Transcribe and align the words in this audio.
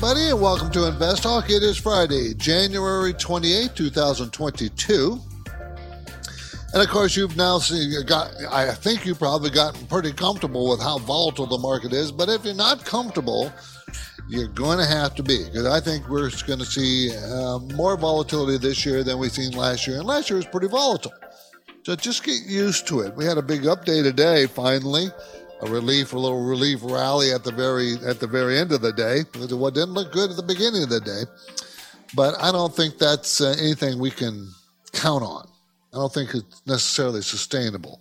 Everybody, 0.00 0.30
and 0.30 0.40
welcome 0.40 0.70
to 0.70 0.86
Invest 0.86 1.24
Talk. 1.24 1.50
It 1.50 1.64
is 1.64 1.76
Friday, 1.76 2.32
January 2.34 3.12
28, 3.12 3.74
2022. 3.74 5.20
And 6.72 6.80
of 6.80 6.88
course, 6.88 7.16
you've 7.16 7.36
now 7.36 7.58
seen, 7.58 7.92
got, 8.06 8.30
I 8.48 8.72
think 8.74 9.04
you've 9.04 9.18
probably 9.18 9.50
gotten 9.50 9.84
pretty 9.88 10.12
comfortable 10.12 10.70
with 10.70 10.80
how 10.80 10.98
volatile 10.98 11.46
the 11.46 11.58
market 11.58 11.92
is. 11.92 12.12
But 12.12 12.28
if 12.28 12.44
you're 12.44 12.54
not 12.54 12.84
comfortable, 12.84 13.52
you're 14.28 14.46
going 14.46 14.78
to 14.78 14.86
have 14.86 15.16
to 15.16 15.24
be 15.24 15.42
because 15.46 15.66
I 15.66 15.80
think 15.80 16.08
we're 16.08 16.30
going 16.46 16.60
to 16.60 16.64
see 16.64 17.10
uh, 17.16 17.58
more 17.74 17.96
volatility 17.96 18.56
this 18.56 18.86
year 18.86 19.02
than 19.02 19.18
we've 19.18 19.32
seen 19.32 19.50
last 19.50 19.88
year. 19.88 19.96
And 19.96 20.06
last 20.06 20.30
year 20.30 20.36
was 20.36 20.46
pretty 20.46 20.68
volatile. 20.68 21.12
So 21.82 21.96
just 21.96 22.22
get 22.22 22.42
used 22.46 22.86
to 22.86 23.00
it. 23.00 23.16
We 23.16 23.24
had 23.24 23.36
a 23.36 23.42
big 23.42 23.62
update 23.62 24.04
today, 24.04 24.46
finally. 24.46 25.08
A 25.60 25.66
relief, 25.70 26.12
a 26.12 26.18
little 26.18 26.44
relief 26.44 26.80
rally 26.82 27.32
at 27.32 27.42
the 27.42 27.50
very 27.50 27.94
at 28.06 28.20
the 28.20 28.28
very 28.28 28.58
end 28.58 28.70
of 28.72 28.80
the 28.80 28.92
day 28.92 29.24
What 29.56 29.74
didn't 29.74 29.94
look 29.94 30.12
good 30.12 30.30
at 30.30 30.36
the 30.36 30.42
beginning 30.42 30.84
of 30.84 30.88
the 30.88 31.00
day. 31.00 31.22
But 32.14 32.40
I 32.40 32.52
don't 32.52 32.74
think 32.74 32.98
that's 32.98 33.40
uh, 33.40 33.54
anything 33.58 33.98
we 33.98 34.10
can 34.10 34.48
count 34.92 35.22
on. 35.22 35.48
I 35.92 35.96
don't 35.96 36.12
think 36.12 36.34
it's 36.34 36.62
necessarily 36.66 37.22
sustainable, 37.22 38.00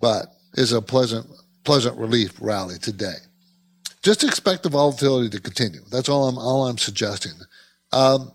but 0.00 0.26
is 0.54 0.72
a 0.72 0.82
pleasant 0.82 1.26
pleasant 1.64 1.96
relief 1.98 2.34
rally 2.40 2.78
today. 2.78 3.16
Just 4.02 4.24
expect 4.24 4.62
the 4.62 4.68
volatility 4.68 5.28
to 5.30 5.40
continue. 5.40 5.80
That's 5.90 6.08
all 6.08 6.28
I'm 6.28 6.38
all 6.38 6.66
I'm 6.66 6.78
suggesting. 6.78 7.32
Um, 7.92 8.32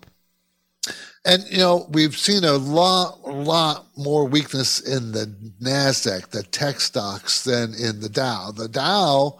and 1.24 1.44
you 1.50 1.58
know 1.58 1.86
we've 1.90 2.16
seen 2.16 2.44
a 2.44 2.52
lot 2.52 3.26
lot 3.26 3.86
more 3.96 4.26
weakness 4.26 4.80
in 4.80 5.12
the 5.12 5.26
Nasdaq, 5.62 6.30
the 6.30 6.42
tech 6.42 6.80
stocks, 6.80 7.44
than 7.44 7.74
in 7.74 8.00
the 8.00 8.08
Dow. 8.08 8.50
The 8.50 8.68
Dow, 8.68 9.38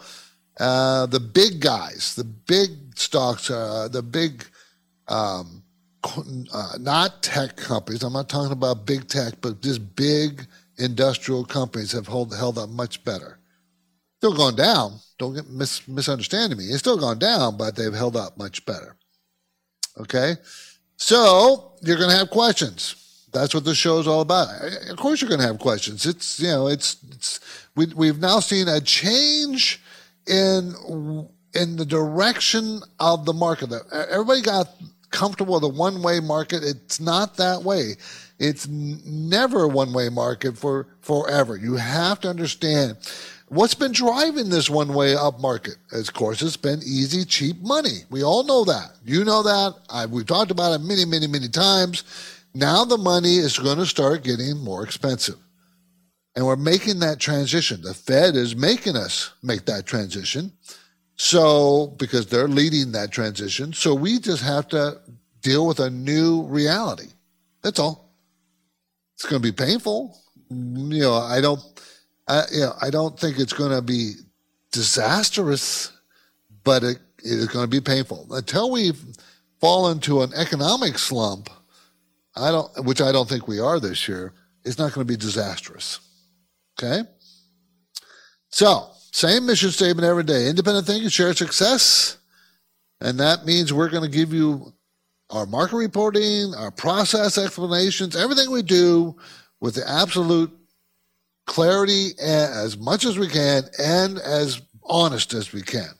uh, 0.58 1.06
the 1.06 1.20
big 1.20 1.60
guys, 1.60 2.14
the 2.14 2.24
big 2.24 2.70
stocks, 2.96 3.50
uh, 3.50 3.88
the 3.90 4.02
big 4.02 4.44
um, 5.08 5.62
uh, 6.52 6.78
not 6.80 7.22
tech 7.22 7.56
companies. 7.56 8.02
I'm 8.02 8.12
not 8.12 8.28
talking 8.28 8.52
about 8.52 8.86
big 8.86 9.08
tech, 9.08 9.34
but 9.40 9.60
just 9.60 9.96
big 9.96 10.46
industrial 10.78 11.44
companies 11.44 11.92
have 11.92 12.06
hold, 12.06 12.34
held 12.34 12.58
up 12.58 12.68
much 12.68 13.04
better. 13.04 13.38
Still 14.18 14.34
gone 14.34 14.56
down. 14.56 14.98
Don't 15.18 15.34
get 15.34 15.48
mis- 15.48 15.86
misunderstanding 15.86 16.58
me. 16.58 16.64
It's 16.64 16.78
still 16.78 16.98
gone 16.98 17.18
down, 17.18 17.56
but 17.56 17.76
they've 17.76 17.92
held 17.92 18.16
up 18.16 18.36
much 18.38 18.64
better. 18.64 18.96
Okay, 19.98 20.34
so 21.04 21.72
you're 21.82 21.98
going 21.98 22.08
to 22.08 22.16
have 22.16 22.30
questions. 22.30 23.26
That's 23.30 23.52
what 23.52 23.66
the 23.66 23.74
show 23.74 23.98
is 23.98 24.06
all 24.06 24.22
about. 24.22 24.48
Of 24.88 24.96
course, 24.96 25.20
you're 25.20 25.28
going 25.28 25.42
to 25.42 25.46
have 25.46 25.58
questions. 25.58 26.06
It's 26.06 26.40
you 26.40 26.48
know, 26.48 26.66
it's, 26.66 26.96
it's 27.10 27.40
we 27.76 27.84
we've 27.94 28.18
now 28.18 28.40
seen 28.40 28.68
a 28.68 28.80
change 28.80 29.82
in 30.26 30.72
in 31.52 31.76
the 31.76 31.84
direction 31.84 32.80
of 33.00 33.26
the 33.26 33.34
market. 33.34 33.70
Everybody 33.92 34.40
got 34.40 34.68
comfortable 35.10 35.56
with 35.56 35.64
a 35.64 35.68
one 35.68 36.02
way 36.02 36.20
market. 36.20 36.64
It's 36.64 37.00
not 37.00 37.36
that 37.36 37.64
way. 37.64 37.96
It's 38.38 38.66
never 38.66 39.64
a 39.64 39.68
one 39.68 39.92
way 39.92 40.08
market 40.08 40.56
for 40.56 40.86
forever. 41.02 41.54
You 41.54 41.76
have 41.76 42.20
to 42.20 42.30
understand 42.30 42.96
what's 43.48 43.74
been 43.74 43.92
driving 43.92 44.48
this 44.48 44.68
one 44.68 44.94
way 44.94 45.14
up 45.14 45.40
market. 45.40 45.76
Of 45.92 46.12
course, 46.12 46.42
it's 46.42 46.56
been 46.56 46.80
easy, 46.80 47.24
cheap 47.24 47.60
money. 47.60 48.00
We 48.10 48.22
all 48.22 48.44
know 48.44 48.64
that. 48.64 48.92
You 49.04 49.24
know 49.24 49.42
that. 49.42 49.74
I, 49.90 50.06
we've 50.06 50.26
talked 50.26 50.50
about 50.50 50.72
it 50.72 50.84
many, 50.84 51.04
many, 51.04 51.26
many 51.26 51.48
times. 51.48 52.04
Now 52.54 52.84
the 52.84 52.98
money 52.98 53.36
is 53.36 53.58
going 53.58 53.78
to 53.78 53.86
start 53.86 54.24
getting 54.24 54.58
more 54.58 54.84
expensive. 54.84 55.36
And 56.36 56.46
we're 56.46 56.56
making 56.56 56.98
that 57.00 57.20
transition. 57.20 57.82
The 57.82 57.94
Fed 57.94 58.34
is 58.34 58.56
making 58.56 58.96
us 58.96 59.32
make 59.42 59.66
that 59.66 59.86
transition. 59.86 60.52
So, 61.16 61.94
because 61.98 62.26
they're 62.26 62.48
leading 62.48 62.90
that 62.92 63.12
transition, 63.12 63.72
so 63.72 63.94
we 63.94 64.18
just 64.18 64.42
have 64.42 64.66
to 64.68 65.00
deal 65.42 65.64
with 65.64 65.78
a 65.78 65.90
new 65.90 66.42
reality. 66.42 67.06
That's 67.62 67.78
all. 67.78 68.10
It's 69.14 69.24
going 69.24 69.40
to 69.40 69.52
be 69.52 69.52
painful. 69.52 70.18
You 70.50 71.02
know, 71.02 71.14
I 71.14 71.40
don't, 71.40 71.60
I, 72.26 72.44
you 72.52 72.60
know, 72.60 72.72
I 72.80 72.90
don't 72.90 73.18
think 73.18 73.38
it's 73.38 73.52
going 73.52 73.72
to 73.72 73.82
be 73.82 74.14
disastrous, 74.72 75.92
but 76.64 76.82
it, 76.82 76.98
it 77.18 77.32
is 77.32 77.48
going 77.48 77.64
to 77.64 77.70
be 77.70 77.80
painful 77.80 78.26
until 78.30 78.70
we 78.70 78.92
fall 79.60 79.88
into 79.88 80.22
an 80.22 80.32
economic 80.34 80.98
slump. 80.98 81.50
I 82.36 82.50
don't, 82.50 82.84
which 82.84 83.00
I 83.00 83.12
don't 83.12 83.28
think 83.28 83.46
we 83.46 83.60
are 83.60 83.78
this 83.78 84.08
year. 84.08 84.32
It's 84.64 84.78
not 84.78 84.92
going 84.92 85.06
to 85.06 85.12
be 85.12 85.16
disastrous. 85.16 86.00
Okay. 86.78 87.08
So, 88.48 88.88
same 89.12 89.46
mission 89.46 89.70
statement 89.70 90.06
every 90.06 90.24
day. 90.24 90.48
Independent 90.48 90.86
thinking, 90.86 91.08
share 91.08 91.34
success. 91.34 92.18
And 93.00 93.20
that 93.20 93.44
means 93.44 93.72
we're 93.72 93.90
going 93.90 94.10
to 94.10 94.16
give 94.16 94.32
you 94.32 94.72
our 95.30 95.46
market 95.46 95.76
reporting, 95.76 96.54
our 96.56 96.70
process 96.70 97.38
explanations, 97.38 98.16
everything 98.16 98.50
we 98.50 98.62
do 98.62 99.16
with 99.60 99.74
the 99.74 99.88
absolute 99.88 100.50
clarity 101.46 102.10
as 102.20 102.76
much 102.78 103.04
as 103.04 103.18
we 103.18 103.28
can 103.28 103.64
and 103.78 104.18
as 104.18 104.62
honest 104.82 105.34
as 105.34 105.52
we 105.52 105.62
can. 105.62 105.90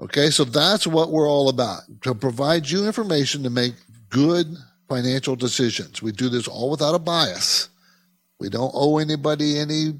Okay, 0.00 0.30
so 0.30 0.44
that's 0.44 0.86
what 0.86 1.10
we're 1.10 1.30
all 1.30 1.48
about 1.48 1.82
to 2.02 2.14
provide 2.14 2.68
you 2.68 2.86
information 2.86 3.42
to 3.44 3.50
make 3.50 3.74
good 4.08 4.46
financial 4.88 5.36
decisions. 5.36 6.02
We 6.02 6.10
do 6.10 6.28
this 6.28 6.48
all 6.48 6.70
without 6.70 6.94
a 6.94 6.98
bias. 6.98 7.68
We 8.40 8.48
don't 8.48 8.72
owe 8.74 8.98
anybody 8.98 9.58
any 9.58 9.94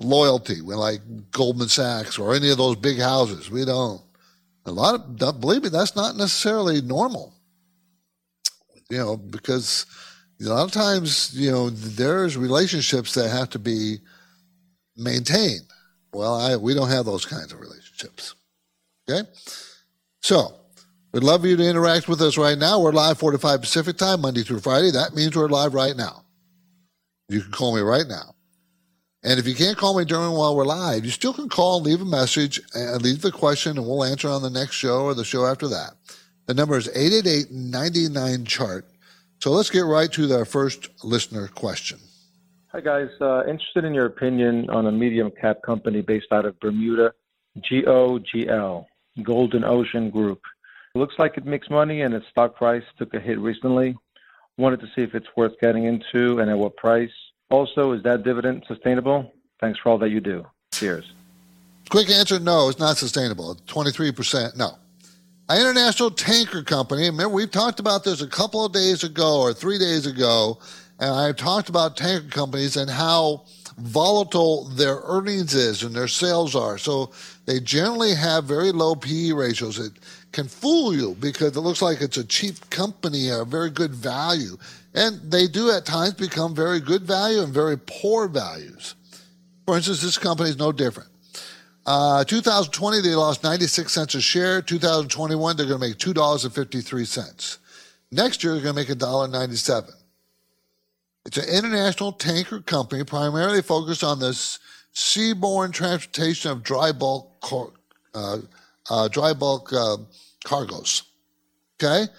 loyalty. 0.00 0.60
We're 0.60 0.76
like 0.76 1.00
Goldman 1.32 1.68
Sachs 1.68 2.18
or 2.18 2.34
any 2.34 2.50
of 2.50 2.58
those 2.58 2.76
big 2.76 3.00
houses. 3.00 3.50
We 3.50 3.64
don't. 3.64 4.00
A 4.64 4.70
lot 4.70 4.94
of, 4.94 5.40
believe 5.40 5.64
me, 5.64 5.70
that's 5.70 5.96
not 5.96 6.16
necessarily 6.16 6.80
normal. 6.80 7.34
You 8.90 8.98
know, 8.98 9.16
because 9.16 9.86
a 10.46 10.54
lot 10.54 10.64
of 10.64 10.72
times, 10.72 11.32
you 11.34 11.50
know, 11.50 11.70
there's 11.70 12.36
relationships 12.36 13.14
that 13.14 13.30
have 13.30 13.50
to 13.50 13.58
be 13.58 13.98
maintained. 14.96 15.62
Well, 16.12 16.34
I, 16.34 16.56
we 16.56 16.74
don't 16.74 16.90
have 16.90 17.06
those 17.06 17.26
kinds 17.26 17.52
of 17.52 17.60
relationships. 17.60 18.34
Okay? 19.08 19.28
So, 20.20 20.54
we'd 21.12 21.24
love 21.24 21.44
you 21.44 21.56
to 21.56 21.62
interact 21.62 22.08
with 22.08 22.20
us 22.20 22.38
right 22.38 22.56
now. 22.56 22.80
We're 22.80 22.92
live 22.92 23.18
45 23.18 23.60
Pacific 23.60 23.96
time, 23.96 24.20
Monday 24.20 24.42
through 24.42 24.60
Friday. 24.60 24.90
That 24.90 25.14
means 25.14 25.36
we're 25.36 25.48
live 25.48 25.74
right 25.74 25.96
now. 25.96 26.24
You 27.28 27.42
can 27.42 27.50
call 27.50 27.74
me 27.74 27.82
right 27.82 28.06
now. 28.06 28.34
And 29.24 29.40
if 29.40 29.46
you 29.46 29.54
can't 29.54 29.76
call 29.76 29.98
me 29.98 30.04
during 30.04 30.32
while 30.32 30.54
we're 30.54 30.64
live, 30.64 31.04
you 31.04 31.10
still 31.10 31.34
can 31.34 31.48
call 31.48 31.78
and 31.78 31.86
leave 31.86 32.00
a 32.00 32.04
message 32.04 32.60
and 32.74 33.02
leave 33.02 33.20
the 33.20 33.32
question, 33.32 33.76
and 33.76 33.86
we'll 33.86 34.04
answer 34.04 34.28
on 34.28 34.42
the 34.42 34.50
next 34.50 34.76
show 34.76 35.02
or 35.02 35.14
the 35.14 35.24
show 35.24 35.44
after 35.44 35.66
that. 35.68 35.94
The 36.46 36.54
number 36.54 36.78
is 36.78 36.88
888 36.88 37.50
99 37.50 38.44
chart. 38.44 38.86
So 39.40 39.52
let's 39.52 39.70
get 39.70 39.84
right 39.84 40.10
to 40.12 40.26
the 40.26 40.44
first 40.44 40.88
listener 41.04 41.48
question. 41.48 42.00
Hi, 42.72 42.80
guys. 42.80 43.08
Uh, 43.20 43.44
interested 43.46 43.84
in 43.84 43.94
your 43.94 44.06
opinion 44.06 44.68
on 44.68 44.86
a 44.86 44.92
medium 44.92 45.30
cap 45.30 45.62
company 45.62 46.00
based 46.02 46.32
out 46.32 46.44
of 46.44 46.58
Bermuda, 46.60 47.14
GOGL, 47.70 48.86
Golden 49.22 49.64
Ocean 49.64 50.10
Group. 50.10 50.40
It 50.94 50.98
looks 50.98 51.14
like 51.18 51.36
it 51.36 51.46
makes 51.46 51.70
money 51.70 52.02
and 52.02 52.14
its 52.14 52.26
stock 52.28 52.56
price 52.56 52.82
took 52.98 53.14
a 53.14 53.20
hit 53.20 53.38
recently. 53.38 53.96
Wanted 54.56 54.80
to 54.80 54.86
see 54.86 55.02
if 55.02 55.14
it's 55.14 55.28
worth 55.36 55.58
getting 55.60 55.84
into 55.84 56.40
and 56.40 56.50
at 56.50 56.58
what 56.58 56.76
price. 56.76 57.12
Also, 57.50 57.92
is 57.92 58.02
that 58.02 58.24
dividend 58.24 58.64
sustainable? 58.66 59.32
Thanks 59.60 59.78
for 59.78 59.90
all 59.90 59.98
that 59.98 60.10
you 60.10 60.20
do. 60.20 60.44
Cheers. 60.72 61.12
Quick 61.90 62.10
answer 62.10 62.38
no, 62.40 62.68
it's 62.68 62.78
not 62.78 62.96
sustainable. 62.98 63.54
23%, 63.66 64.56
no. 64.56 64.78
An 65.50 65.58
international 65.62 66.10
tanker 66.10 66.62
company, 66.62 67.04
remember 67.04 67.34
we've 67.34 67.50
talked 67.50 67.80
about 67.80 68.04
this 68.04 68.20
a 68.20 68.26
couple 68.26 68.66
of 68.66 68.72
days 68.72 69.02
ago 69.02 69.40
or 69.40 69.54
three 69.54 69.78
days 69.78 70.04
ago, 70.04 70.58
and 70.98 71.10
I 71.10 71.24
have 71.24 71.36
talked 71.36 71.70
about 71.70 71.96
tanker 71.96 72.28
companies 72.28 72.76
and 72.76 72.90
how 72.90 73.44
volatile 73.78 74.64
their 74.64 75.00
earnings 75.04 75.54
is 75.54 75.82
and 75.82 75.94
their 75.94 76.08
sales 76.08 76.54
are. 76.54 76.76
So 76.76 77.12
they 77.46 77.60
generally 77.60 78.14
have 78.14 78.44
very 78.44 78.72
low 78.72 78.94
PE 78.94 79.32
ratios. 79.32 79.78
It 79.78 79.92
can 80.32 80.48
fool 80.48 80.94
you 80.94 81.16
because 81.18 81.56
it 81.56 81.60
looks 81.60 81.80
like 81.80 82.02
it's 82.02 82.18
a 82.18 82.24
cheap 82.24 82.68
company, 82.68 83.30
a 83.30 83.42
very 83.42 83.70
good 83.70 83.94
value. 83.94 84.58
And 84.94 85.18
they 85.30 85.48
do 85.48 85.70
at 85.70 85.86
times 85.86 86.14
become 86.14 86.54
very 86.54 86.80
good 86.80 87.04
value 87.04 87.40
and 87.40 87.54
very 87.54 87.78
poor 87.78 88.28
values. 88.28 88.96
For 89.64 89.76
instance, 89.76 90.02
this 90.02 90.18
company 90.18 90.50
is 90.50 90.58
no 90.58 90.72
different. 90.72 91.07
Uh, 91.90 92.22
2020, 92.22 93.00
they 93.00 93.14
lost 93.14 93.42
96 93.42 93.90
cents 93.90 94.14
a 94.14 94.20
share. 94.20 94.60
2021, 94.60 95.56
they're 95.56 95.64
going 95.64 95.80
to 95.80 95.88
make 95.88 95.96
$2.53. 95.96 97.58
Next 98.12 98.44
year, 98.44 98.52
they're 98.52 98.62
going 98.62 98.74
to 98.74 98.92
make 98.92 98.98
$1.97. 98.98 99.90
It's 101.24 101.38
an 101.38 101.48
international 101.48 102.12
tanker 102.12 102.60
company 102.60 103.04
primarily 103.04 103.62
focused 103.62 104.04
on 104.04 104.18
the 104.18 104.32
seaborne 104.94 105.72
transportation 105.72 106.50
of 106.50 106.62
dry 106.62 106.92
bulk, 106.92 107.30
uh, 108.14 108.38
uh, 108.90 109.08
dry 109.08 109.32
bulk 109.32 109.72
uh, 109.72 109.96
cargoes. 110.44 111.04
Okay, 111.82 112.12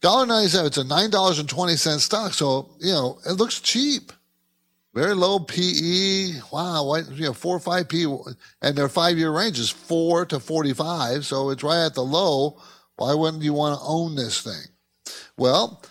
dollar 0.00 0.26
ninety 0.26 0.48
seven. 0.48 0.66
It's 0.66 0.76
a 0.76 0.84
nine 0.84 1.10
dollars 1.10 1.38
and 1.38 1.48
twenty 1.48 1.76
cent 1.76 2.02
stock, 2.02 2.34
so 2.34 2.68
you 2.78 2.92
know 2.92 3.18
it 3.26 3.32
looks 3.32 3.60
cheap. 3.60 4.12
Very 4.94 5.14
low 5.14 5.38
PE. 5.38 6.40
Wow, 6.50 6.84
what, 6.86 7.10
you 7.12 7.26
know, 7.26 7.32
four 7.32 7.56
or 7.56 7.60
five 7.60 7.88
P, 7.88 8.04
and 8.62 8.76
their 8.76 8.88
five-year 8.88 9.30
range 9.30 9.58
is 9.58 9.70
four 9.70 10.24
to 10.26 10.40
forty-five, 10.40 11.24
so 11.26 11.50
it's 11.50 11.62
right 11.62 11.84
at 11.84 11.94
the 11.94 12.02
low. 12.02 12.60
Why 12.96 13.14
wouldn't 13.14 13.42
you 13.42 13.52
want 13.52 13.78
to 13.78 13.86
own 13.86 14.16
this 14.16 14.40
thing? 14.40 14.72
Well, 15.36 15.84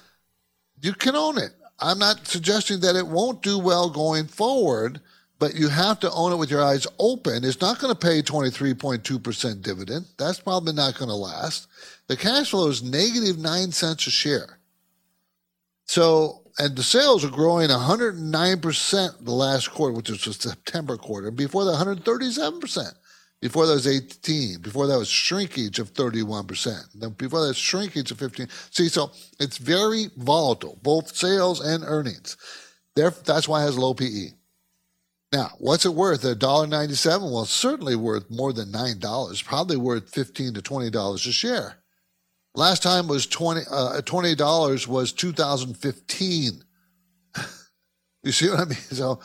you 0.82 0.94
can 0.94 1.16
own 1.16 1.38
it. 1.38 1.52
I'm 1.80 2.00
not 2.00 2.28
suggesting 2.28 2.80
that 2.82 2.96
it 2.96 3.08
won't 3.08 3.44
do 3.44 3.60
well 3.60 3.90
going 3.90 4.26
forward, 4.26 5.00
but 5.40 5.56
you 5.56 5.70
have 5.70 6.00
to 6.00 6.12
own 6.12 6.34
it 6.34 6.38
with 6.38 6.50
your 6.50 6.64
eyes 6.64 6.88
open. 7.00 7.44
It's 7.44 7.62
not 7.62 7.80
going 7.80 7.94
to 7.94 8.00
pay 8.00 8.22
23.2% 8.22 9.62
dividend. 9.62 10.06
That's 10.18 10.40
probably 10.40 10.74
not 10.74 10.98
going 10.98 11.10
to 11.10 11.16
last. 11.16 11.68
The 12.08 12.18
cash 12.18 12.50
flow 12.50 12.68
is 12.68 12.82
negative 12.82 13.38
nine 13.38 13.72
cents 13.72 14.08
a 14.08 14.12
share. 14.12 14.58
So 15.86 16.42
and 16.60 16.76
the 16.76 16.84
sales 16.84 17.24
are 17.24 17.30
growing 17.30 17.70
109% 17.70 19.26
the 19.26 19.32
last 19.32 19.72
quarter, 19.72 19.94
which 19.94 20.10
was 20.10 20.24
the 20.24 20.34
September 20.34 20.98
quarter. 20.98 21.30
Before 21.32 21.66
that, 21.66 22.04
137%. 22.04 22.94
Before 23.40 23.68
that 23.68 23.74
was 23.74 23.88
18. 23.88 24.62
Before 24.62 24.88
that 24.88 24.98
was 24.98 25.10
shrinkage 25.10 25.78
of 25.78 25.94
31%. 25.94 26.84
Then 26.96 27.12
before 27.12 27.46
that, 27.46 27.56
shrinkage 27.56 28.10
of 28.10 28.18
15. 28.18 28.48
See, 28.72 28.90
so 28.90 29.12
it's 29.40 29.58
very 29.58 30.08
volatile, 30.18 30.80
both 30.82 31.16
sales 31.16 31.60
and 31.62 31.84
earnings. 31.86 32.36
There, 32.96 33.12
that's 33.12 33.48
why 33.48 33.62
it 33.62 33.66
has 33.66 33.78
low 33.78 33.94
PE. 33.94 34.30
Now, 35.32 35.52
what's 35.60 35.86
it 35.86 35.94
worth? 35.94 36.24
$1.97? 36.24 37.22
Well, 37.22 37.44
it's 37.44 37.52
certainly 37.52 37.96
worth 37.96 38.32
more 38.32 38.54
than 38.54 38.72
$9, 38.72 39.46
probably 39.46 39.78
worth 39.78 40.12
$15 40.12 40.56
to 40.56 40.62
$20 40.62 41.14
a 41.14 41.32
share. 41.32 41.78
Last 42.56 42.82
time 42.82 43.08
was 43.08 43.28
20 43.28 43.62
uh, 43.70 44.02
$20 44.02 44.88
was 44.88 45.14
2015. 45.14 46.64
you 48.24 48.32
see 48.32 48.50
what 48.50 48.60
I 48.60 48.66
mean? 48.66 48.78
So 48.78 49.20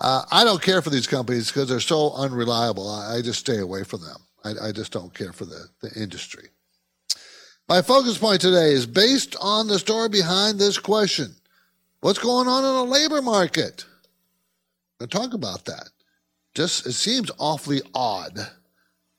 uh, 0.00 0.24
I 0.32 0.42
don't 0.42 0.60
care 0.60 0.82
for 0.82 0.90
these 0.90 1.06
companies 1.06 1.48
because 1.48 1.68
they're 1.68 1.80
so 1.80 2.12
unreliable. 2.14 2.90
I, 2.90 3.16
I, 3.16 3.22
just 3.22 3.38
stay 3.38 3.58
away 3.58 3.84
from 3.84 4.00
them. 4.00 4.16
I, 4.44 4.68
I 4.68 4.72
just 4.72 4.92
don't 4.92 5.14
care 5.14 5.32
for 5.32 5.44
the, 5.44 5.68
the 5.80 5.92
industry. 6.00 6.48
My 7.68 7.82
focus 7.82 8.18
point 8.18 8.40
today 8.40 8.72
is 8.72 8.84
based 8.84 9.36
on 9.40 9.68
the 9.68 9.78
story 9.78 10.08
behind 10.08 10.58
this 10.58 10.76
question. 10.76 11.36
What's 12.00 12.18
going 12.18 12.48
on 12.48 12.64
in 12.64 12.72
the 12.72 12.92
labor 12.92 13.22
market? 13.22 13.84
I'm 15.00 15.06
going 15.06 15.10
to 15.10 15.18
talk 15.18 15.34
about 15.34 15.66
that. 15.66 15.88
Just 16.54 16.86
it 16.86 16.92
seems 16.92 17.30
awfully 17.38 17.80
odd 17.94 18.36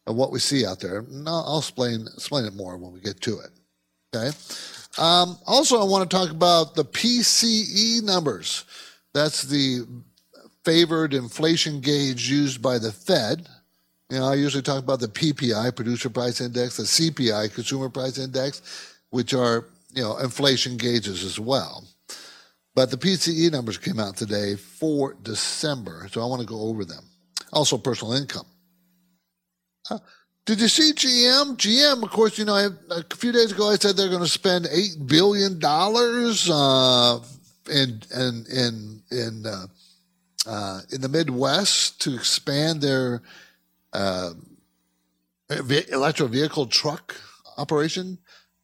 of 0.07 0.15
what 0.15 0.31
we 0.31 0.39
see 0.39 0.65
out 0.65 0.79
there. 0.79 1.05
I'll, 1.25 1.45
I'll 1.47 1.59
explain 1.59 2.07
explain 2.13 2.45
it 2.45 2.55
more 2.55 2.77
when 2.77 2.91
we 2.91 2.99
get 2.99 3.21
to 3.21 3.39
it. 3.39 3.49
Okay. 4.15 4.35
Um, 4.97 5.37
also, 5.47 5.81
I 5.81 5.85
want 5.85 6.09
to 6.09 6.15
talk 6.15 6.29
about 6.29 6.75
the 6.75 6.85
PCE 6.85 8.03
numbers. 8.03 8.65
That's 9.13 9.43
the 9.43 9.87
favored 10.63 11.13
inflation 11.13 11.81
gauge 11.81 12.29
used 12.29 12.61
by 12.61 12.77
the 12.77 12.91
Fed. 12.91 13.47
You 14.09 14.19
know, 14.19 14.25
I 14.25 14.35
usually 14.35 14.61
talk 14.61 14.83
about 14.83 14.99
the 14.99 15.07
PPI, 15.07 15.75
Producer 15.75 16.09
Price 16.09 16.41
Index, 16.41 16.77
the 16.77 16.83
CPI, 16.83 17.53
Consumer 17.53 17.89
Price 17.89 18.19
Index, 18.19 18.61
which 19.09 19.33
are 19.33 19.65
you 19.93 20.03
know 20.03 20.17
inflation 20.17 20.77
gauges 20.77 21.23
as 21.23 21.39
well. 21.39 21.87
But 22.75 22.89
the 22.89 22.97
PCE 22.97 23.51
numbers 23.51 23.77
came 23.77 23.99
out 23.99 24.17
today 24.17 24.55
for 24.55 25.15
December, 25.21 26.07
so 26.11 26.21
I 26.21 26.25
want 26.25 26.41
to 26.41 26.47
go 26.47 26.61
over 26.61 26.85
them. 26.85 27.03
Also, 27.51 27.77
personal 27.77 28.13
income. 28.13 28.45
Uh, 29.89 29.99
did 30.45 30.59
you 30.59 30.67
see 30.67 30.91
GM? 30.93 31.55
GM, 31.57 32.03
of 32.03 32.09
course, 32.09 32.37
you 32.37 32.45
know, 32.45 32.55
I, 32.55 32.67
a 32.91 33.15
few 33.15 33.31
days 33.31 33.51
ago 33.51 33.69
I 33.69 33.75
said 33.75 33.95
they're 33.95 34.09
going 34.09 34.21
to 34.21 34.27
spend 34.27 34.67
eight 34.71 34.95
billion 35.05 35.59
dollars 35.59 36.49
uh, 36.49 37.19
in 37.69 38.01
in 38.15 38.45
in 38.51 39.03
in 39.11 39.45
uh, 39.45 39.67
uh, 40.45 40.81
in 40.91 41.01
the 41.01 41.09
Midwest 41.09 42.01
to 42.01 42.15
expand 42.15 42.81
their 42.81 43.21
uh, 43.93 44.31
electric 45.49 46.31
vehicle 46.31 46.67
truck 46.67 47.15
operation. 47.57 48.17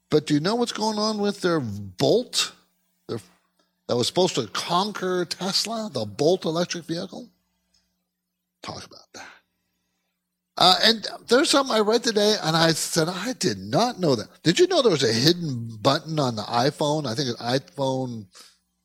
But 0.10 0.25
do 0.25 0.33
you 0.33 0.39
know 0.39 0.56
what's 0.56 0.71
going 0.71 0.98
on 0.98 1.19
with 1.19 1.42
their 1.42 1.60
Bolt? 1.60 2.54
Their, 3.07 3.19
that 3.88 3.95
was 3.95 4.07
supposed 4.07 4.36
to 4.36 4.48
conquer 4.48 5.24
Tesla, 5.25 5.89
the 5.94 6.06
Bolt 6.06 6.45
electric 6.45 6.86
vehicle. 6.86 7.30
Talk 8.62 8.86
about 8.86 9.07
that. 9.13 9.39
Uh, 10.60 10.76
and 10.84 11.08
there's 11.30 11.50
something 11.50 11.74
I 11.74 11.80
read 11.80 12.04
today, 12.04 12.36
and 12.44 12.56
I 12.56 12.72
said, 12.74 13.08
I 13.08 13.32
did 13.40 13.58
not 13.58 13.98
know 13.98 14.16
that. 14.16 14.28
Did 14.44 14.60
you 14.60 14.68
know 14.68 14.82
there 14.82 14.92
was 14.92 15.04
a 15.04 15.14
hidden 15.14 15.78
button 15.82 16.20
on 16.20 16.36
the 16.36 16.42
iPhone? 16.42 17.08
I 17.08 17.16
think 17.16 17.30
it's 17.30 17.42
iPhone 17.42 18.26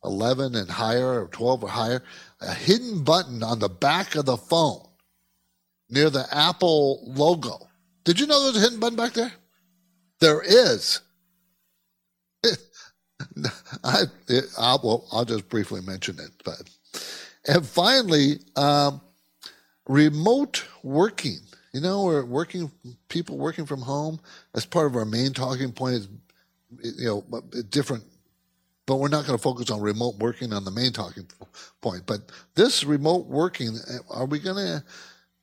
11 0.05 0.55
and 0.55 0.71
higher, 0.71 1.23
or 1.25 1.29
12 1.29 1.65
or 1.65 1.69
higher. 1.69 2.03
A 2.41 2.55
hidden 2.55 3.03
button 3.03 3.43
on 3.43 3.59
the 3.59 3.69
back 3.69 4.15
of 4.15 4.25
the 4.25 4.37
phone 4.37 4.87
near 5.91 6.11
the 6.11 6.27
Apple 6.31 7.03
logo. 7.07 7.59
Did 8.05 8.21
you 8.21 8.29
know 8.29 8.45
there's 8.45 8.57
a 8.57 8.61
hidden 8.61 8.79
button 8.79 8.97
back 8.97 9.15
there? 9.15 9.33
There 10.21 10.43
is. 10.43 11.01
I, 13.83 14.03
it, 14.29 14.45
I'll, 14.57 14.81
well, 14.85 15.09
I'll 15.11 15.25
just 15.25 15.49
briefly 15.49 15.81
mention 15.81 16.21
it. 16.21 16.31
But 16.45 16.71
and 17.49 17.67
finally, 17.67 18.39
um, 18.55 19.01
remote 19.89 20.65
working. 20.85 21.41
You 21.75 21.81
know, 21.81 22.05
we're 22.05 22.25
working, 22.25 22.71
people 23.09 23.37
working 23.37 23.67
from 23.67 23.83
home. 23.83 24.21
As 24.55 24.65
part 24.65 24.87
of 24.87 24.95
our 24.95 25.05
main 25.05 25.33
talking 25.33 25.73
point 25.73 25.97
is, 25.97 26.09
you 26.81 27.05
know, 27.05 27.43
different, 27.69 28.05
but 28.87 28.97
we're 28.97 29.09
not 29.09 29.27
going 29.27 29.37
to 29.37 29.43
focus 29.43 29.73
on 29.73 29.81
remote 29.81 30.17
working 30.19 30.53
on 30.53 30.65
the 30.65 30.71
main 30.71 30.93
talking 30.93 31.27
point. 31.81 32.07
But 32.07 32.31
this 32.55 32.85
remote 32.85 33.27
working, 33.27 33.77
are 34.09 34.25
we 34.25 34.39
going 34.39 34.65
to, 34.65 34.85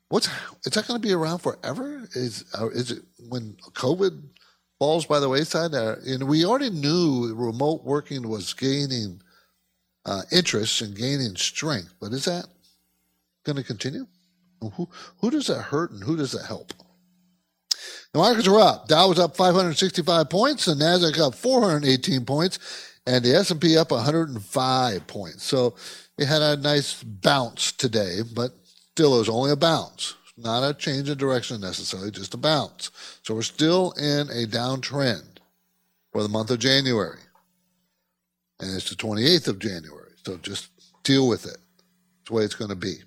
what's, 0.07 0.29
is 0.65 0.71
that 0.71 0.87
going 0.87 1.01
to 1.01 1.05
be 1.05 1.13
around 1.13 1.39
forever? 1.39 2.07
Is, 2.15 2.45
uh, 2.57 2.69
is 2.69 2.91
it 2.91 3.03
when 3.27 3.57
COVID 3.73 4.23
falls 4.79 5.05
by 5.05 5.19
the 5.19 5.27
wayside? 5.27 5.73
Uh, 5.73 5.97
and 6.07 6.29
we 6.29 6.45
already 6.45 6.69
knew 6.69 7.33
remote 7.35 7.83
working 7.83 8.29
was 8.29 8.53
gaining 8.53 9.21
uh, 10.05 10.21
interest 10.31 10.79
and 10.79 10.95
gaining 10.95 11.35
strength, 11.35 11.93
but 11.99 12.13
is 12.13 12.23
that 12.23 12.45
going 13.43 13.57
to 13.57 13.63
continue? 13.63 14.07
Who, 14.61 14.89
who 15.19 15.31
does 15.31 15.47
that 15.47 15.61
hurt 15.61 15.91
and 15.91 16.03
who 16.03 16.15
does 16.15 16.31
that 16.33 16.45
help? 16.45 16.73
The 18.13 18.19
markets 18.19 18.47
were 18.47 18.59
up. 18.59 18.87
Dow 18.87 19.07
was 19.07 19.19
up 19.19 19.35
565 19.35 20.29
points, 20.29 20.65
the 20.65 20.73
Nasdaq 20.73 21.19
up 21.19 21.33
418 21.33 22.25
points, 22.25 22.59
and 23.07 23.23
the 23.23 23.35
S&P 23.35 23.77
up 23.77 23.91
105 23.91 25.07
points. 25.07 25.43
So 25.43 25.75
it 26.17 26.27
had 26.27 26.41
a 26.41 26.57
nice 26.57 27.01
bounce 27.03 27.71
today, 27.71 28.19
but 28.35 28.51
still 28.91 29.15
it 29.15 29.19
was 29.19 29.29
only 29.29 29.51
a 29.51 29.55
bounce. 29.55 30.15
Not 30.37 30.67
a 30.67 30.73
change 30.73 31.09
in 31.09 31.17
direction 31.17 31.61
necessarily, 31.61 32.11
just 32.11 32.33
a 32.33 32.37
bounce. 32.37 32.91
So 33.23 33.33
we're 33.33 33.41
still 33.43 33.91
in 33.93 34.29
a 34.29 34.45
downtrend 34.47 35.37
for 36.11 36.21
the 36.21 36.29
month 36.29 36.51
of 36.51 36.59
January. 36.59 37.19
And 38.59 38.75
it's 38.75 38.89
the 38.89 38.95
28th 38.95 39.47
of 39.47 39.59
January. 39.59 40.11
So 40.25 40.37
just 40.37 40.69
deal 41.03 41.27
with 41.27 41.45
it. 41.45 41.57
It's 42.19 42.29
the 42.29 42.33
way 42.33 42.43
it's 42.43 42.55
going 42.55 42.69
to 42.69 42.75
be 42.75 42.97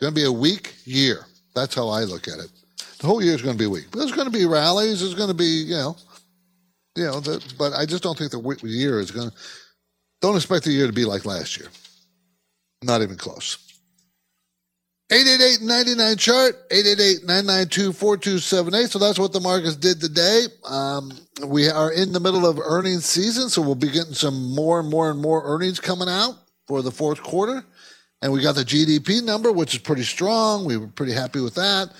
going 0.00 0.12
to 0.12 0.20
be 0.20 0.24
a 0.24 0.32
weak 0.32 0.74
year. 0.84 1.26
That's 1.54 1.74
how 1.74 1.88
I 1.88 2.04
look 2.04 2.28
at 2.28 2.38
it. 2.38 2.50
The 2.98 3.06
whole 3.06 3.22
year 3.22 3.34
is 3.34 3.42
going 3.42 3.56
to 3.56 3.62
be 3.62 3.66
weak. 3.66 3.90
There's 3.90 4.12
going 4.12 4.30
to 4.30 4.36
be 4.36 4.46
rallies. 4.46 5.00
There's 5.00 5.14
going 5.14 5.28
to 5.28 5.34
be, 5.34 5.44
you 5.44 5.74
know, 5.74 5.96
you 6.96 7.04
know, 7.04 7.20
the, 7.20 7.44
but 7.58 7.72
I 7.72 7.86
just 7.86 8.02
don't 8.02 8.18
think 8.18 8.32
the 8.32 8.58
year 8.64 8.98
is 8.98 9.10
going 9.10 9.30
to. 9.30 9.36
don't 10.20 10.36
expect 10.36 10.64
the 10.64 10.72
year 10.72 10.86
to 10.86 10.92
be 10.92 11.04
like 11.04 11.24
last 11.24 11.58
year. 11.58 11.68
Not 12.82 13.02
even 13.02 13.16
close. 13.16 13.58
888-99 15.10 16.18
chart 16.18 16.68
888-992-4278 16.68 18.90
so 18.90 18.98
that's 18.98 19.18
what 19.18 19.32
the 19.32 19.40
markets 19.40 19.74
did 19.74 20.02
today 20.02 20.44
um, 20.66 21.10
we 21.46 21.70
are 21.70 21.90
in 21.92 22.12
the 22.12 22.20
middle 22.20 22.46
of 22.46 22.58
earnings 22.58 23.06
season 23.06 23.48
so 23.48 23.62
we'll 23.62 23.74
be 23.74 23.90
getting 23.90 24.12
some 24.12 24.54
more 24.54 24.80
and 24.80 24.90
more 24.90 25.10
and 25.10 25.18
more 25.18 25.42
earnings 25.46 25.80
coming 25.80 26.10
out 26.10 26.34
for 26.66 26.82
the 26.82 26.90
fourth 26.90 27.22
quarter 27.22 27.64
and 28.22 28.32
we 28.32 28.42
got 28.42 28.54
the 28.54 28.64
gdp 28.64 29.22
number 29.22 29.52
which 29.52 29.74
is 29.74 29.80
pretty 29.80 30.04
strong. 30.04 30.64
We 30.64 30.76
were 30.76 30.88
pretty 30.88 31.12
happy 31.12 31.40
with 31.40 31.54
that. 31.54 31.90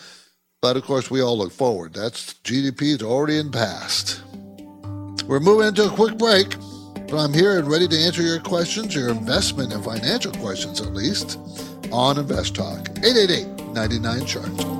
But 0.61 0.77
of 0.77 0.85
course 0.85 1.11
we 1.11 1.21
all 1.21 1.39
look 1.39 1.53
forward. 1.53 1.95
That's 1.95 2.35
gdp 2.35 2.83
is 2.83 3.03
already 3.03 3.39
in 3.39 3.51
past. 3.51 4.23
We're 5.27 5.41
moving 5.41 5.69
into 5.69 5.87
a 5.87 5.91
quick 5.91 6.19
break. 6.19 6.57
But 7.09 7.25
i'm 7.25 7.33
here 7.33 7.59
and 7.59 7.69
ready 7.69 7.89
to 7.89 7.99
answer 7.99 8.23
your 8.23 8.41
questions 8.41 8.95
your 8.95 9.09
investment 9.09 9.73
and 9.73 9.83
financial 9.83 10.33
questions 10.33 10.81
at 10.81 10.93
least 10.93 11.39
on 11.93 12.19
Invest 12.19 12.55
Talk. 12.55 12.89
888 12.99 13.73
99 13.73 14.27
Chart. 14.27 14.78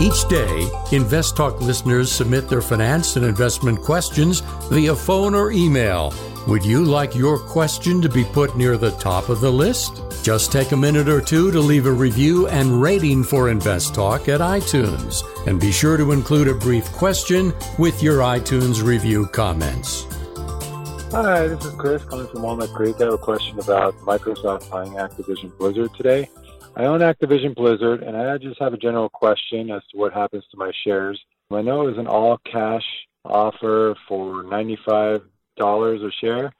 Each 0.00 0.26
day, 0.28 0.66
Invest 0.92 1.36
Talk 1.36 1.60
listeners 1.60 2.10
submit 2.10 2.48
their 2.48 2.62
finance 2.62 3.16
and 3.16 3.24
investment 3.26 3.82
questions 3.82 4.40
via 4.70 4.96
phone 4.96 5.34
or 5.34 5.52
email. 5.52 6.14
Would 6.48 6.64
you 6.64 6.82
like 6.82 7.14
your 7.14 7.38
question 7.38 8.00
to 8.00 8.08
be 8.08 8.24
put 8.24 8.56
near 8.56 8.78
the 8.78 8.92
top 8.92 9.28
of 9.28 9.42
the 9.42 9.52
list? 9.52 10.02
Just 10.22 10.52
take 10.52 10.72
a 10.72 10.76
minute 10.76 11.06
or 11.06 11.20
two 11.20 11.50
to 11.50 11.60
leave 11.60 11.84
a 11.84 11.92
review 11.92 12.48
and 12.48 12.80
rating 12.80 13.22
for 13.22 13.50
Invest 13.50 13.94
Talk 13.94 14.26
at 14.30 14.40
iTunes. 14.40 15.22
And 15.46 15.60
be 15.60 15.70
sure 15.70 15.98
to 15.98 16.12
include 16.12 16.48
a 16.48 16.54
brief 16.54 16.90
question 16.92 17.52
with 17.78 18.02
your 18.02 18.20
iTunes 18.20 18.82
review 18.82 19.26
comments. 19.26 20.06
Hi, 21.12 21.46
this 21.46 21.62
is 21.62 21.74
Chris 21.74 22.02
calling 22.04 22.28
from 22.28 22.40
Walnut 22.40 22.72
Creek. 22.72 22.96
I 23.00 23.04
have 23.04 23.12
a 23.12 23.18
question 23.18 23.58
about 23.58 23.94
Microsoft 23.98 24.70
buying 24.70 24.92
Activision 24.92 25.54
Blizzard 25.58 25.92
today. 25.94 26.30
I 26.76 26.84
own 26.84 27.00
Activision 27.00 27.54
Blizzard, 27.54 28.02
and 28.02 28.16
I 28.16 28.38
just 28.38 28.60
have 28.60 28.72
a 28.72 28.78
general 28.78 29.08
question 29.08 29.70
as 29.70 29.82
to 29.90 29.98
what 29.98 30.12
happens 30.12 30.44
to 30.50 30.56
my 30.56 30.72
shares. 30.84 31.20
I 31.50 31.62
know 31.62 31.82
it 31.82 31.90
was 31.90 31.98
an 31.98 32.06
all 32.06 32.38
cash 32.38 32.84
offer 33.24 33.96
for 34.08 34.44
$95 34.44 35.22
a 35.68 36.10
share. 36.20 36.52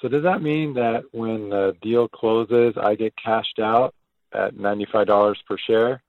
So 0.00 0.08
does 0.08 0.22
that 0.22 0.42
mean 0.42 0.74
that 0.74 1.04
when 1.12 1.50
the 1.50 1.76
deal 1.82 2.06
closes, 2.06 2.74
I 2.76 2.94
get 2.94 3.14
cashed 3.16 3.58
out 3.58 3.94
at 4.32 4.54
$95 4.54 5.34
per 5.48 5.58
share? 5.58 6.02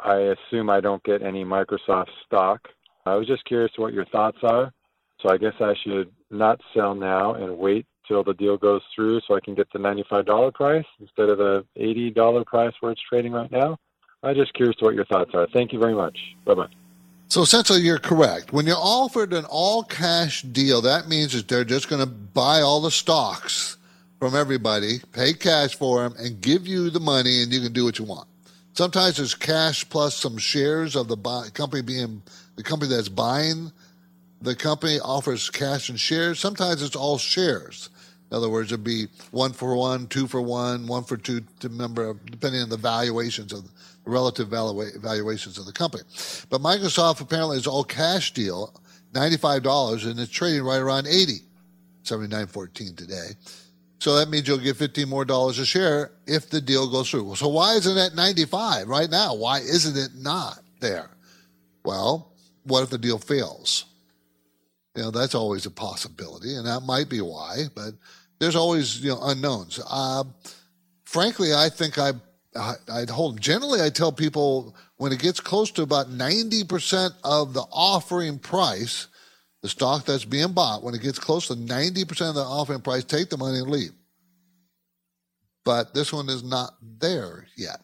I 0.00 0.34
assume 0.34 0.70
I 0.70 0.80
don't 0.80 1.02
get 1.04 1.22
any 1.22 1.44
Microsoft 1.44 2.10
stock. 2.24 2.68
I 3.04 3.16
was 3.16 3.26
just 3.26 3.44
curious 3.44 3.72
what 3.76 3.92
your 3.92 4.06
thoughts 4.06 4.38
are. 4.42 4.72
So 5.20 5.30
I 5.30 5.36
guess 5.38 5.54
I 5.60 5.74
should 5.84 6.12
not 6.30 6.60
sell 6.74 6.94
now 6.94 7.34
and 7.34 7.58
wait 7.58 7.86
till 8.06 8.22
the 8.24 8.34
deal 8.34 8.56
goes 8.56 8.82
through 8.94 9.20
so 9.26 9.34
I 9.34 9.40
can 9.40 9.54
get 9.54 9.70
the 9.72 9.78
$95 9.78 10.54
price 10.54 10.84
instead 11.00 11.28
of 11.28 11.38
the 11.38 11.64
$80 11.76 12.46
price 12.46 12.72
where 12.80 12.92
it's 12.92 13.00
trading 13.08 13.32
right 13.32 13.50
now. 13.50 13.78
I'm 14.22 14.34
just 14.34 14.54
curious 14.54 14.76
to 14.76 14.84
what 14.84 14.94
your 14.94 15.04
thoughts 15.04 15.30
are. 15.34 15.46
Thank 15.52 15.72
you 15.72 15.78
very 15.78 15.94
much. 15.94 16.18
Bye 16.44 16.54
bye. 16.54 16.68
So 17.28 17.42
essentially, 17.42 17.80
you're 17.80 17.98
correct. 17.98 18.52
When 18.52 18.66
you're 18.66 18.76
offered 18.78 19.32
an 19.32 19.44
all 19.46 19.82
cash 19.82 20.42
deal, 20.42 20.80
that 20.82 21.08
means 21.08 21.32
that 21.32 21.48
they're 21.48 21.64
just 21.64 21.88
going 21.88 22.00
to 22.00 22.06
buy 22.06 22.60
all 22.60 22.80
the 22.80 22.90
stocks 22.90 23.76
from 24.20 24.34
everybody, 24.34 25.00
pay 25.12 25.32
cash 25.32 25.74
for 25.74 26.02
them, 26.02 26.14
and 26.18 26.40
give 26.40 26.66
you 26.66 26.88
the 26.88 27.00
money, 27.00 27.42
and 27.42 27.52
you 27.52 27.60
can 27.60 27.72
do 27.72 27.84
what 27.84 27.98
you 27.98 28.04
want. 28.04 28.28
Sometimes 28.74 29.16
there's 29.16 29.34
cash 29.34 29.88
plus 29.88 30.14
some 30.14 30.38
shares 30.38 30.96
of 30.96 31.08
the 31.08 31.16
buy, 31.16 31.48
company 31.52 31.82
being 31.82 32.22
the 32.56 32.62
company 32.62 32.90
that's 32.94 33.08
buying 33.08 33.72
the 34.40 34.54
company 34.54 34.98
offers 35.00 35.50
cash 35.50 35.88
and 35.88 35.98
shares. 35.98 36.38
Sometimes 36.38 36.82
it's 36.82 36.96
all 36.96 37.18
shares. 37.18 37.90
In 38.30 38.36
other 38.36 38.48
words, 38.48 38.72
it'd 38.72 38.84
be 38.84 39.06
one 39.30 39.52
for 39.52 39.76
one, 39.76 40.08
two 40.08 40.26
for 40.26 40.42
one, 40.42 40.86
one 40.86 41.04
for 41.04 41.16
two, 41.16 41.42
to 41.60 41.68
member, 41.68 42.14
depending 42.30 42.62
on 42.62 42.68
the 42.68 42.76
valuations 42.76 43.52
of 43.52 43.64
the 43.64 43.70
relative 44.04 44.48
valuations 44.48 45.58
of 45.58 45.66
the 45.66 45.72
company. 45.72 46.02
But 46.50 46.60
Microsoft 46.60 47.20
apparently 47.20 47.56
is 47.56 47.66
all 47.66 47.84
cash 47.84 48.32
deal, 48.32 48.74
$95, 49.12 50.10
and 50.10 50.18
it's 50.18 50.30
trading 50.30 50.62
right 50.62 50.80
around 50.80 51.06
80, 51.06 51.40
79.14 52.04 52.96
today. 52.96 53.28
So 53.98 54.16
that 54.16 54.28
means 54.28 54.46
you'll 54.46 54.58
get 54.58 54.76
15 54.76 55.08
more 55.08 55.24
dollars 55.24 55.58
a 55.58 55.66
share 55.66 56.12
if 56.26 56.50
the 56.50 56.60
deal 56.60 56.90
goes 56.90 57.10
through. 57.10 57.34
So 57.36 57.48
why 57.48 57.74
isn't 57.74 57.96
it 57.96 58.14
95 58.14 58.88
right 58.88 59.10
now? 59.10 59.34
Why 59.34 59.58
isn't 59.58 59.96
it 59.96 60.14
not 60.20 60.60
there? 60.80 61.10
Well, 61.84 62.32
what 62.64 62.82
if 62.82 62.90
the 62.90 62.98
deal 62.98 63.18
fails? 63.18 63.86
You 64.96 65.02
know, 65.02 65.10
that's 65.10 65.34
always 65.34 65.66
a 65.66 65.70
possibility, 65.70 66.56
and 66.56 66.66
that 66.66 66.80
might 66.80 67.10
be 67.10 67.20
why, 67.20 67.64
but 67.74 67.92
there's 68.38 68.56
always, 68.56 69.00
you 69.00 69.10
know, 69.10 69.20
unknowns. 69.22 69.78
Uh, 69.88 70.24
frankly, 71.04 71.52
I 71.54 71.68
think 71.68 71.98
I, 71.98 72.12
I, 72.54 72.74
I'd 72.90 73.10
hold, 73.10 73.38
generally, 73.38 73.82
I 73.82 73.90
tell 73.90 74.10
people 74.10 74.74
when 74.96 75.12
it 75.12 75.18
gets 75.18 75.38
close 75.38 75.70
to 75.72 75.82
about 75.82 76.08
90% 76.08 77.10
of 77.24 77.52
the 77.52 77.64
offering 77.70 78.38
price, 78.38 79.08
the 79.62 79.68
stock 79.68 80.06
that's 80.06 80.24
being 80.24 80.52
bought, 80.52 80.82
when 80.82 80.94
it 80.94 81.02
gets 81.02 81.18
close 81.18 81.48
to 81.48 81.54
90% 81.54 82.30
of 82.30 82.34
the 82.34 82.40
offering 82.40 82.80
price, 82.80 83.04
take 83.04 83.28
the 83.28 83.36
money 83.36 83.58
and 83.58 83.70
leave. 83.70 83.92
But 85.64 85.92
this 85.92 86.12
one 86.12 86.30
is 86.30 86.42
not 86.42 86.74
there 86.80 87.46
yet. 87.56 87.80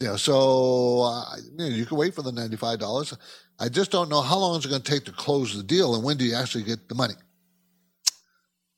You 0.00 0.08
know, 0.08 0.16
so 0.16 1.02
uh, 1.02 1.36
you, 1.36 1.58
know, 1.58 1.66
you 1.66 1.86
can 1.86 1.96
wait 1.96 2.14
for 2.14 2.22
the 2.22 2.30
$95. 2.30 3.16
I 3.58 3.68
just 3.68 3.90
don't 3.90 4.08
know 4.08 4.20
how 4.20 4.38
long 4.38 4.56
it's 4.56 4.66
going 4.66 4.82
to 4.82 4.90
take 4.90 5.04
to 5.06 5.12
close 5.12 5.56
the 5.56 5.62
deal 5.62 5.94
and 5.94 6.04
when 6.04 6.16
do 6.16 6.24
you 6.24 6.34
actually 6.34 6.64
get 6.64 6.88
the 6.88 6.94
money. 6.94 7.14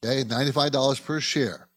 Okay, 0.04 0.24
$95 0.24 1.04
per 1.04 1.20
share. 1.20 1.68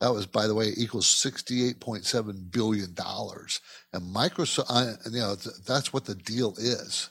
That 0.00 0.12
was, 0.12 0.26
by 0.26 0.46
the 0.46 0.54
way, 0.54 0.72
equals 0.76 1.06
$68.7 1.06 2.50
billion. 2.50 2.88
And 2.88 4.14
Microsoft, 4.14 5.12
you 5.12 5.20
know, 5.20 5.34
that's 5.66 5.92
what 5.92 6.04
the 6.04 6.14
deal 6.14 6.54
is 6.58 7.10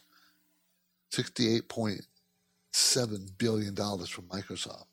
$68.7 1.13 3.37
billion 3.37 3.75
from 3.75 4.25
Microsoft. 4.25 4.85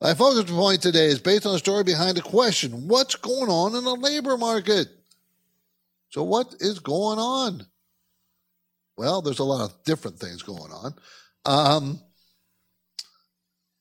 My 0.00 0.14
focus 0.14 0.50
point 0.50 0.82
today 0.82 1.06
is 1.06 1.20
based 1.20 1.46
on 1.46 1.52
the 1.52 1.58
story 1.58 1.82
behind 1.82 2.16
the 2.16 2.22
question 2.22 2.88
what's 2.88 3.14
going 3.14 3.48
on 3.48 3.74
in 3.74 3.84
the 3.84 3.94
labor 3.94 4.36
market? 4.36 4.88
So, 6.10 6.22
what 6.22 6.54
is 6.60 6.78
going 6.78 7.18
on? 7.18 7.66
Well, 8.96 9.20
there's 9.20 9.38
a 9.38 9.44
lot 9.44 9.68
of 9.68 9.84
different 9.84 10.18
things 10.18 10.42
going 10.42 10.72
on. 10.72 10.94
Um, 11.44 12.00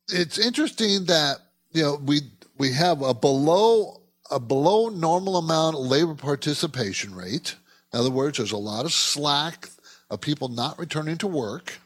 it's 0.10 0.38
interesting 0.38 1.06
that 1.06 1.38
you 1.72 1.84
know 1.84 1.96
we 1.96 2.22
we 2.58 2.72
have 2.74 3.02
a 3.02 3.14
below 3.14 4.02
a 4.32 4.40
below 4.40 4.90
normal 4.90 5.38
amount 5.38 5.80
labor 5.80 6.16
participation 6.16 7.16
rate. 7.16 7.56
In 7.94 8.00
other 8.00 8.12
words, 8.12 8.38
there's 8.38 8.52
a 8.52 8.58
lot 8.58 8.86
of 8.86 8.94
slack 8.94 9.70
of 10.10 10.22
people 10.22 10.50
not 10.50 10.78
returning 10.78 11.18
to 11.20 11.28
work. 11.28 11.80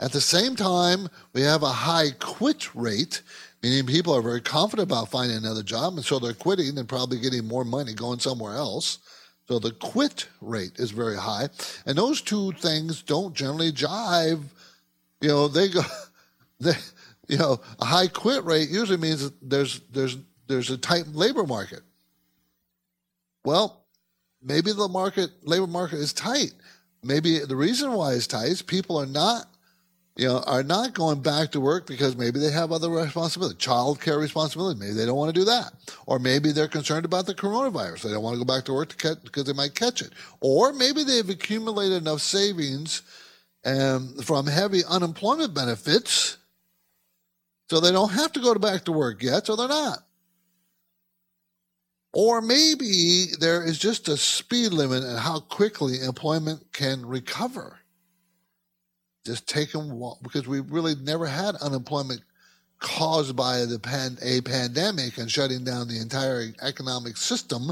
At 0.00 0.12
the 0.12 0.20
same 0.20 0.54
time, 0.54 1.08
we 1.32 1.42
have 1.42 1.62
a 1.62 1.68
high 1.72 2.10
quit 2.18 2.72
rate, 2.74 3.22
meaning 3.62 3.86
people 3.86 4.14
are 4.14 4.22
very 4.22 4.40
confident 4.40 4.88
about 4.88 5.10
finding 5.10 5.36
another 5.36 5.64
job, 5.64 5.94
and 5.94 6.04
so 6.04 6.18
they're 6.18 6.34
quitting 6.34 6.78
and 6.78 6.88
probably 6.88 7.18
getting 7.18 7.46
more 7.46 7.64
money 7.64 7.94
going 7.94 8.20
somewhere 8.20 8.54
else. 8.54 8.98
So 9.48 9.58
the 9.58 9.72
quit 9.72 10.28
rate 10.42 10.78
is 10.78 10.90
very 10.90 11.16
high. 11.16 11.48
And 11.86 11.96
those 11.96 12.20
two 12.20 12.52
things 12.52 13.02
don't 13.02 13.34
generally 13.34 13.72
jive. 13.72 14.42
You 15.22 15.28
know, 15.28 15.48
they 15.48 15.68
go, 15.70 15.80
they, 16.60 16.74
you 17.28 17.38
know, 17.38 17.60
a 17.80 17.84
high 17.84 18.08
quit 18.08 18.44
rate 18.44 18.68
usually 18.68 18.98
means 18.98 19.30
there's, 19.40 19.80
there's, 19.90 20.18
there's 20.46 20.70
a 20.70 20.76
tight 20.76 21.06
labor 21.08 21.44
market. 21.44 21.80
Well, 23.44 23.84
maybe 24.42 24.72
the 24.72 24.88
market, 24.88 25.30
labor 25.42 25.66
market 25.66 25.98
is 25.98 26.12
tight. 26.12 26.52
Maybe 27.02 27.38
the 27.38 27.56
reason 27.56 27.92
why 27.92 28.12
it's 28.12 28.26
tight 28.26 28.48
is 28.48 28.60
people 28.60 28.98
are 28.98 29.06
not 29.06 29.46
you 30.18 30.26
know, 30.26 30.42
are 30.46 30.64
not 30.64 30.94
going 30.94 31.22
back 31.22 31.52
to 31.52 31.60
work 31.60 31.86
because 31.86 32.16
maybe 32.16 32.40
they 32.40 32.50
have 32.50 32.72
other 32.72 32.90
responsibilities, 32.90 33.56
child 33.56 34.00
care 34.00 34.18
responsibility. 34.18 34.78
Maybe 34.78 34.94
they 34.94 35.06
don't 35.06 35.16
want 35.16 35.32
to 35.32 35.40
do 35.40 35.44
that. 35.44 35.72
Or 36.06 36.18
maybe 36.18 36.50
they're 36.50 36.66
concerned 36.66 37.04
about 37.04 37.26
the 37.26 37.36
coronavirus. 37.36 38.02
They 38.02 38.10
don't 38.10 38.24
want 38.24 38.34
to 38.34 38.44
go 38.44 38.52
back 38.52 38.64
to 38.64 38.72
work 38.72 38.88
to 38.88 38.96
catch, 38.96 39.22
because 39.22 39.44
they 39.44 39.52
might 39.52 39.76
catch 39.76 40.02
it. 40.02 40.10
Or 40.40 40.72
maybe 40.72 41.04
they've 41.04 41.28
accumulated 41.28 42.02
enough 42.02 42.20
savings 42.20 43.02
um, 43.64 44.16
from 44.24 44.48
heavy 44.48 44.80
unemployment 44.84 45.54
benefits 45.54 46.36
so 47.70 47.78
they 47.78 47.92
don't 47.92 48.12
have 48.12 48.32
to 48.32 48.40
go 48.40 48.54
back 48.56 48.84
to 48.84 48.92
work 48.92 49.22
yet, 49.22 49.46
so 49.46 49.54
they're 49.54 49.68
not. 49.68 49.98
Or 52.12 52.40
maybe 52.40 53.26
there 53.38 53.62
is 53.62 53.78
just 53.78 54.08
a 54.08 54.16
speed 54.16 54.72
limit 54.72 55.04
in 55.04 55.16
how 55.16 55.38
quickly 55.38 56.00
employment 56.00 56.72
can 56.72 57.06
recover 57.06 57.78
just 59.28 59.46
take 59.46 59.72
them 59.72 60.02
because 60.22 60.48
we 60.48 60.60
really 60.60 60.94
never 60.96 61.26
had 61.26 61.54
unemployment 61.56 62.22
caused 62.78 63.36
by 63.36 63.66
the 63.66 63.78
pan, 63.78 64.16
a 64.22 64.40
pandemic 64.40 65.18
and 65.18 65.30
shutting 65.30 65.64
down 65.64 65.86
the 65.86 66.00
entire 66.00 66.52
economic 66.62 67.16
system 67.16 67.70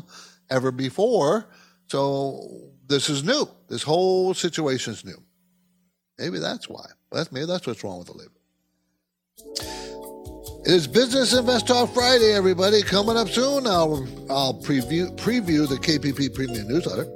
ever 0.51 0.71
before. 0.71 1.49
So 1.89 2.71
this 2.87 3.09
is 3.09 3.25
new. 3.25 3.49
This 3.69 3.83
whole 3.83 4.35
situation 4.35 4.93
is 4.93 5.05
new. 5.05 5.23
Maybe 6.19 6.39
that's 6.39 6.69
why. 6.69 6.87
That's 7.11 7.33
maybe 7.33 7.47
that's 7.47 7.67
what's 7.67 7.83
wrong 7.83 7.99
with 7.99 8.09
the 8.09 8.15
label. 8.15 9.86
It 10.67 10.73
is 10.73 10.89
Business 10.89 11.33
Invest 11.33 11.69
Talk 11.69 11.95
Friday, 11.95 12.33
everybody. 12.33 12.83
Coming 12.83 13.17
up 13.17 13.29
soon, 13.29 13.69
I'll, 13.69 14.05
I'll 14.29 14.53
preview, 14.53 15.17
preview 15.17 15.69
the 15.69 15.77
KPP 15.77 16.35
Premium 16.35 16.67
Newsletter. 16.67 17.07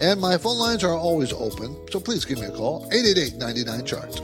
And 0.00 0.20
my 0.20 0.38
phone 0.38 0.56
lines 0.56 0.84
are 0.84 0.94
always 0.94 1.32
open, 1.32 1.76
so 1.90 1.98
please 1.98 2.24
give 2.24 2.38
me 2.38 2.46
a 2.46 2.52
call, 2.52 2.88
888 2.92 3.38
99 3.38 3.84
Chart. 3.84 4.14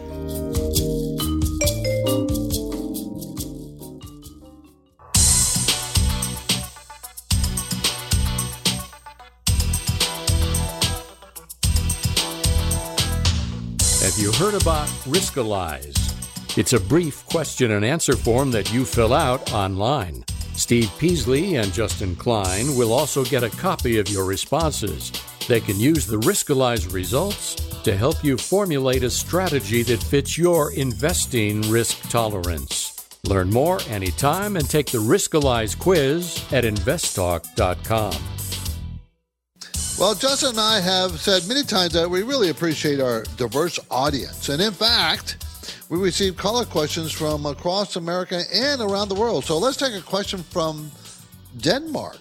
Have 14.00 14.18
you 14.22 14.30
heard 14.34 14.54
about 14.54 14.86
Riskalyze? 15.04 16.07
It's 16.58 16.72
a 16.72 16.80
brief 16.80 17.24
question 17.26 17.70
and 17.70 17.84
answer 17.84 18.16
form 18.16 18.50
that 18.50 18.72
you 18.72 18.84
fill 18.84 19.14
out 19.14 19.52
online. 19.52 20.24
Steve 20.54 20.90
Peasley 20.98 21.54
and 21.54 21.72
Justin 21.72 22.16
Klein 22.16 22.74
will 22.74 22.92
also 22.92 23.24
get 23.24 23.44
a 23.44 23.48
copy 23.48 24.00
of 24.00 24.08
your 24.08 24.24
responses. 24.24 25.12
They 25.46 25.60
can 25.60 25.78
use 25.78 26.04
the 26.04 26.16
Riskalyze 26.16 26.92
results 26.92 27.54
to 27.84 27.96
help 27.96 28.24
you 28.24 28.36
formulate 28.36 29.04
a 29.04 29.08
strategy 29.08 29.84
that 29.84 30.02
fits 30.02 30.36
your 30.36 30.72
investing 30.72 31.62
risk 31.70 32.10
tolerance. 32.10 33.06
Learn 33.22 33.50
more 33.50 33.78
anytime 33.88 34.56
and 34.56 34.68
take 34.68 34.86
the 34.86 34.98
Riskalyze 34.98 35.78
quiz 35.78 36.44
at 36.50 36.64
investtalk.com. 36.64 38.20
Well, 39.96 40.14
Justin 40.16 40.50
and 40.50 40.60
I 40.60 40.80
have 40.80 41.20
said 41.20 41.46
many 41.46 41.62
times 41.62 41.92
that 41.92 42.10
we 42.10 42.24
really 42.24 42.50
appreciate 42.50 42.98
our 42.98 43.22
diverse 43.36 43.78
audience. 43.92 44.48
And 44.48 44.60
in 44.60 44.72
fact, 44.72 45.44
we 45.88 45.98
receive 45.98 46.36
caller 46.36 46.64
questions 46.64 47.12
from 47.12 47.46
across 47.46 47.96
America 47.96 48.42
and 48.52 48.80
around 48.80 49.08
the 49.08 49.14
world. 49.14 49.44
So 49.44 49.58
let's 49.58 49.76
take 49.76 49.94
a 49.94 50.02
question 50.02 50.42
from 50.42 50.90
Denmark. 51.58 52.20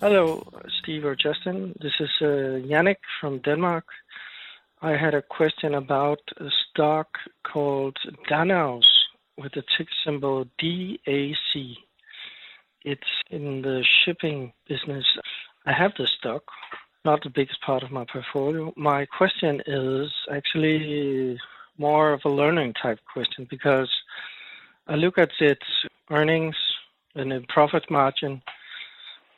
Hello, 0.00 0.46
Steve 0.80 1.04
or 1.04 1.16
Justin. 1.16 1.74
This 1.80 1.94
is 1.98 2.10
uh, 2.20 2.60
Yannick 2.70 2.98
from 3.20 3.38
Denmark. 3.38 3.84
I 4.82 4.96
had 4.96 5.14
a 5.14 5.22
question 5.22 5.74
about 5.74 6.20
a 6.38 6.50
stock 6.62 7.08
called 7.42 7.96
Danaos 8.28 8.84
with 9.38 9.52
the 9.52 9.64
tick 9.76 9.88
symbol 10.04 10.44
DAC. 10.62 11.76
It's 12.82 13.12
in 13.30 13.62
the 13.62 13.82
shipping 14.04 14.52
business. 14.68 15.06
I 15.64 15.72
have 15.72 15.92
the 15.96 16.06
stock, 16.06 16.42
not 17.04 17.22
the 17.22 17.30
biggest 17.30 17.62
part 17.62 17.82
of 17.82 17.90
my 17.90 18.04
portfolio. 18.04 18.72
My 18.76 19.06
question 19.06 19.62
is 19.66 20.12
actually 20.30 21.40
more 21.78 22.12
of 22.12 22.20
a 22.24 22.28
learning 22.28 22.74
type 22.80 23.00
question 23.12 23.46
because 23.50 23.90
I 24.86 24.96
look 24.96 25.18
at 25.18 25.30
its 25.40 25.66
earnings 26.10 26.56
and 27.14 27.30
the 27.30 27.44
profit 27.48 27.90
margin, 27.90 28.42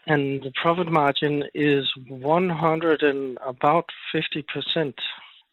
and 0.06 0.42
the 0.42 0.52
profit 0.60 0.90
margin 0.90 1.44
is 1.54 1.86
100 2.08 3.02
and 3.02 3.38
about 3.44 3.86
50 4.12 4.42
percent, 4.42 4.94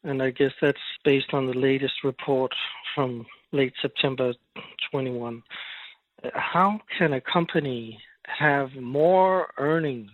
and 0.03 0.21
I 0.21 0.31
guess 0.31 0.51
that's 0.61 0.77
based 1.03 1.33
on 1.33 1.47
the 1.47 1.53
latest 1.53 2.03
report 2.03 2.53
from 2.95 3.25
late 3.51 3.73
September 3.81 4.33
21. 4.91 5.43
How 6.33 6.79
can 6.97 7.13
a 7.13 7.21
company 7.21 7.99
have 8.27 8.73
more 8.75 9.51
earnings 9.57 10.11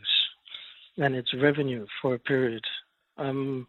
than 0.98 1.14
its 1.16 1.34
revenue 1.34 1.86
for 2.02 2.16
a 2.16 2.20
period? 2.20 2.64
Um, 3.18 3.68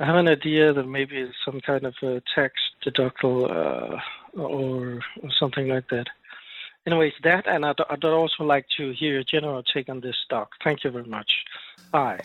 I 0.00 0.06
have 0.06 0.16
an 0.16 0.28
idea 0.28 0.72
that 0.72 0.88
maybe 0.88 1.18
it's 1.18 1.36
some 1.44 1.60
kind 1.60 1.84
of 1.84 1.94
a 2.02 2.22
tax 2.34 2.54
deductible 2.82 3.50
uh, 3.50 4.00
or, 4.40 5.00
something 5.38 5.68
like 5.68 5.90
that. 5.90 6.06
Anyways, 6.86 7.12
that, 7.22 7.46
and 7.46 7.66
I'd, 7.66 7.76
I'd, 7.90 8.04
also 8.04 8.44
like 8.44 8.64
to 8.78 8.92
hear 8.92 9.12
your 9.12 9.24
general 9.24 9.62
take 9.62 9.90
on 9.90 10.00
this 10.00 10.16
stock. 10.24 10.52
Thank 10.64 10.84
you 10.84 10.90
very 10.90 11.04
much. 11.04 11.30
Bye. 11.92 12.20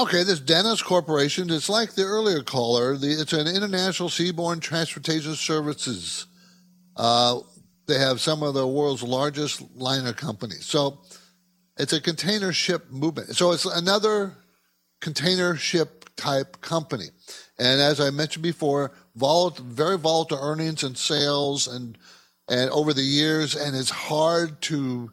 Okay, 0.00 0.24
this 0.24 0.40
Danaos 0.40 0.82
Corporation, 0.82 1.48
it's 1.50 1.68
like 1.68 1.92
the 1.92 2.02
earlier 2.02 2.42
caller. 2.42 2.96
The, 2.96 3.12
it's 3.12 3.32
an 3.32 3.46
international 3.46 4.08
seaborne 4.08 4.60
transportation 4.60 5.36
services. 5.36 6.26
Uh, 6.96 7.38
they 7.86 8.00
have 8.00 8.20
some 8.20 8.42
of 8.42 8.54
the 8.54 8.66
world's 8.66 9.04
largest 9.04 9.62
liner 9.76 10.12
companies. 10.12 10.66
So 10.66 11.02
it's 11.78 11.92
a 11.92 12.00
container 12.00 12.52
ship 12.52 12.90
movement. 12.90 13.36
So 13.36 13.52
it's 13.52 13.64
another 13.64 14.34
container 15.00 15.54
ship 15.54 15.99
type 16.20 16.60
company. 16.60 17.06
And 17.58 17.80
as 17.80 18.00
I 18.00 18.10
mentioned 18.10 18.42
before, 18.42 18.92
volatile, 19.16 19.64
very 19.64 19.98
volatile 19.98 20.38
earnings 20.40 20.82
and 20.82 20.96
sales 20.96 21.66
and 21.66 21.96
and 22.48 22.68
over 22.70 22.92
the 22.92 23.02
years, 23.02 23.54
and 23.54 23.76
it's 23.76 23.90
hard 23.90 24.60
to, 24.62 25.08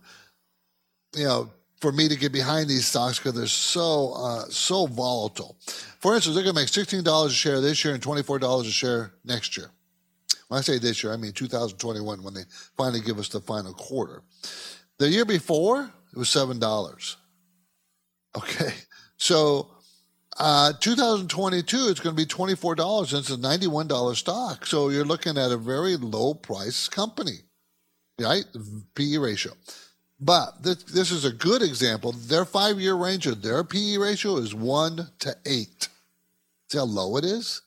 you 1.16 1.24
know, 1.24 1.52
for 1.80 1.92
me 1.92 2.10
to 2.10 2.16
get 2.16 2.32
behind 2.32 2.68
these 2.68 2.88
stocks 2.88 3.20
because 3.20 3.36
they're 3.36 3.46
so 3.46 4.14
uh, 4.14 4.46
so 4.50 4.88
volatile. 4.88 5.56
For 6.00 6.16
instance, 6.16 6.36
they're 6.36 6.44
going 6.44 6.56
to 6.56 6.62
make 6.62 6.70
sixteen 6.70 7.04
dollars 7.04 7.32
a 7.32 7.36
share 7.36 7.62
this 7.62 7.86
year 7.86 7.94
and 7.94 8.04
twenty 8.04 8.24
four 8.24 8.40
dollars 8.40 8.68
a 8.68 8.72
share 8.72 9.14
next 9.24 9.56
year. 9.56 9.70
When 10.48 10.58
I 10.58 10.62
say 10.62 10.80
this 10.80 11.04
year, 11.04 11.14
I 11.14 11.18
mean 11.18 11.34
2021 11.34 12.24
when 12.24 12.34
they 12.34 12.44
finally 12.78 13.02
give 13.02 13.20
us 13.20 13.30
the 13.30 13.42
final 13.42 13.74
quarter. 13.74 14.24
The 14.98 15.10
year 15.10 15.26
before, 15.26 15.92
it 16.12 16.18
was 16.18 16.30
seven 16.30 16.60
dollars. 16.60 17.18
Okay, 18.36 18.74
so 19.18 19.70
uh, 20.40 20.74
2022, 20.80 21.88
it's 21.90 22.00
going 22.00 22.16
to 22.16 22.22
be 22.22 22.28
$24 22.28 23.12
and 23.12 23.20
it's 23.20 23.32
a 23.32 23.38
$91 23.38 24.16
stock. 24.16 24.66
So 24.66 24.90
you're 24.90 25.06
looking 25.06 25.38
at 25.38 25.52
a 25.52 25.58
very 25.58 25.98
low 25.98 26.34
price 26.34 26.88
company, 26.88 27.40
right? 28.20 28.46
PE 28.94 29.18
ratio. 29.18 29.54
But 30.20 30.64
this, 30.64 30.84
this 30.84 31.12
is 31.12 31.26
a 31.26 31.32
good 31.32 31.62
example. 31.62 32.12
Their 32.12 32.46
five 32.46 32.80
year 32.80 32.96
range 32.96 33.28
of 33.28 33.42
their 33.42 33.64
PE 33.64 33.98
ratio 33.98 34.38
is 34.38 34.54
one 34.54 35.10
to 35.20 35.36
eight. 35.46 35.90
See 36.70 36.78
how 36.78 36.86
low 36.86 37.18
it 37.18 37.26
is? 37.26 37.62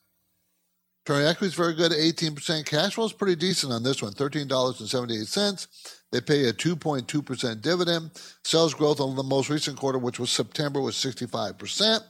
Return 1.08 1.26
equity 1.26 1.46
is 1.46 1.54
very 1.54 1.74
good 1.74 1.92
at 1.92 1.98
18%. 1.98 2.66
Cash 2.66 2.94
flow 2.94 3.06
is 3.06 3.12
pretty 3.12 3.34
decent 3.34 3.72
on 3.72 3.82
this 3.82 4.02
one, 4.02 4.12
$13.78. 4.12 5.66
They 6.12 6.20
pay 6.20 6.48
a 6.48 6.52
2.2% 6.52 7.62
dividend. 7.62 8.10
Sales 8.44 8.74
growth 8.74 9.00
on 9.00 9.16
the 9.16 9.22
most 9.22 9.48
recent 9.48 9.76
quarter, 9.78 9.98
which 9.98 10.20
was 10.20 10.30
September, 10.30 10.80
was 10.80 10.94
65% 10.94 12.02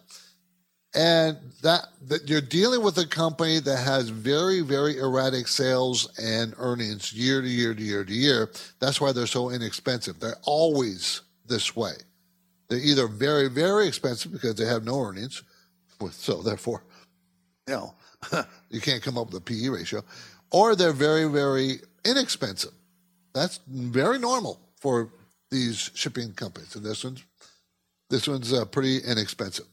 and 0.94 1.38
that, 1.62 1.86
that 2.08 2.28
you're 2.28 2.40
dealing 2.40 2.82
with 2.82 2.98
a 2.98 3.06
company 3.06 3.60
that 3.60 3.76
has 3.76 4.08
very 4.08 4.60
very 4.60 4.98
erratic 4.98 5.46
sales 5.46 6.10
and 6.18 6.54
earnings 6.58 7.12
year 7.12 7.40
to 7.40 7.48
year 7.48 7.74
to 7.74 7.82
year 7.82 8.04
to 8.04 8.12
year. 8.12 8.50
That's 8.80 9.00
why 9.00 9.12
they're 9.12 9.26
so 9.26 9.50
inexpensive. 9.50 10.18
They're 10.18 10.36
always 10.42 11.22
this 11.46 11.76
way. 11.76 11.92
They're 12.68 12.78
either 12.78 13.06
very 13.06 13.48
very 13.48 13.86
expensive 13.86 14.32
because 14.32 14.56
they 14.56 14.66
have 14.66 14.84
no 14.84 15.00
earnings 15.00 15.42
so 16.12 16.42
therefore 16.42 16.82
you 17.68 17.74
know 17.74 17.94
you 18.70 18.80
can't 18.80 19.02
come 19.02 19.18
up 19.18 19.26
with 19.26 19.36
a 19.36 19.40
pe 19.40 19.68
ratio 19.68 20.02
or 20.50 20.74
they're 20.74 20.92
very 20.92 21.26
very 21.26 21.80
inexpensive. 22.04 22.72
That's 23.32 23.60
very 23.68 24.18
normal 24.18 24.60
for 24.80 25.12
these 25.52 25.90
shipping 25.94 26.32
companies. 26.32 26.74
And 26.74 26.84
this 26.84 27.04
one's 27.04 27.24
this 28.08 28.26
one's 28.26 28.52
uh, 28.52 28.64
pretty 28.64 28.98
inexpensive 28.98 29.66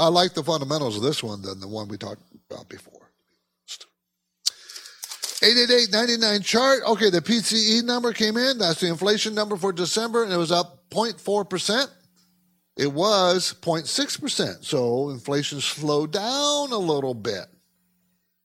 I 0.00 0.08
like 0.08 0.32
the 0.32 0.42
fundamentals 0.42 0.96
of 0.96 1.02
this 1.02 1.22
one 1.22 1.42
than 1.42 1.60
the 1.60 1.68
one 1.68 1.88
we 1.88 1.98
talked 1.98 2.22
about 2.50 2.68
before. 2.68 3.10
888.99 5.42 6.44
chart. 6.44 6.80
Okay, 6.86 7.10
the 7.10 7.20
PCE 7.20 7.84
number 7.84 8.12
came 8.12 8.36
in. 8.36 8.58
That's 8.58 8.80
the 8.80 8.88
inflation 8.88 9.34
number 9.34 9.56
for 9.56 9.72
December, 9.72 10.24
and 10.24 10.32
it 10.32 10.36
was 10.36 10.52
up 10.52 10.88
0.4%. 10.90 11.86
It 12.76 12.92
was 12.92 13.54
0.6%. 13.60 14.64
So 14.64 15.10
inflation 15.10 15.60
slowed 15.60 16.12
down 16.12 16.72
a 16.72 16.78
little 16.78 17.14
bit. 17.14 17.46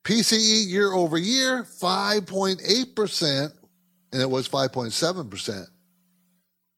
PCE 0.04 0.68
year 0.68 0.92
over 0.92 1.18
year, 1.18 1.64
5.8%, 1.64 3.52
and 4.12 4.22
it 4.22 4.30
was 4.30 4.48
5.7% 4.48 5.66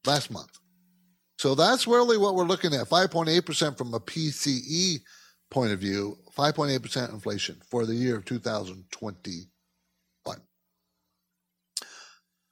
last 0.07 0.31
month. 0.31 0.58
So 1.39 1.55
that's 1.55 1.87
really 1.87 2.19
what 2.19 2.35
we're 2.35 2.45
looking 2.45 2.75
at 2.75 2.89
5.8% 2.89 3.79
from 3.79 3.95
a 3.95 4.01
PCE 4.01 5.01
point 5.51 5.73
of 5.73 5.79
view, 5.79 6.19
5.8% 6.37 7.13
inflation 7.13 7.57
for 7.71 7.87
the 7.87 7.95
year 7.95 8.17
of 8.17 8.25
2021. 8.25 9.47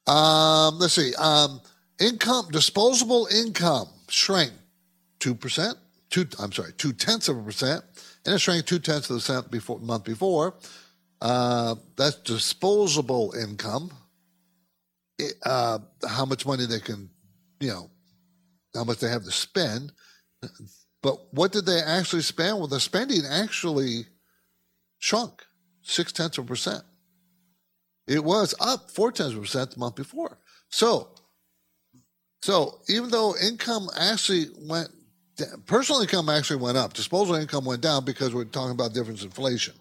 Um, 0.06 0.78
let's 0.78 0.94
see. 0.94 1.12
Um, 1.16 1.60
income, 2.00 2.46
disposable 2.52 3.26
income 3.26 3.88
shrank 4.08 4.52
2%, 5.18 5.74
two, 6.10 6.28
I'm 6.38 6.52
sorry, 6.52 6.72
two 6.78 6.92
tenths 6.92 7.28
of 7.28 7.38
a 7.38 7.42
percent, 7.42 7.82
and 8.24 8.36
it 8.36 8.38
shrank 8.38 8.66
two 8.66 8.78
tenths 8.78 9.10
of 9.10 9.16
a 9.16 9.20
cent 9.20 9.50
before 9.50 9.80
month 9.80 10.04
before. 10.04 10.54
Uh, 11.20 11.74
that's 11.96 12.16
disposable 12.16 13.34
income. 13.34 13.90
It, 15.18 15.34
uh, 15.44 15.80
how 16.08 16.24
much 16.24 16.46
money 16.46 16.66
they 16.66 16.78
can, 16.78 17.10
you 17.58 17.70
know, 17.70 17.90
how 18.76 18.84
much 18.84 18.98
they 18.98 19.08
have 19.08 19.24
to 19.24 19.32
spend. 19.32 19.92
But 21.02 21.32
what 21.32 21.52
did 21.52 21.66
they 21.66 21.80
actually 21.80 22.22
spend? 22.22 22.58
Well, 22.58 22.66
the 22.66 22.80
spending 22.80 23.22
actually 23.28 24.06
shrunk 24.98 25.44
six 25.82 26.12
tenths 26.12 26.38
of 26.38 26.44
a 26.44 26.48
percent. 26.48 26.82
It 28.06 28.22
was 28.22 28.54
up 28.60 28.90
four 28.90 29.12
tenths 29.12 29.32
of 29.32 29.38
a 29.38 29.42
percent 29.42 29.72
the 29.72 29.78
month 29.78 29.94
before. 29.96 30.38
So, 30.68 31.10
so 32.42 32.80
even 32.88 33.10
though 33.10 33.34
income 33.36 33.88
actually 33.96 34.46
went, 34.58 34.88
personal 35.66 36.00
income 36.00 36.28
actually 36.28 36.60
went 36.60 36.76
up, 36.76 36.92
disposable 36.92 37.36
income 37.36 37.64
went 37.64 37.82
down 37.82 38.04
because 38.04 38.34
we're 38.34 38.44
talking 38.44 38.72
about 38.72 38.94
difference 38.94 39.22
inflation. 39.22 39.74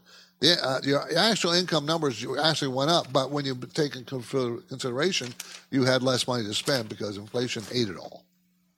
Uh, 0.43 0.79
your 0.83 1.01
actual 1.17 1.53
income 1.53 1.85
numbers 1.85 2.25
actually 2.43 2.67
went 2.67 2.91
up, 2.91 3.11
but 3.11 3.31
when 3.31 3.45
you 3.45 3.55
take 3.73 3.95
into 3.95 4.21
consideration, 4.67 5.33
you 5.71 5.83
had 5.83 6.03
less 6.03 6.27
money 6.27 6.43
to 6.43 6.53
spend 6.53 6.89
because 6.89 7.17
inflation 7.17 7.63
ate 7.71 7.87
it 7.87 7.97
all. 7.97 8.24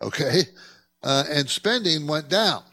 Okay, 0.02 0.44
uh, 1.04 1.24
and 1.30 1.50
spending 1.50 2.08
went 2.08 2.30
down. 2.30 2.64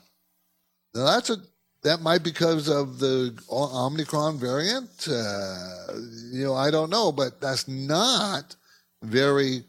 Now 0.94 1.06
that's 1.06 1.30
a 1.30 1.36
that 1.84 2.00
might 2.00 2.22
because 2.22 2.68
of 2.68 2.98
the 2.98 3.38
Omicron 3.50 4.38
variant. 4.38 5.06
Uh, 5.06 5.94
you 6.32 6.42
know, 6.44 6.54
I 6.54 6.70
don't 6.70 6.90
know, 6.90 7.12
but 7.12 7.40
that's 7.40 7.68
not 7.68 8.56
very 9.02 9.64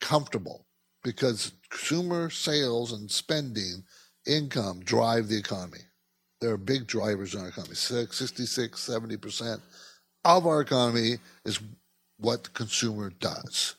comfortable 0.00 0.66
because 1.02 1.52
consumer 1.70 2.28
sales 2.28 2.92
and 2.92 3.10
spending 3.10 3.82
income 4.26 4.80
drive 4.80 5.28
the 5.28 5.38
economy. 5.38 5.80
They're 6.40 6.58
big 6.58 6.86
drivers 6.86 7.34
in 7.34 7.40
our 7.40 7.48
economy. 7.48 7.76
66, 7.76 8.88
70% 8.88 9.60
of 10.24 10.46
our 10.46 10.60
economy 10.60 11.16
is 11.44 11.60
what 12.18 12.44
the 12.44 12.50
consumer 12.50 13.10
does. 13.20 13.76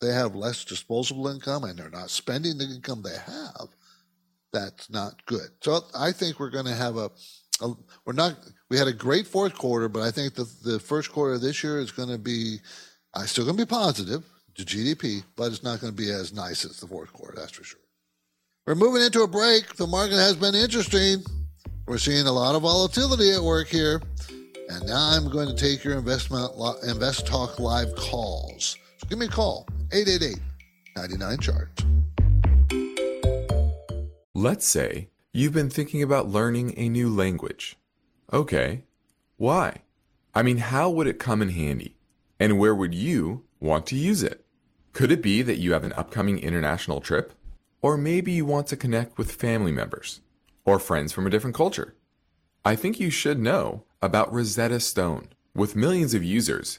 They 0.00 0.12
have 0.12 0.34
less 0.34 0.64
disposable 0.64 1.28
income 1.28 1.64
and 1.64 1.78
they're 1.78 1.90
not 1.90 2.10
spending 2.10 2.56
the 2.56 2.64
income 2.64 3.02
they 3.02 3.16
have. 3.16 3.68
That's 4.52 4.90
not 4.90 5.24
good. 5.26 5.48
So 5.62 5.80
I 5.94 6.12
think 6.12 6.40
we're 6.40 6.50
going 6.50 6.66
to 6.66 6.74
have 6.74 6.96
a, 6.96 7.10
a 7.60 7.72
we're 8.04 8.14
not, 8.14 8.36
we 8.70 8.78
had 8.78 8.88
a 8.88 8.92
great 8.92 9.26
fourth 9.26 9.54
quarter, 9.54 9.88
but 9.88 10.02
I 10.02 10.10
think 10.10 10.34
the, 10.34 10.50
the 10.64 10.80
first 10.80 11.12
quarter 11.12 11.34
of 11.34 11.42
this 11.42 11.62
year 11.62 11.78
is 11.78 11.92
going 11.92 12.08
to 12.08 12.18
be, 12.18 12.58
uh, 13.14 13.24
still 13.24 13.44
going 13.44 13.56
to 13.58 13.66
be 13.66 13.68
positive 13.68 14.24
to 14.56 14.64
GDP, 14.64 15.22
but 15.36 15.52
it's 15.52 15.62
not 15.62 15.80
going 15.80 15.92
to 15.92 15.96
be 15.96 16.10
as 16.10 16.32
nice 16.32 16.64
as 16.64 16.80
the 16.80 16.86
fourth 16.86 17.12
quarter, 17.12 17.34
that's 17.36 17.52
for 17.52 17.64
sure. 17.64 17.80
We're 18.66 18.74
moving 18.74 19.02
into 19.02 19.22
a 19.22 19.28
break. 19.28 19.76
The 19.76 19.86
market 19.86 20.16
has 20.16 20.36
been 20.36 20.54
interesting. 20.54 21.22
We're 21.86 21.98
seeing 21.98 22.26
a 22.26 22.32
lot 22.32 22.54
of 22.54 22.62
volatility 22.62 23.32
at 23.32 23.40
work 23.40 23.68
here. 23.68 24.00
And 24.68 24.86
now 24.86 25.10
I'm 25.10 25.28
going 25.28 25.48
to 25.48 25.54
take 25.54 25.84
your 25.84 25.98
investment 25.98 26.52
invest 26.84 27.26
talk 27.26 27.58
live 27.58 27.94
calls. 27.96 28.76
So 28.98 29.08
give 29.08 29.18
me 29.18 29.26
a 29.26 29.28
call 29.28 29.66
888 29.92 30.38
99 30.96 31.38
chart. 31.38 31.68
Let's 34.34 34.68
say 34.68 35.08
you've 35.32 35.52
been 35.52 35.70
thinking 35.70 36.02
about 36.02 36.28
learning 36.28 36.74
a 36.76 36.88
new 36.88 37.08
language. 37.08 37.76
Okay, 38.32 38.84
why? 39.36 39.82
I 40.34 40.42
mean, 40.42 40.58
how 40.58 40.90
would 40.90 41.06
it 41.06 41.18
come 41.18 41.42
in 41.42 41.50
handy? 41.50 41.96
And 42.38 42.58
where 42.58 42.74
would 42.74 42.94
you 42.94 43.44
want 43.60 43.86
to 43.86 43.96
use 43.96 44.22
it? 44.22 44.44
Could 44.92 45.12
it 45.12 45.22
be 45.22 45.42
that 45.42 45.58
you 45.58 45.72
have 45.72 45.84
an 45.84 45.92
upcoming 45.94 46.38
international 46.38 47.00
trip? 47.00 47.32
Or 47.82 47.96
maybe 47.96 48.32
you 48.32 48.44
want 48.44 48.66
to 48.68 48.76
connect 48.76 49.18
with 49.18 49.32
family 49.32 49.72
members? 49.72 50.20
or 50.64 50.78
friends 50.78 51.12
from 51.12 51.26
a 51.26 51.30
different 51.30 51.56
culture. 51.56 51.94
I 52.64 52.76
think 52.76 53.00
you 53.00 53.10
should 53.10 53.38
know 53.38 53.84
about 54.02 54.32
Rosetta 54.32 54.80
Stone. 54.80 55.28
With 55.54 55.76
millions 55.76 56.14
of 56.14 56.22
users, 56.22 56.78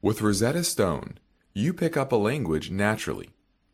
With 0.00 0.22
Rosetta 0.22 0.62
Stone, 0.62 1.18
you 1.54 1.72
pick 1.74 1.96
up 1.96 2.12
a 2.12 2.16
language 2.16 2.70
naturally, 2.70 3.30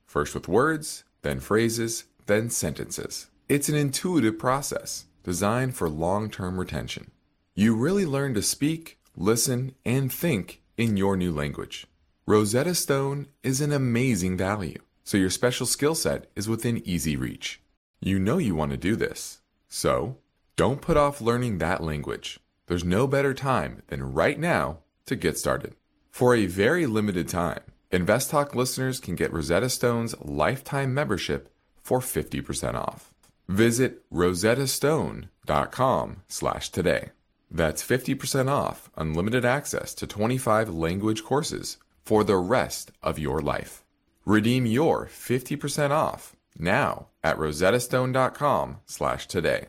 first 0.07 0.35
with 0.35 0.49
words, 0.49 1.05
then 1.21 1.39
phrases, 1.39 2.05
then 2.25 2.49
sentences. 2.49 3.27
It's 3.47 3.69
an 3.69 3.75
intuitive 3.75 4.39
process 4.39 5.05
designed 5.23 5.77
for 5.77 5.87
long 5.87 6.31
term 6.31 6.59
retention. 6.59 7.11
You 7.55 7.77
really 7.77 8.07
learn 8.07 8.33
to 8.35 8.43
speak, 8.43 8.99
listen, 9.15 9.75
and 9.85 10.11
think 10.11 10.63
in 10.79 10.97
your 10.97 11.15
new 11.15 11.31
language. 11.31 11.87
Rosetta 12.25 12.75
Stone 12.75 13.27
is 13.43 13.61
an 13.61 13.71
amazing 13.71 14.39
value, 14.39 14.81
so 15.05 15.19
your 15.19 15.29
special 15.29 15.67
skill 15.67 15.95
set 15.95 16.31
is 16.35 16.49
within 16.49 16.81
easy 16.89 17.17
reach. 17.17 17.61
You 18.01 18.19
know 18.19 18.39
you 18.39 18.55
want 18.55 18.71
to 18.71 18.79
do 18.79 18.97
this. 18.97 19.43
So, 19.69 20.17
don't 20.57 20.81
put 20.81 20.97
off 20.97 21.21
learning 21.21 21.59
that 21.59 21.83
language. 21.83 22.41
There's 22.65 22.83
no 22.83 23.07
better 23.07 23.35
time 23.35 23.83
than 23.89 24.15
right 24.15 24.39
now 24.39 24.79
to 25.05 25.17
get 25.17 25.37
started. 25.37 25.75
For 26.15 26.35
a 26.37 26.47
very 26.47 26.87
limited 26.87 27.29
time, 27.29 27.63
InvestTalk 27.91 28.55
listeners 28.55 29.01
can 29.01 29.17
get 29.17 29.33
Rosetta 29.33 29.69
Stone's 29.69 30.15
lifetime 30.21 30.95
membership 30.95 31.53
for 31.83 31.99
50% 31.99 32.77
off. 32.77 33.13
Visit 33.49 34.09
rosettastone.com 34.13 36.23
slash 36.29 36.69
today. 36.69 37.11
That's 37.51 37.83
50% 37.83 38.49
off 38.49 38.93
unlimited 38.97 39.45
access 39.45 39.93
to 39.95 40.07
25 40.07 40.69
language 40.69 41.25
courses 41.25 41.79
for 42.05 42.23
the 42.23 42.37
rest 42.37 42.93
of 43.03 43.19
your 43.19 43.41
life. 43.41 43.83
Redeem 44.25 44.67
your 44.67 45.07
50% 45.07 45.91
off 45.91 46.37
now 46.57 47.09
at 47.25 47.39
rosettastone.com 47.39 48.77
slash 48.87 49.27
today. 49.27 49.67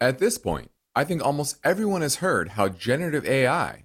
At 0.00 0.20
this 0.20 0.38
point, 0.38 0.70
I 0.96 1.04
think 1.04 1.22
almost 1.22 1.58
everyone 1.62 2.00
has 2.00 2.16
heard 2.16 2.48
how 2.56 2.70
generative 2.70 3.26
AI 3.26 3.84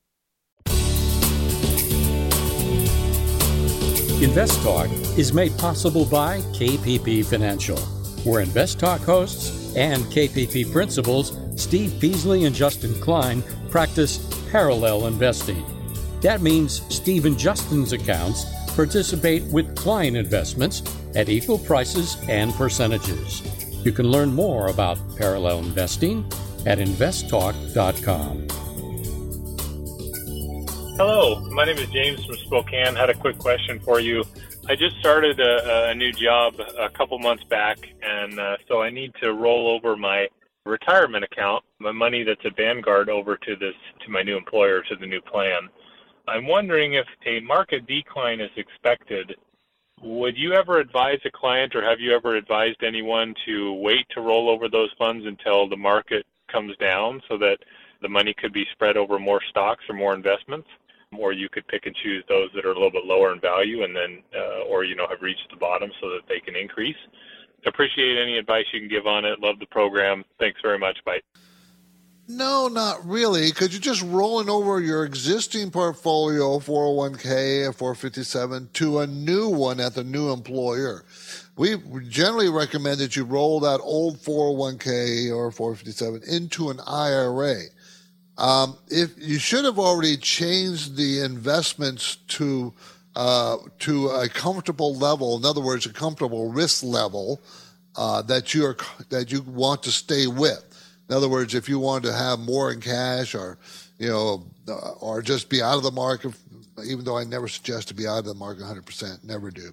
Invest 4.21 4.61
Talk 4.61 4.87
is 5.17 5.33
made 5.33 5.57
possible 5.57 6.05
by 6.05 6.41
KPP 6.53 7.25
Financial, 7.25 7.79
where 8.23 8.41
Invest 8.41 8.79
Talk 8.79 9.01
hosts 9.01 9.75
and 9.75 10.03
KPP 10.03 10.71
principals 10.71 11.35
Steve 11.55 11.97
Peasley 11.99 12.45
and 12.45 12.55
Justin 12.55 12.93
Klein 13.01 13.41
practice 13.71 14.19
parallel 14.51 15.07
investing. 15.07 15.65
That 16.21 16.41
means 16.41 16.83
Steve 16.95 17.25
and 17.25 17.35
Justin's 17.35 17.93
accounts 17.93 18.45
participate 18.75 19.41
with 19.45 19.75
client 19.75 20.15
investments 20.15 20.83
at 21.15 21.27
equal 21.27 21.57
prices 21.57 22.15
and 22.29 22.53
percentages. 22.53 23.41
You 23.83 23.91
can 23.91 24.11
learn 24.11 24.31
more 24.31 24.67
about 24.67 24.99
parallel 25.17 25.57
investing 25.57 26.31
at 26.67 26.77
investtalk.com. 26.77 28.60
Hello, 31.03 31.39
my 31.49 31.65
name 31.65 31.79
is 31.79 31.89
James 31.89 32.23
from 32.25 32.35
Spokane. 32.35 32.95
Had 32.95 33.09
a 33.09 33.15
quick 33.15 33.39
question 33.39 33.79
for 33.79 33.99
you. 33.99 34.23
I 34.69 34.75
just 34.75 34.99
started 34.99 35.39
a, 35.39 35.89
a 35.89 35.95
new 35.95 36.11
job 36.11 36.53
a 36.79 36.89
couple 36.89 37.17
months 37.17 37.43
back, 37.43 37.79
and 38.03 38.39
uh, 38.39 38.57
so 38.67 38.83
I 38.83 38.91
need 38.91 39.11
to 39.19 39.33
roll 39.33 39.67
over 39.67 39.97
my 39.97 40.27
retirement 40.63 41.23
account, 41.23 41.63
my 41.79 41.91
money 41.91 42.23
that's 42.23 42.45
at 42.45 42.55
Vanguard, 42.55 43.09
over 43.09 43.35
to 43.35 43.55
this 43.55 43.73
to 44.05 44.11
my 44.11 44.21
new 44.21 44.37
employer 44.37 44.83
to 44.89 44.95
the 44.95 45.07
new 45.07 45.21
plan. 45.21 45.69
I'm 46.27 46.45
wondering 46.45 46.93
if 46.93 47.07
a 47.25 47.39
market 47.39 47.87
decline 47.87 48.39
is 48.39 48.51
expected. 48.55 49.33
Would 50.03 50.37
you 50.37 50.53
ever 50.53 50.77
advise 50.77 51.17
a 51.25 51.31
client, 51.31 51.73
or 51.75 51.81
have 51.81 51.99
you 51.99 52.15
ever 52.15 52.35
advised 52.35 52.83
anyone 52.83 53.33
to 53.47 53.73
wait 53.73 54.05
to 54.13 54.21
roll 54.21 54.51
over 54.51 54.69
those 54.69 54.91
funds 54.99 55.25
until 55.25 55.67
the 55.67 55.75
market 55.77 56.27
comes 56.51 56.77
down, 56.77 57.23
so 57.27 57.39
that 57.39 57.57
the 58.03 58.09
money 58.09 58.35
could 58.35 58.53
be 58.53 58.65
spread 58.71 58.97
over 58.97 59.17
more 59.17 59.41
stocks 59.49 59.83
or 59.89 59.95
more 59.95 60.13
investments? 60.13 60.67
Or 61.17 61.33
you 61.33 61.49
could 61.49 61.67
pick 61.67 61.85
and 61.85 61.95
choose 61.95 62.23
those 62.27 62.49
that 62.55 62.65
are 62.65 62.71
a 62.71 62.73
little 62.73 62.91
bit 62.91 63.05
lower 63.05 63.33
in 63.33 63.39
value 63.39 63.83
and 63.83 63.95
then 63.95 64.21
uh, 64.35 64.63
or 64.69 64.83
you 64.83 64.95
know 64.95 65.07
have 65.07 65.21
reached 65.21 65.47
the 65.49 65.57
bottom 65.57 65.91
so 65.99 66.09
that 66.09 66.21
they 66.27 66.39
can 66.39 66.55
increase. 66.55 66.95
Appreciate 67.65 68.17
any 68.17 68.37
advice 68.37 68.65
you 68.73 68.79
can 68.79 68.89
give 68.89 69.05
on 69.05 69.25
it. 69.25 69.39
Love 69.39 69.59
the 69.59 69.67
program. 69.67 70.23
Thanks 70.39 70.59
very 70.61 70.79
much. 70.79 70.97
Bye. 71.05 71.19
No, 72.27 72.69
not 72.69 73.05
really, 73.05 73.49
because 73.49 73.73
you're 73.73 73.81
just 73.81 74.03
rolling 74.03 74.47
over 74.49 74.79
your 74.79 75.03
existing 75.03 75.69
portfolio, 75.69 76.59
401k 76.59 77.65
and 77.65 77.75
457, 77.75 78.69
to 78.73 78.99
a 78.99 79.07
new 79.07 79.49
one 79.49 79.81
at 79.81 79.95
the 79.95 80.03
new 80.03 80.31
employer. 80.31 81.03
We 81.57 81.75
generally 82.07 82.47
recommend 82.47 82.99
that 82.99 83.17
you 83.17 83.25
roll 83.25 83.59
that 83.61 83.81
old 83.81 84.19
401k 84.19 85.35
or 85.35 85.51
457 85.51 86.21
into 86.25 86.69
an 86.69 86.79
IRA. 86.87 87.63
Um, 88.37 88.77
if 88.87 89.11
you 89.17 89.39
should 89.39 89.65
have 89.65 89.77
already 89.77 90.17
changed 90.17 90.95
the 90.95 91.21
investments 91.21 92.17
to 92.29 92.73
uh, 93.15 93.57
to 93.79 94.07
a 94.07 94.29
comfortable 94.29 94.95
level, 94.95 95.37
in 95.37 95.45
other 95.45 95.61
words, 95.61 95.85
a 95.85 95.91
comfortable 95.91 96.49
risk 96.49 96.83
level 96.83 97.41
uh, 97.95 98.21
that 98.23 98.53
you 98.53 98.65
are 98.65 98.77
that 99.09 99.31
you 99.31 99.41
want 99.41 99.83
to 99.83 99.91
stay 99.91 100.27
with. 100.27 100.65
In 101.09 101.15
other 101.15 101.27
words, 101.27 101.53
if 101.53 101.67
you 101.67 101.77
want 101.77 102.05
to 102.05 102.13
have 102.13 102.39
more 102.39 102.71
in 102.71 102.79
cash, 102.79 103.35
or 103.35 103.57
you 103.99 104.09
know, 104.09 104.45
uh, 104.67 104.91
or 105.01 105.21
just 105.21 105.49
be 105.49 105.61
out 105.61 105.75
of 105.75 105.83
the 105.83 105.91
market, 105.91 106.33
even 106.85 107.03
though 107.03 107.17
I 107.17 107.25
never 107.25 107.47
suggest 107.47 107.89
to 107.89 107.93
be 107.93 108.07
out 108.07 108.19
of 108.19 108.25
the 108.25 108.33
market 108.33 108.63
100%, 108.63 109.23
never 109.23 109.51
do. 109.51 109.71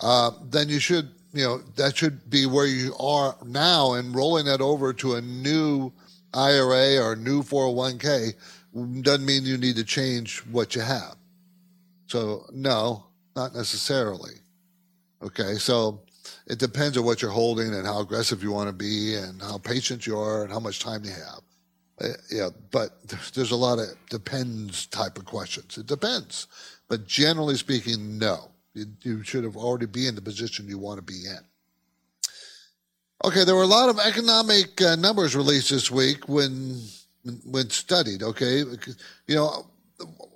Uh, 0.00 0.32
then 0.50 0.68
you 0.68 0.80
should, 0.80 1.10
you 1.32 1.44
know, 1.44 1.58
that 1.76 1.96
should 1.96 2.28
be 2.28 2.46
where 2.46 2.66
you 2.66 2.94
are 2.98 3.36
now, 3.44 3.92
and 3.94 4.14
rolling 4.14 4.46
that 4.46 4.60
over 4.60 4.92
to 4.92 5.14
a 5.14 5.20
new 5.20 5.92
IRA 6.34 7.02
or 7.02 7.16
new 7.16 7.42
401k 7.42 8.34
doesn't 9.02 9.24
mean 9.24 9.44
you 9.44 9.56
need 9.56 9.76
to 9.76 9.84
change 9.84 10.40
what 10.50 10.74
you 10.74 10.82
have. 10.82 11.16
So, 12.06 12.46
no, 12.52 13.06
not 13.36 13.54
necessarily. 13.54 14.34
Okay, 15.22 15.54
so 15.54 16.02
it 16.46 16.58
depends 16.58 16.98
on 16.98 17.04
what 17.04 17.22
you're 17.22 17.30
holding 17.30 17.72
and 17.72 17.86
how 17.86 18.00
aggressive 18.00 18.42
you 18.42 18.52
want 18.52 18.68
to 18.68 18.74
be 18.74 19.14
and 19.14 19.40
how 19.40 19.58
patient 19.58 20.06
you 20.06 20.18
are 20.18 20.42
and 20.42 20.52
how 20.52 20.60
much 20.60 20.80
time 20.80 21.04
you 21.04 21.10
have. 21.10 21.40
Uh, 22.00 22.14
yeah, 22.30 22.48
but 22.70 22.90
there's 23.34 23.52
a 23.52 23.56
lot 23.56 23.78
of 23.78 23.86
depends 24.10 24.86
type 24.86 25.16
of 25.16 25.24
questions. 25.24 25.78
It 25.78 25.86
depends. 25.86 26.48
But 26.88 27.06
generally 27.06 27.56
speaking, 27.56 28.18
no. 28.18 28.50
You, 28.74 28.86
you 29.02 29.22
should 29.22 29.44
have 29.44 29.56
already 29.56 29.86
be 29.86 30.08
in 30.08 30.16
the 30.16 30.20
position 30.20 30.68
you 30.68 30.78
want 30.78 30.98
to 30.98 31.02
be 31.02 31.26
in. 31.26 31.38
Okay, 33.22 33.44
there 33.44 33.54
were 33.54 33.62
a 33.62 33.66
lot 33.66 33.88
of 33.88 33.98
economic 33.98 34.80
uh, 34.82 34.96
numbers 34.96 35.36
released 35.36 35.70
this 35.70 35.90
week 35.90 36.28
when 36.28 36.80
when 37.46 37.70
studied. 37.70 38.22
Okay, 38.22 38.58
you 39.26 39.34
know, 39.34 39.66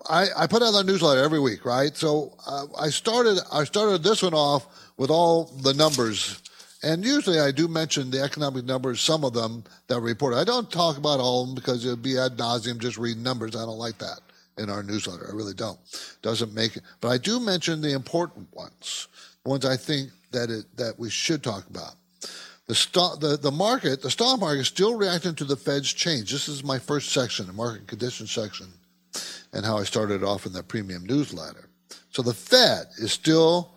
I, 0.09 0.29
I 0.37 0.47
put 0.47 0.63
out 0.63 0.75
a 0.75 0.85
newsletter 0.85 1.23
every 1.23 1.41
week, 1.41 1.65
right? 1.65 1.95
So 1.95 2.37
uh, 2.47 2.67
I 2.79 2.89
started 2.89 3.39
I 3.53 3.65
started 3.65 4.03
this 4.03 4.23
one 4.23 4.33
off 4.33 4.67
with 4.97 5.11
all 5.11 5.45
the 5.63 5.75
numbers, 5.75 6.41
and 6.83 7.05
usually 7.05 7.41
I 7.41 7.51
do 7.51 7.69
mention 7.69 8.11
the 8.11 8.23
economic 8.23 8.65
numbers, 8.65 9.01
some 9.01 9.25
of 9.25 9.35
them 9.35 9.65
that 9.89 9.97
are 9.97 10.01
reported. 10.01 10.39
I 10.39 10.45
don't 10.45 10.71
talk 10.71 10.97
about 10.97 11.21
all 11.21 11.43
of 11.43 11.49
them 11.49 11.55
because 11.55 11.85
it'd 11.85 12.03
be 12.03 12.19
ad 12.19 12.39
nauseum 12.39 12.79
just 12.79 12.97
reading 12.97 13.23
numbers. 13.23 13.55
I 13.55 13.67
don't 13.67 13.79
like 13.79 13.99
that 13.99 14.21
in 14.57 14.71
our 14.71 14.83
newsletter. 14.83 15.29
I 15.31 15.37
really 15.37 15.55
don't. 15.55 15.79
Doesn't 16.23 16.55
make 16.55 16.77
it, 16.77 16.85
but 17.01 17.09
I 17.09 17.19
do 17.19 17.39
mention 17.39 17.83
the 17.83 17.93
important 17.93 18.49
ones, 18.55 19.09
the 19.45 19.51
ones 19.51 19.67
I 19.67 19.77
think 19.77 20.11
that 20.31 20.49
it 20.49 20.65
that 20.77 20.99
we 20.99 21.11
should 21.11 21.43
talk 21.43 21.67
about. 21.69 21.98
The, 22.69 22.75
stock, 22.75 23.19
the, 23.21 23.39
the 23.39 23.51
market, 23.51 24.03
the 24.03 24.11
stock 24.11 24.39
market 24.39 24.61
is 24.61 24.69
still 24.69 24.95
reacting 24.95 25.35
to 25.37 25.45
the 25.45 25.57
Fed's 25.57 25.91
change. 25.91 26.31
This 26.31 26.49
is 26.49 26.63
my 26.63 26.79
first 26.79 27.13
section, 27.13 27.47
the 27.47 27.53
market 27.55 27.87
conditions 27.87 28.31
section, 28.31 28.67
and 29.55 29.65
how 29.65 29.79
I 29.79 29.85
started 29.85 30.23
off 30.23 30.45
in 30.45 30.53
the 30.53 30.63
premium 30.63 31.07
newsletter. 31.07 31.71
So 32.11 32.21
the 32.21 32.35
Fed 32.35 32.89
is 32.99 33.11
still, 33.11 33.73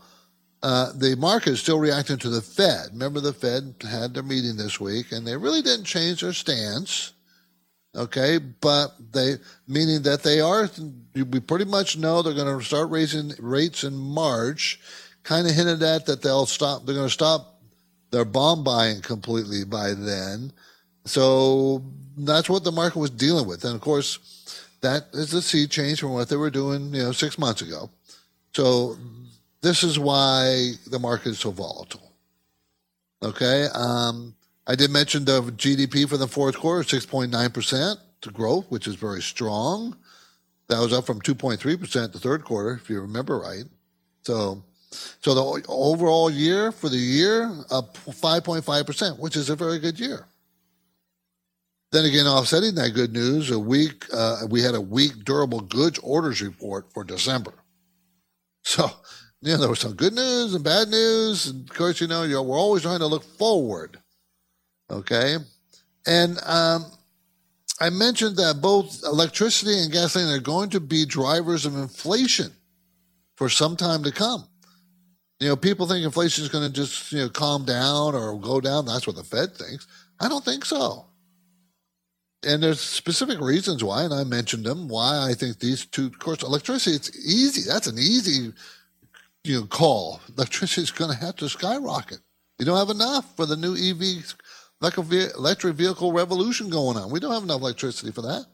uh, 0.62 0.92
the 0.94 1.16
market 1.16 1.52
is 1.54 1.62
still 1.62 1.80
reacting 1.80 2.18
to 2.18 2.30
the 2.30 2.42
Fed. 2.42 2.90
Remember, 2.92 3.22
the 3.22 3.32
Fed 3.32 3.76
had 3.82 4.14
their 4.14 4.24
meeting 4.24 4.58
this 4.58 4.82
week, 4.82 5.14
and 5.14 5.26
they 5.26 5.38
really 5.38 5.62
didn't 5.62 5.86
change 5.86 6.20
their 6.20 6.34
stance. 6.34 7.14
Okay, 7.96 8.38
but 8.38 8.96
they 9.12 9.36
meaning 9.68 10.02
that 10.04 10.24
they 10.24 10.40
are. 10.40 10.70
We 11.14 11.42
pretty 11.42 11.66
much 11.66 11.98
know 11.98 12.22
they're 12.22 12.34
going 12.34 12.58
to 12.58 12.66
start 12.66 12.90
raising 12.90 13.34
rates 13.40 13.84
in 13.84 13.96
March. 13.98 14.80
Kind 15.24 15.46
of 15.46 15.54
hinted 15.54 15.84
at 15.84 16.06
that 16.06 16.22
they'll 16.22 16.46
stop. 16.46 16.86
They're 16.86 16.96
going 16.96 17.08
to 17.08 17.14
stop 17.14 17.51
they're 18.12 18.26
bond 18.26 18.64
buying 18.64 19.02
completely 19.02 19.64
by 19.64 19.94
then. 19.94 20.54
So 21.06 21.84
that's 22.18 22.50
what 22.50 22.64
the 22.64 22.72
market 22.72 23.00
was 23.00 23.10
dealing 23.10 23.48
with. 23.48 23.64
And 23.64 23.76
of 23.76 23.82
course, 23.82 24.20
that 24.82 25.08
is 25.14 25.34
a 25.34 25.42
sea 25.42 25.68
change 25.68 26.00
from 26.00 26.14
what 26.14 26.30
they 26.30 26.36
were 26.36 26.50
doing, 26.50 26.94
you 26.94 27.04
know, 27.04 27.12
six 27.12 27.38
months 27.38 27.62
ago. 27.62 27.90
So 28.54 28.98
this 29.62 29.84
is 29.84 29.98
why 29.98 30.74
the 30.88 31.00
market 31.00 31.30
is 31.30 31.40
so 31.40 31.52
volatile. 31.52 32.12
Okay. 33.24 33.68
Um, 33.74 34.36
I 34.68 34.76
did 34.76 34.92
mention 34.92 35.26
the 35.26 35.42
GDP 35.42 36.08
for 36.08 36.18
the 36.18 36.28
fourth 36.28 36.58
quarter, 36.58 36.84
6.9% 36.84 37.98
to 38.22 38.32
growth, 38.32 38.66
which 38.70 38.88
is 38.88 38.96
very 38.96 39.22
strong. 39.22 39.96
That 40.68 40.80
was 40.80 40.94
up 40.94 41.06
from 41.06 41.22
2.3% 41.22 42.12
the 42.12 42.20
third 42.20 42.44
quarter, 42.44 42.80
if 42.82 42.90
you 42.90 43.02
remember 43.02 43.40
right. 43.40 43.66
So 44.24 44.64
so 44.92 45.34
the 45.34 45.66
overall 45.68 46.30
year 46.30 46.72
for 46.72 46.90
the 46.90 46.98
year, 46.98 47.50
up 47.70 47.96
5.5%, 47.96 49.20
which 49.20 49.36
is 49.36 49.50
a 49.50 49.56
very 49.56 49.80
good 49.80 50.00
year. 50.00 50.26
Then 51.92 52.06
again, 52.06 52.26
offsetting 52.26 52.76
that 52.76 52.94
good 52.94 53.12
news, 53.12 53.52
a 53.52 53.60
week 53.60 54.06
uh, 54.14 54.48
we 54.50 54.62
had 54.62 54.76
a 54.76 54.82
weak 54.82 55.26
durable 55.26 55.60
goods 55.60 56.00
orders 56.00 56.42
report 56.42 56.92
for 56.94 57.04
December. 57.04 57.54
So, 58.64 58.90
you 59.42 59.54
know, 59.54 59.58
there 59.58 59.70
was 59.70 59.80
some 59.80 59.96
good 59.96 60.14
news 60.14 60.54
and 60.54 60.64
bad 60.64 60.88
news. 60.88 61.48
And 61.48 61.70
of 61.70 61.76
course, 61.76 62.00
you 62.00 62.08
know, 62.08 62.24
you 62.24 62.42
we're 62.42 62.58
always 62.58 62.84
trying 62.84 63.00
to 63.00 63.08
look 63.08 63.24
forward. 63.24 63.98
Okay. 64.90 65.38
And 66.06 66.38
um, 66.46 66.86
I 67.80 67.90
mentioned 67.90 68.38
that 68.38 68.62
both 68.62 69.04
electricity 69.04 69.80
and 69.80 69.92
gasoline 69.92 70.30
are 70.30 70.40
going 70.40 70.70
to 70.70 70.80
be 70.80 71.06
drivers 71.06 71.66
of 71.66 71.76
inflation 71.76 72.52
for 73.36 73.50
some 73.50 73.76
time 73.76 74.04
to 74.04 74.12
come. 74.12 74.48
You 75.42 75.48
know, 75.48 75.56
people 75.56 75.88
think 75.88 76.06
inflation 76.06 76.44
is 76.44 76.52
going 76.52 76.68
to 76.68 76.72
just, 76.72 77.12
you 77.12 77.18
know, 77.18 77.30
calm 77.30 77.66
down 77.66 78.14
or 78.14 78.40
go 78.40 78.62
down. 78.62 78.86
That's 78.86 79.08
what 79.08 79.16
the 79.16 79.24
Fed 79.24 79.56
thinks. 79.56 79.88
I 80.20 80.30
don't 80.30 80.46
think 80.46 80.64
so. 80.64 81.08
And 82.46 82.62
there's 82.62 82.80
specific 82.80 83.42
reasons 83.42 83.84
why, 83.84 84.04
and 84.04 84.14
I 84.14 84.24
mentioned 84.24 84.66
them, 84.66 84.88
why 84.88 85.28
I 85.28 85.34
think 85.34 85.58
these 85.58 85.86
two, 85.88 86.06
of 86.06 86.20
course, 86.20 86.44
electricity, 86.44 86.96
it's 86.96 87.10
easy. 87.26 87.68
That's 87.68 87.88
an 87.88 87.98
easy, 87.98 88.54
you 89.44 89.60
know, 89.60 89.66
call. 89.66 90.22
Electricity 90.38 90.84
is 90.84 90.92
going 90.92 91.12
to 91.12 91.18
have 91.18 91.36
to 91.38 91.50
skyrocket. 91.50 92.20
You 92.60 92.66
don't 92.66 92.78
have 92.78 92.96
enough 92.96 93.36
for 93.36 93.48
the 93.48 93.58
new 93.58 93.76
EV, 93.76 94.36
electric 95.38 95.76
vehicle 95.76 96.14
revolution 96.14 96.70
going 96.70 96.98
on. 96.98 97.10
We 97.10 97.20
don't 97.20 97.34
have 97.34 97.44
enough 97.44 97.62
electricity 97.62 98.12
for 98.12 98.22
that. 98.22 98.46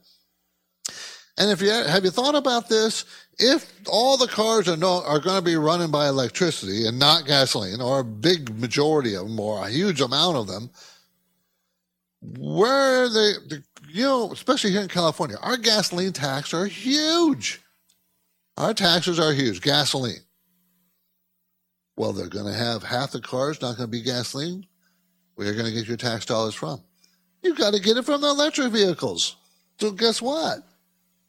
And 1.37 1.51
if 1.51 1.61
you 1.61 1.69
have 1.69 2.05
you 2.05 2.11
thought 2.11 2.35
about 2.35 2.69
this, 2.69 3.03
if 3.39 3.71
all 3.87 4.17
the 4.17 4.27
cars 4.27 4.67
are 4.67 4.77
no, 4.77 5.03
are 5.03 5.19
going 5.19 5.37
to 5.37 5.43
be 5.43 5.55
running 5.55 5.91
by 5.91 6.07
electricity 6.07 6.87
and 6.87 6.97
not 6.97 7.25
gasoline, 7.25 7.81
or 7.81 7.99
a 7.99 8.05
big 8.05 8.57
majority 8.59 9.15
of 9.15 9.27
them, 9.27 9.39
or 9.39 9.65
a 9.65 9.69
huge 9.69 10.01
amount 10.01 10.37
of 10.37 10.47
them, 10.47 10.69
where 12.21 13.03
are 13.03 13.09
they? 13.09 13.31
You 13.89 14.03
know, 14.03 14.31
especially 14.31 14.71
here 14.71 14.81
in 14.81 14.87
California, 14.87 15.37
our 15.41 15.57
gasoline 15.57 16.13
tax 16.13 16.53
are 16.53 16.65
huge. 16.65 17.61
Our 18.57 18.73
taxes 18.73 19.19
are 19.19 19.33
huge. 19.33 19.61
Gasoline. 19.61 20.21
Well, 21.95 22.13
they're 22.13 22.27
going 22.27 22.51
to 22.51 22.57
have 22.57 22.83
half 22.83 23.11
the 23.11 23.21
cars 23.21 23.61
not 23.61 23.77
going 23.77 23.87
to 23.89 23.97
be 23.97 24.01
gasoline. 24.01 24.65
Where 25.35 25.49
are 25.49 25.53
going 25.53 25.65
to 25.65 25.71
get 25.71 25.87
your 25.87 25.97
tax 25.97 26.25
dollars 26.25 26.55
from? 26.55 26.81
You've 27.43 27.57
got 27.57 27.73
to 27.73 27.79
get 27.79 27.97
it 27.97 28.05
from 28.05 28.21
the 28.21 28.27
electric 28.27 28.71
vehicles. 28.71 29.35
So 29.79 29.91
guess 29.91 30.21
what? 30.21 30.59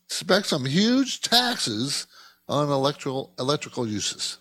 Expect 0.09 0.47
some 0.47 0.65
huge 0.65 1.21
taxes 1.21 2.07
on 2.49 2.71
electrical 2.71 3.35
electrical 3.39 3.87
uses. 3.87 4.39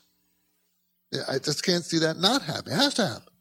I 1.27 1.39
just 1.39 1.63
can't 1.63 1.83
see 1.83 1.99
that 1.99 2.17
not 2.17 2.41
happening. 2.41 2.77
It 2.77 2.81
has 2.81 2.93
to 2.95 3.07
happen. 3.07 3.33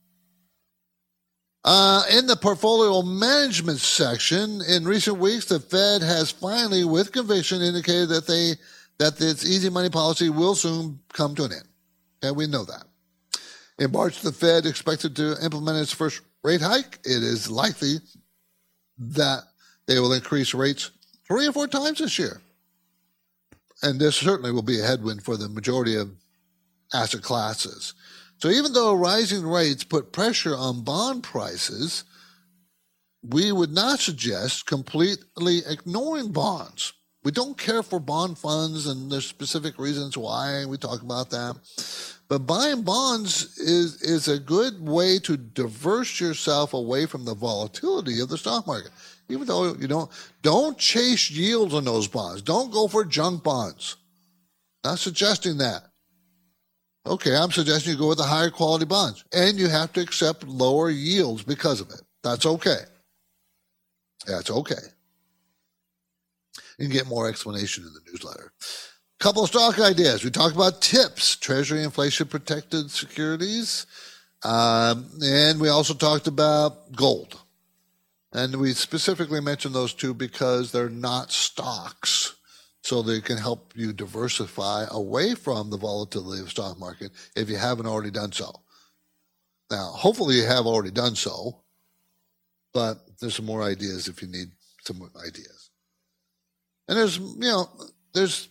Uh, 1.64 2.02
in 2.12 2.26
the 2.26 2.36
portfolio 2.36 3.02
management 3.02 3.80
section, 3.80 4.60
in 4.68 4.84
recent 4.84 5.18
weeks, 5.18 5.46
the 5.46 5.58
Fed 5.58 6.00
has 6.02 6.30
finally, 6.30 6.84
with 6.84 7.10
conviction, 7.10 7.60
indicated 7.60 8.08
that 8.08 8.26
they 8.26 8.54
that 8.98 9.20
its 9.20 9.44
easy 9.44 9.68
money 9.68 9.90
policy 9.90 10.30
will 10.30 10.54
soon 10.54 10.98
come 11.12 11.34
to 11.34 11.44
an 11.44 11.52
end. 11.52 11.68
And 12.22 12.36
we 12.36 12.46
know 12.46 12.64
that. 12.64 12.84
In 13.78 13.92
March, 13.92 14.22
the 14.22 14.32
Fed 14.32 14.64
expected 14.64 15.14
to 15.16 15.36
implement 15.44 15.78
its 15.78 15.92
first 15.92 16.22
rate 16.42 16.62
hike. 16.62 16.98
It 17.04 17.22
is 17.22 17.50
likely 17.50 17.96
that 18.98 19.42
they 19.86 20.00
will 20.00 20.14
increase 20.14 20.54
rates 20.54 20.90
three 21.26 21.46
or 21.46 21.52
four 21.52 21.66
times 21.66 21.98
this 21.98 22.18
year. 22.18 22.40
And 23.82 24.00
this 24.00 24.16
certainly 24.16 24.52
will 24.52 24.62
be 24.62 24.80
a 24.80 24.86
headwind 24.86 25.22
for 25.22 25.36
the 25.36 25.48
majority 25.48 25.96
of 25.96 26.10
asset 26.94 27.22
classes. 27.22 27.94
So 28.38 28.48
even 28.48 28.72
though 28.72 28.94
rising 28.94 29.46
rates 29.46 29.84
put 29.84 30.12
pressure 30.12 30.56
on 30.56 30.82
bond 30.82 31.22
prices, 31.22 32.04
we 33.22 33.50
would 33.50 33.72
not 33.72 33.98
suggest 33.98 34.66
completely 34.66 35.62
ignoring 35.66 36.32
bonds. 36.32 36.92
We 37.24 37.32
don't 37.32 37.58
care 37.58 37.82
for 37.82 37.98
bond 37.98 38.38
funds, 38.38 38.86
and 38.86 39.10
there's 39.10 39.26
specific 39.26 39.80
reasons 39.80 40.16
why 40.16 40.64
we 40.64 40.76
talk 40.76 41.02
about 41.02 41.30
that. 41.30 41.56
But 42.28 42.46
buying 42.46 42.82
bonds 42.82 43.58
is, 43.58 44.00
is 44.02 44.28
a 44.28 44.38
good 44.38 44.80
way 44.80 45.18
to 45.20 45.36
diverse 45.36 46.20
yourself 46.20 46.72
away 46.72 47.06
from 47.06 47.24
the 47.24 47.34
volatility 47.34 48.20
of 48.20 48.28
the 48.28 48.38
stock 48.38 48.66
market. 48.66 48.92
Even 49.28 49.46
though 49.46 49.74
you 49.74 49.88
don't, 49.88 50.10
don't 50.42 50.78
chase 50.78 51.30
yields 51.30 51.74
on 51.74 51.84
those 51.84 52.06
bonds. 52.06 52.42
Don't 52.42 52.72
go 52.72 52.86
for 52.86 53.04
junk 53.04 53.42
bonds. 53.42 53.96
Not 54.84 54.98
suggesting 54.98 55.58
that. 55.58 55.82
Okay, 57.06 57.36
I'm 57.36 57.52
suggesting 57.52 57.92
you 57.92 57.98
go 57.98 58.08
with 58.08 58.18
the 58.18 58.24
higher 58.24 58.50
quality 58.50 58.84
bonds, 58.84 59.24
and 59.32 59.58
you 59.58 59.68
have 59.68 59.92
to 59.92 60.00
accept 60.00 60.44
lower 60.44 60.90
yields 60.90 61.42
because 61.42 61.80
of 61.80 61.90
it. 61.90 62.02
That's 62.22 62.46
okay. 62.46 62.80
That's 64.26 64.50
okay. 64.50 64.74
You 66.78 66.86
can 66.86 66.92
get 66.92 67.06
more 67.06 67.28
explanation 67.28 67.84
in 67.84 67.92
the 67.92 68.00
newsletter. 68.10 68.52
Couple 69.18 69.44
of 69.44 69.48
stock 69.48 69.78
ideas. 69.78 70.24
We 70.24 70.30
talked 70.30 70.54
about 70.54 70.82
TIPS, 70.82 71.36
Treasury 71.36 71.82
Inflation 71.82 72.26
Protected 72.26 72.90
Securities, 72.90 73.86
um, 74.42 75.08
and 75.22 75.58
we 75.60 75.68
also 75.68 75.94
talked 75.94 76.26
about 76.26 76.92
gold. 76.94 77.40
And 78.36 78.56
we 78.56 78.74
specifically 78.74 79.40
mentioned 79.40 79.74
those 79.74 79.94
two 79.94 80.12
because 80.12 80.70
they're 80.70 80.90
not 80.90 81.32
stocks 81.32 82.36
so 82.82 83.00
they 83.00 83.22
can 83.22 83.38
help 83.38 83.72
you 83.74 83.94
diversify 83.94 84.84
away 84.90 85.34
from 85.34 85.70
the 85.70 85.78
volatility 85.78 86.40
of 86.40 86.44
the 86.44 86.50
stock 86.50 86.78
market 86.78 87.12
if 87.34 87.48
you 87.48 87.56
haven't 87.56 87.86
already 87.86 88.10
done 88.10 88.32
so. 88.32 88.52
Now, 89.70 89.86
hopefully 89.86 90.36
you 90.36 90.44
have 90.44 90.66
already 90.66 90.90
done 90.90 91.16
so, 91.16 91.62
but 92.74 92.98
there's 93.18 93.34
some 93.34 93.46
more 93.46 93.62
ideas 93.62 94.06
if 94.06 94.20
you 94.20 94.28
need 94.28 94.48
some 94.82 95.00
ideas. 95.26 95.70
And 96.88 96.98
there's, 96.98 97.16
you 97.16 97.38
know, 97.38 97.70
there's, 98.12 98.50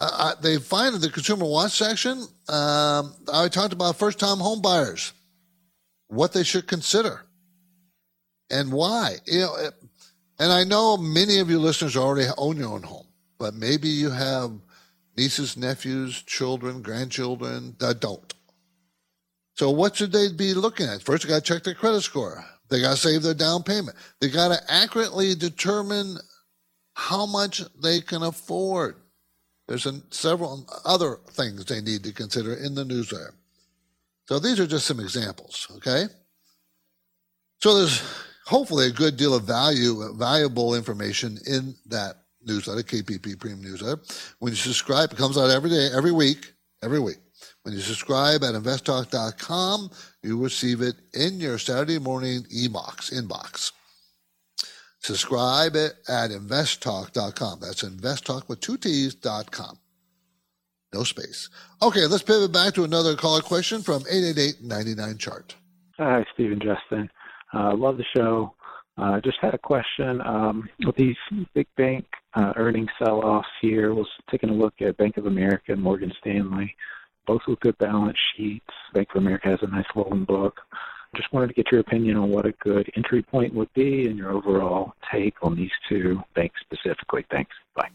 uh, 0.00 0.34
they 0.42 0.58
find 0.58 0.96
in 0.96 1.00
the 1.00 1.10
Consumer 1.10 1.46
Watch 1.46 1.78
section, 1.78 2.18
um, 2.48 3.14
I 3.32 3.48
talked 3.52 3.72
about 3.72 3.96
first 3.96 4.18
time 4.18 4.38
home 4.38 4.60
buyers, 4.60 5.12
what 6.08 6.32
they 6.32 6.42
should 6.42 6.66
consider 6.66 7.22
and 8.52 8.70
why. 8.70 9.16
You 9.26 9.40
know, 9.40 9.56
and 10.38 10.52
I 10.52 10.62
know 10.62 10.96
many 10.96 11.40
of 11.40 11.50
you 11.50 11.58
listeners 11.58 11.96
already 11.96 12.30
own 12.38 12.58
your 12.58 12.68
own 12.68 12.84
home 12.84 13.06
but 13.42 13.54
maybe 13.54 13.88
you 13.88 14.08
have 14.08 14.52
nieces, 15.16 15.56
nephews, 15.56 16.22
children, 16.22 16.80
grandchildren 16.80 17.74
that 17.80 17.98
don't. 17.98 18.32
So 19.56 19.68
what 19.68 19.96
should 19.96 20.12
they 20.12 20.28
be 20.32 20.54
looking 20.54 20.86
at? 20.86 21.02
First, 21.02 21.24
they 21.24 21.28
got 21.28 21.44
to 21.44 21.52
check 21.52 21.64
their 21.64 21.74
credit 21.74 22.02
score. 22.02 22.44
They 22.68 22.80
got 22.80 22.92
to 22.92 22.96
save 22.96 23.24
their 23.24 23.34
down 23.34 23.64
payment. 23.64 23.96
They 24.20 24.28
got 24.28 24.56
to 24.56 24.72
accurately 24.72 25.34
determine 25.34 26.18
how 26.94 27.26
much 27.26 27.62
they 27.82 28.00
can 28.00 28.22
afford. 28.22 28.94
There's 29.66 29.86
a, 29.86 30.00
several 30.10 30.64
other 30.84 31.18
things 31.30 31.64
they 31.64 31.80
need 31.80 32.04
to 32.04 32.12
consider 32.12 32.54
in 32.54 32.76
the 32.76 32.84
newsletter. 32.84 33.34
So 34.26 34.38
these 34.38 34.60
are 34.60 34.68
just 34.68 34.86
some 34.86 35.00
examples, 35.00 35.66
okay? 35.78 36.04
So 37.58 37.76
there's 37.76 38.04
hopefully 38.46 38.86
a 38.86 38.90
good 38.90 39.16
deal 39.16 39.34
of 39.34 39.44
value, 39.44 40.02
uh, 40.02 40.12
valuable 40.12 40.74
information 40.74 41.38
in 41.46 41.74
that 41.86 42.16
newsletter, 42.44 42.82
KPP 42.82 43.38
Premium 43.38 43.62
Newsletter. 43.62 44.00
When 44.38 44.52
you 44.52 44.56
subscribe, 44.56 45.12
it 45.12 45.18
comes 45.18 45.38
out 45.38 45.50
every 45.50 45.70
day, 45.70 45.88
every 45.94 46.12
week, 46.12 46.52
every 46.82 47.00
week. 47.00 47.18
When 47.62 47.74
you 47.74 47.80
subscribe 47.80 48.42
at 48.42 48.54
investtalk.com, 48.54 49.90
you 50.22 50.42
receive 50.42 50.80
it 50.80 50.96
in 51.14 51.40
your 51.40 51.58
Saturday 51.58 51.98
morning 51.98 52.42
inbox. 52.54 53.12
inbox. 53.12 53.72
Subscribe 55.00 55.74
it 55.74 55.94
at 56.08 56.30
investtalk.com. 56.30 57.60
That's 57.60 57.82
investtalk 57.82 58.48
with 58.48 58.60
two 58.60 58.76
T's.com. 58.76 59.78
No 60.92 61.04
space. 61.04 61.48
Okay, 61.80 62.06
let's 62.06 62.22
pivot 62.22 62.52
back 62.52 62.74
to 62.74 62.84
another 62.84 63.16
caller 63.16 63.40
question 63.40 63.82
from 63.82 64.04
888 64.10 65.18
chart. 65.18 65.56
Hi, 65.98 66.24
Stephen 66.34 66.60
Justin. 66.60 67.10
Uh, 67.52 67.74
love 67.76 67.96
the 67.96 68.04
show. 68.16 68.54
Uh, 68.98 69.20
just 69.20 69.38
had 69.40 69.54
a 69.54 69.58
question. 69.58 70.20
Um, 70.20 70.68
with 70.84 70.96
these 70.96 71.16
big 71.54 71.66
bank 71.76 72.04
uh, 72.34 72.52
earnings 72.56 72.90
sell-offs 72.98 73.48
here, 73.60 73.94
was 73.94 74.08
taking 74.30 74.50
a 74.50 74.54
look 74.54 74.74
at 74.80 74.96
Bank 74.96 75.16
of 75.16 75.26
America 75.26 75.72
and 75.72 75.82
Morgan 75.82 76.12
Stanley, 76.20 76.74
both 77.26 77.40
with 77.48 77.60
good 77.60 77.76
balance 77.78 78.18
sheets. 78.36 78.66
Bank 78.92 79.08
of 79.14 79.22
America 79.22 79.48
has 79.48 79.60
a 79.62 79.66
nice 79.66 79.86
loan 79.94 80.24
book. 80.24 80.60
Just 81.16 81.32
wanted 81.32 81.48
to 81.48 81.54
get 81.54 81.70
your 81.70 81.80
opinion 81.80 82.16
on 82.16 82.30
what 82.30 82.46
a 82.46 82.52
good 82.52 82.90
entry 82.96 83.22
point 83.22 83.54
would 83.54 83.72
be 83.74 84.06
and 84.06 84.16
your 84.16 84.30
overall 84.32 84.94
take 85.10 85.34
on 85.42 85.54
these 85.54 85.70
two 85.88 86.22
banks 86.34 86.58
specifically. 86.60 87.24
Thanks. 87.30 87.54
Bye. 87.74 87.88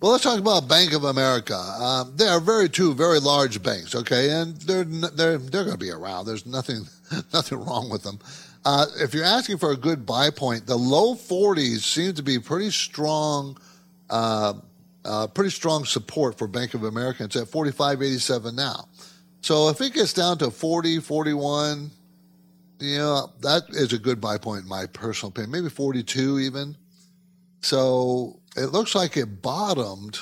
Well, 0.00 0.10
let's 0.10 0.24
talk 0.24 0.40
about 0.40 0.68
Bank 0.68 0.92
of 0.94 1.04
America. 1.04 1.54
Um, 1.54 2.14
they 2.16 2.26
are 2.26 2.40
very 2.40 2.68
two 2.68 2.92
very 2.92 3.20
large 3.20 3.62
banks, 3.62 3.94
okay, 3.94 4.30
and 4.30 4.56
they're 4.56 4.82
they're 4.82 5.38
they're 5.38 5.64
going 5.64 5.78
to 5.78 5.78
be 5.78 5.92
around. 5.92 6.26
There's 6.26 6.44
nothing 6.44 6.86
nothing 7.32 7.58
wrong 7.64 7.88
with 7.88 8.02
them. 8.02 8.18
Uh, 8.64 8.86
if 9.00 9.12
you're 9.12 9.24
asking 9.24 9.58
for 9.58 9.72
a 9.72 9.76
good 9.76 10.06
buy 10.06 10.30
point, 10.30 10.66
the 10.66 10.76
low 10.76 11.14
40s 11.14 11.80
seem 11.80 12.14
to 12.14 12.22
be 12.22 12.38
pretty 12.38 12.70
strong, 12.70 13.58
uh, 14.08 14.54
uh, 15.04 15.26
pretty 15.28 15.50
strong 15.50 15.84
support 15.84 16.38
for 16.38 16.46
Bank 16.46 16.74
of 16.74 16.84
America. 16.84 17.24
It's 17.24 17.36
at 17.36 17.48
45.87 17.48 18.54
now. 18.54 18.88
So 19.40 19.68
if 19.68 19.80
it 19.80 19.94
gets 19.94 20.12
down 20.12 20.38
to 20.38 20.50
40, 20.50 21.00
41, 21.00 21.90
you 22.78 22.98
know, 22.98 23.32
that 23.40 23.64
is 23.70 23.92
a 23.92 23.98
good 23.98 24.20
buy 24.20 24.38
point 24.38 24.62
in 24.62 24.68
my 24.68 24.86
personal 24.86 25.30
opinion. 25.30 25.50
Maybe 25.50 25.68
42 25.68 26.38
even. 26.40 26.76
So 27.60 28.40
it 28.56 28.66
looks 28.66 28.94
like 28.94 29.16
it 29.16 29.42
bottomed 29.42 30.18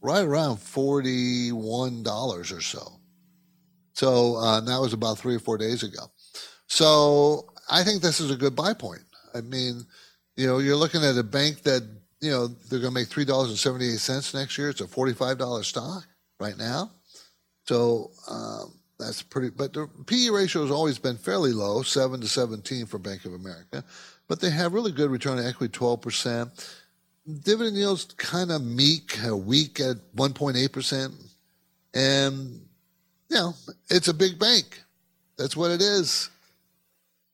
right 0.00 0.24
around 0.24 0.56
$41 0.58 2.28
or 2.56 2.60
so. 2.60 2.92
So 3.94 4.36
uh, 4.36 4.60
that 4.60 4.80
was 4.80 4.92
about 4.92 5.18
three 5.18 5.34
or 5.34 5.40
four 5.40 5.58
days 5.58 5.82
ago. 5.82 6.10
So 6.66 7.48
I 7.68 7.84
think 7.84 8.02
this 8.02 8.20
is 8.20 8.30
a 8.30 8.36
good 8.36 8.56
buy 8.56 8.74
point. 8.74 9.02
I 9.34 9.40
mean, 9.40 9.84
you 10.36 10.46
know, 10.46 10.58
you're 10.58 10.76
looking 10.76 11.04
at 11.04 11.16
a 11.16 11.22
bank 11.22 11.62
that, 11.62 11.82
you 12.20 12.30
know, 12.30 12.46
they're 12.46 12.80
going 12.80 12.94
to 12.94 13.00
make 13.00 13.08
$3.78 13.08 14.34
next 14.34 14.56
year. 14.56 14.70
It's 14.70 14.80
a 14.80 14.86
$45 14.86 15.64
stock 15.64 16.06
right 16.40 16.56
now. 16.56 16.90
So 17.66 18.10
um, 18.28 18.72
that's 18.98 19.22
pretty, 19.22 19.50
but 19.50 19.72
the 19.72 19.88
PE 20.06 20.30
ratio 20.30 20.62
has 20.62 20.70
always 20.70 20.98
been 20.98 21.16
fairly 21.16 21.52
low, 21.52 21.82
7 21.82 22.20
to 22.20 22.28
17 22.28 22.86
for 22.86 22.98
Bank 22.98 23.24
of 23.24 23.34
America. 23.34 23.84
But 24.26 24.40
they 24.40 24.50
have 24.50 24.72
really 24.72 24.92
good 24.92 25.10
return 25.10 25.38
on 25.38 25.46
equity, 25.46 25.76
12%. 25.76 26.50
Dividend 27.42 27.76
yields 27.76 28.04
kind 28.16 28.50
of 28.50 28.64
meek, 28.64 29.18
weak 29.30 29.80
at 29.80 29.96
1.8%. 30.16 31.12
And, 31.94 32.60
you 33.28 33.36
know, 33.36 33.54
it's 33.90 34.08
a 34.08 34.14
big 34.14 34.38
bank. 34.38 34.82
That's 35.36 35.56
what 35.56 35.70
it 35.70 35.82
is. 35.82 36.30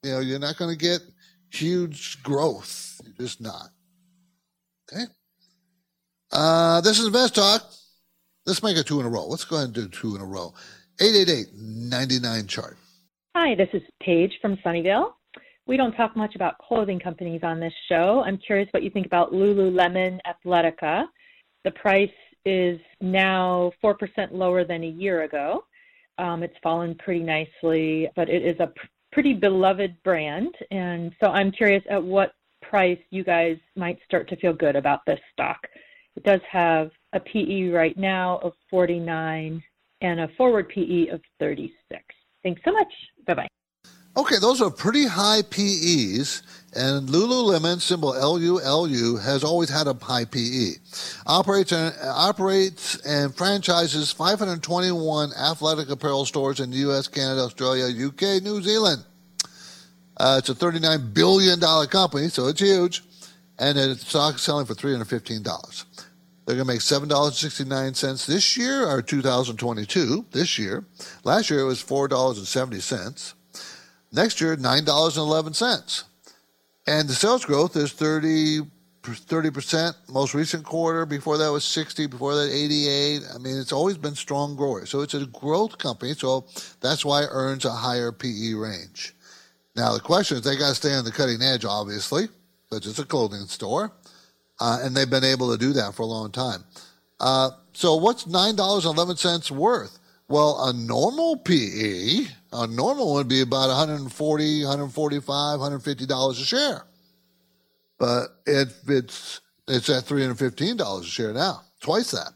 You 0.05 0.11
know, 0.13 0.21
you're 0.21 0.39
not 0.39 0.59
going 0.59 0.71
to 0.71 0.77
get 0.77 1.01
huge 1.51 2.23
growth. 2.23 3.01
You're 3.03 3.27
just 3.27 3.41
not. 3.41 3.71
Okay. 4.93 5.05
Uh, 6.31 6.83
this 6.83 6.99
is 6.99 7.07
Invest 7.07 7.37
Talk. 7.37 7.63
Let's 8.45 8.63
make 8.63 8.77
it 8.77 8.87
two 8.87 9.01
in 9.01 9.07
a 9.07 9.09
row. 9.09 9.27
Let's 9.27 9.45
go 9.45 9.57
ahead 9.57 9.69
and 9.69 9.75
do 9.75 9.89
two 9.89 10.15
in 10.15 10.21
a 10.21 10.27
row. 10.27 10.53
888-99 11.01 12.49
chart. 12.49 12.77
Hi, 13.35 13.55
this 13.55 13.71
is 13.73 13.81
Paige 14.03 14.33
from 14.43 14.59
Sunnyvale. 14.59 15.13
We 15.67 15.79
don't 15.79 15.93
talk 15.93 16.15
much 16.15 16.35
about 16.35 16.59
clothing 16.59 17.01
companies 17.01 17.41
on 17.43 17.59
this 17.59 17.73
show. 17.89 18.23
I'm 18.27 18.37
curious 18.37 18.69
what 18.73 18.83
you 18.83 18.91
think 18.91 19.07
about 19.07 19.33
Lululemon 19.33 20.19
Athletica. 20.27 21.07
The 21.65 21.71
price 21.71 22.11
is 22.45 22.79
now 23.01 23.73
4% 23.83 23.97
lower 24.33 24.65
than 24.65 24.85
a 24.85 24.89
year 24.89 25.23
ago. 25.23 25.65
Um, 26.19 26.43
it's 26.43 26.55
fallen 26.63 26.95
pretty 26.97 27.25
nicely, 27.25 28.11
but 28.15 28.29
it 28.29 28.43
is 28.45 28.61
a 28.61 28.71
pretty 29.15 29.33
beloved 29.33 29.97
brand. 30.03 30.55
And 30.71 31.13
so 31.21 31.29
I'm 31.29 31.53
curious 31.53 31.85
at 31.89 32.03
what 32.03 32.33
price, 32.61 32.99
you 33.11 33.23
guys 33.25 33.57
might 33.77 33.99
start 34.05 34.29
to 34.29 34.37
feel 34.37 34.53
good 34.53 34.77
about 34.77 35.01
this 35.07 35.21
stock. 35.33 35.59
It 36.17 36.25
does 36.25 36.41
have 36.51 36.91
a 37.13 37.21
PE 37.21 37.69
right 37.69 37.97
now 37.97 38.39
of 38.43 38.53
49 38.71 39.63
and 40.01 40.21
a 40.21 40.29
forward 40.37 40.69
PE 40.69 41.09
of 41.09 41.21
36. 41.39 42.03
Thanks 42.43 42.61
so 42.65 42.73
much. 42.73 42.93
Bye 43.27 43.35
bye. 43.35 43.49
Okay, 44.17 44.39
those 44.39 44.61
are 44.61 44.71
pretty 44.71 45.07
high 45.07 45.43
PEs, 45.43 46.43
and 46.75 47.09
Lululemon, 47.09 47.81
symbol 47.81 48.13
LULU, 48.13 49.23
has 49.23 49.45
always 49.45 49.71
had 49.71 49.87
a 49.87 49.95
high 49.95 50.25
PE. 50.25 50.73
Operates 51.27 51.73
and, 51.73 51.95
operates 52.03 52.97
and 53.07 53.35
franchises 53.35 54.11
521 54.11 55.33
athletic 55.35 55.89
apparel 55.89 56.25
stores 56.25 56.59
in 56.59 56.71
the 56.71 56.79
U.S., 56.79 57.07
Canada, 57.07 57.43
Australia, 57.43 57.87
UK, 57.87 58.43
New 58.43 58.61
Zealand. 58.61 59.05
Uh, 60.17 60.37
it's 60.39 60.49
a 60.49 60.55
$39 60.55 61.15
billion 61.15 61.61
company, 61.89 62.29
so 62.29 62.49
it's 62.49 62.61
huge, 62.61 63.03
and 63.59 63.79
its 63.79 64.07
stock 64.09 64.37
is 64.37 64.43
selling 64.43 64.67
for 64.67 64.75
$315. 64.75 65.85
They're 66.47 66.57
going 66.57 66.67
to 66.67 66.73
make 66.73 66.81
$7.69 66.81 68.27
this 68.27 68.57
year, 68.57 68.87
or 68.87 69.01
2022, 69.01 70.27
this 70.33 70.59
year. 70.59 70.85
Last 71.25 71.51
year 71.51 71.61
it 71.61 71.65
was 71.65 71.83
$4.70. 71.83 73.35
Next 74.13 74.41
year, 74.41 74.57
$9.11. 74.57 76.05
And 76.87 77.09
the 77.09 77.15
sales 77.15 77.45
growth 77.45 77.77
is 77.77 77.93
30, 77.93 78.61
30%. 79.03 79.95
Most 80.09 80.35
recent 80.35 80.65
quarter, 80.65 81.07
before 81.07 81.39
that 81.39 81.51
was 81.51 81.65
60, 81.65 82.07
before 82.07 82.35
that 82.35 82.51
88. 82.53 83.23
I 83.35 83.39
mean, 83.39 83.59
it's 83.59 83.73
always 83.73 83.97
been 83.97 84.15
strong 84.15 84.55
growers. 84.55 84.91
So 84.91 85.01
it's 85.01 85.15
a 85.15 85.27
growth 85.27 85.79
company. 85.79 86.15
So 86.15 86.47
that's 86.81 87.05
why 87.05 87.23
it 87.23 87.31
earns 87.31 87.65
a 87.65 87.71
higher 87.71 88.13
PE 88.13 88.55
range. 88.55 89.15
Now, 89.77 89.93
the 89.93 90.01
question 90.01 90.37
is 90.37 90.43
they 90.43 90.57
got 90.57 90.69
to 90.69 90.75
stay 90.75 90.95
on 90.95 91.05
the 91.05 91.11
cutting 91.11 91.43
edge, 91.43 91.65
obviously, 91.65 92.29
because 92.69 92.87
it's 92.87 92.99
a 92.99 93.05
clothing 93.05 93.47
store. 93.47 93.93
Uh, 94.61 94.79
and 94.83 94.95
they've 94.95 95.11
been 95.11 95.25
able 95.25 95.51
to 95.51 95.59
do 95.59 95.73
that 95.73 95.95
for 95.95 96.03
a 96.03 96.07
long 96.07 96.31
time. 96.31 96.63
Uh, 97.19 97.51
so 97.73 97.97
what's 97.97 98.25
$9.11 98.25 99.51
worth? 99.51 99.99
Well, 100.29 100.65
a 100.65 100.73
normal 100.73 101.37
PE, 101.39 102.27
a 102.55 102.67
normal 102.67 103.09
one 103.09 103.17
would 103.17 103.29
be 103.29 103.41
about 103.41 103.69
140, 103.69 104.63
145, 104.63 105.59
150 105.59 106.07
dollars 106.07 106.41
a 106.41 106.45
share. 106.45 106.85
But 107.99 108.29
it, 108.47 108.69
it's 108.89 109.41
it's 109.69 109.91
at 109.91 110.05
315 110.05 110.77
dollars 110.77 111.07
a 111.07 111.09
share 111.09 111.33
now, 111.33 111.63
twice 111.81 112.13
that. 112.13 112.33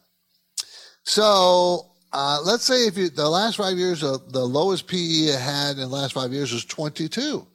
So 1.04 1.86
uh, 2.12 2.40
let's 2.44 2.64
say 2.64 2.86
if 2.86 2.98
you 2.98 3.10
the 3.10 3.28
last 3.28 3.56
five 3.56 3.78
years, 3.78 4.02
uh, 4.02 4.18
the 4.28 4.44
lowest 4.44 4.88
PE 4.88 4.96
it 4.96 5.40
had 5.40 5.72
in 5.72 5.78
the 5.82 5.86
last 5.86 6.14
five 6.14 6.32
years 6.32 6.52
was 6.52 6.64
22. 6.64 7.46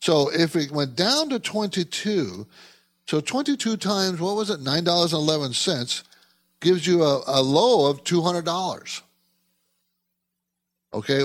So 0.00 0.30
if 0.32 0.56
it 0.56 0.72
went 0.72 0.96
down 0.96 1.28
to 1.28 1.38
22, 1.38 2.46
so 3.06 3.20
22 3.20 3.76
times 3.76 4.20
what 4.20 4.34
was 4.34 4.50
it, 4.50 4.60
nine 4.60 4.82
dollars 4.82 5.12
and 5.12 5.22
eleven 5.22 5.52
cents, 5.52 6.02
gives 6.60 6.86
you 6.86 7.02
a, 7.02 7.22
a 7.26 7.42
low 7.42 7.88
of 7.88 8.02
$200. 8.02 9.02
Okay, 10.94 11.22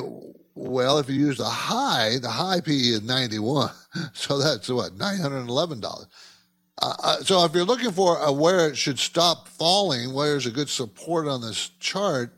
well, 0.58 0.97
if 0.97 1.08
you 1.08 1.16
use 1.16 1.38
the 1.38 1.45
high, 1.45 2.18
the 2.20 2.30
high 2.30 2.62
PE 2.62 2.74
is 2.74 3.03
91. 3.03 3.72
So 4.14 4.38
that's 4.38 4.70
what, 4.70 4.95
$911. 4.95 5.84
Uh, 5.84 6.93
uh, 7.03 7.18
so 7.24 7.43
if 7.45 7.55
you're 7.55 7.64
looking 7.64 7.91
for 7.91 8.20
a, 8.20 8.32
where 8.32 8.68
it 8.70 8.78
should 8.78 8.99
stop 8.99 9.47
falling, 9.47 10.14
where's 10.14 10.45
a 10.45 10.51
good 10.51 10.70
support 10.70 11.28
on 11.28 11.41
this 11.41 11.72
chart, 11.80 12.32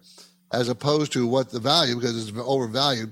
as 0.54 0.70
opposed 0.70 1.12
to 1.14 1.28
what 1.28 1.50
the 1.50 1.60
value, 1.60 1.96
because 1.96 2.30
it's 2.30 2.38
overvalued, 2.38 3.12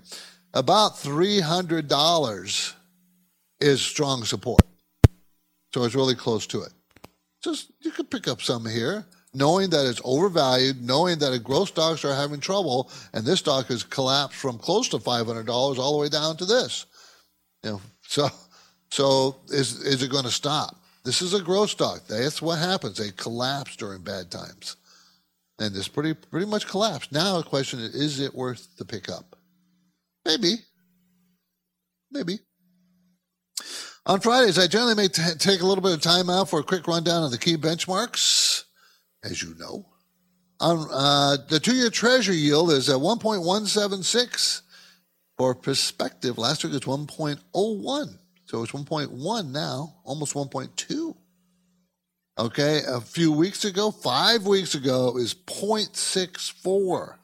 about 0.53 0.93
$300 0.93 2.74
is 3.60 3.82
strong 3.82 4.24
support. 4.24 4.62
So 5.74 5.84
it's 5.84 5.95
really 5.95 6.16
close 6.16 6.47
to 6.47 6.62
it. 6.62 6.72
Just, 7.43 7.72
you 7.82 7.91
could 7.91 8.10
pick 8.10 8.30
up 8.30 8.41
some 8.41 8.66
here 8.66 9.05
knowing 9.38 9.69
that 9.69 9.85
it's 9.85 10.01
overvalued, 10.03 10.81
knowing 10.81 11.19
that 11.19 11.43
growth 11.43 11.69
stocks 11.69 12.03
are 12.03 12.15
having 12.15 12.39
trouble, 12.39 12.91
and 13.13 13.23
this 13.25 13.39
stock 13.39 13.67
has 13.67 13.83
collapsed 13.83 14.35
from 14.38 14.57
close 14.57 14.89
to 14.89 14.99
five 14.99 15.27
hundred 15.27 15.45
dollars 15.45 15.77
all 15.77 15.93
the 15.93 16.01
way 16.01 16.09
down 16.09 16.35
to 16.38 16.45
this. 16.45 16.88
You 17.63 17.71
know, 17.71 17.81
so 18.01 18.29
so 18.89 19.38
is 19.49 19.81
is 19.83 20.01
it 20.01 20.11
going 20.11 20.25
to 20.25 20.31
stop? 20.31 20.75
This 21.05 21.21
is 21.21 21.33
a 21.33 21.41
growth 21.41 21.69
stock. 21.69 22.07
That's 22.07 22.41
what 22.41 22.59
happens. 22.59 22.97
They 22.97 23.11
collapse 23.11 23.75
during 23.75 24.01
bad 24.01 24.31
times, 24.31 24.75
and 25.59 25.73
this 25.73 25.88
pretty 25.88 26.15
pretty 26.15 26.47
much 26.47 26.67
collapsed. 26.67 27.11
Now 27.11 27.38
the 27.38 27.43
question 27.43 27.79
is: 27.79 27.93
Is 27.93 28.19
it 28.19 28.33
worth 28.33 28.75
the 28.77 28.85
pickup? 28.85 29.38
Maybe, 30.25 30.55
maybe. 32.11 32.39
On 34.07 34.21
Fridays, 34.21 34.57
I 34.57 34.67
generally 34.67 34.95
may 34.95 35.09
t- 35.09 35.21
take 35.38 35.59
a 35.59 35.65
little 35.65 35.83
bit 35.83 35.91
of 35.91 36.01
time 36.01 36.29
out 36.29 36.49
for 36.49 36.59
a 36.59 36.63
quick 36.63 36.88
rundown 36.88 37.25
of 37.25 37.31
the 37.31 37.38
key 37.38 37.57
benchmarks 37.57 38.63
as 39.30 39.41
you 39.41 39.55
know. 39.59 39.86
Um, 40.59 40.88
uh, 40.91 41.38
the 41.49 41.59
two 41.59 41.75
year 41.75 41.89
treasury 41.89 42.36
yield 42.36 42.71
is 42.71 42.89
at 42.89 42.97
1.176. 42.97 44.61
For 45.38 45.53
perspective, 45.53 46.39
last 46.39 46.63
week 46.63 46.73
it 46.73 46.88
was 46.88 47.07
1.01. 47.07 48.17
So 48.45 48.63
it's 48.63 48.71
1.1 48.71 49.51
now, 49.51 49.93
almost 50.03 50.34
1.2. 50.34 51.15
Okay, 52.39 52.82
a 52.88 53.01
few 53.01 53.32
weeks 53.32 53.65
ago, 53.65 53.91
five 53.91 54.45
weeks 54.45 54.73
ago, 54.73 55.09
it 55.09 55.13
was 55.15 55.34
0.64. 55.34 57.15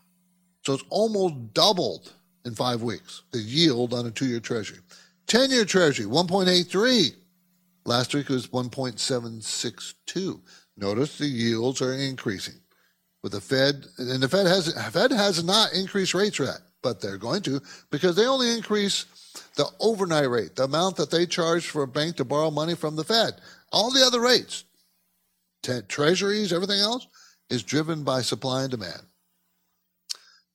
So 0.63 0.73
it's 0.73 0.83
almost 0.89 1.53
doubled 1.53 2.13
in 2.45 2.55
five 2.55 2.81
weeks, 2.81 3.23
the 3.31 3.39
yield 3.39 3.93
on 3.93 4.05
a 4.05 4.11
two 4.11 4.25
year 4.25 4.39
treasury. 4.39 4.79
10 5.27 5.51
year 5.51 5.65
treasury, 5.65 6.05
1.83. 6.05 7.15
Last 7.85 8.13
week 8.13 8.29
it 8.29 8.33
was 8.33 8.47
1.762. 8.47 10.39
Notice 10.77 11.17
the 11.17 11.25
yields 11.25 11.81
are 11.81 11.93
increasing. 11.93 12.55
With 13.21 13.31
the 13.31 13.41
Fed, 13.41 13.85
and 13.97 14.21
the 14.21 14.27
Fed 14.27 14.47
has 14.47 14.73
Fed 14.91 15.11
has 15.11 15.43
not 15.43 15.71
increased 15.73 16.13
rates 16.13 16.39
yet, 16.39 16.59
but 16.81 16.99
they're 16.99 17.17
going 17.17 17.41
to 17.43 17.61
because 17.89 18.17
they 18.17 18.25
only 18.25 18.53
increase 18.53 19.05
the 19.55 19.65
overnight 19.79 20.29
rate, 20.29 20.55
the 20.57 20.65
amount 20.65 20.97
that 20.97 21.09
they 21.09 21.25
charge 21.25 21.67
for 21.67 21.83
a 21.83 21.87
bank 21.87 22.17
to 22.17 22.25
borrow 22.25 22.51
money 22.51 22.75
from 22.75 22.97
the 22.97 23.03
Fed. 23.03 23.35
All 23.71 23.91
the 23.91 24.05
other 24.05 24.19
rates, 24.19 24.65
treasuries, 25.87 26.51
everything 26.51 26.79
else, 26.79 27.07
is 27.49 27.63
driven 27.63 28.03
by 28.03 28.21
supply 28.21 28.63
and 28.63 28.71
demand. 28.71 29.03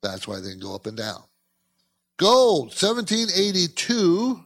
That's 0.03 0.29
why 0.29 0.41
they 0.41 0.51
can 0.51 0.61
go 0.61 0.75
up 0.75 0.87
and 0.87 0.97
down. 0.97 1.23
Gold, 2.19 2.67
1782. 2.67 4.45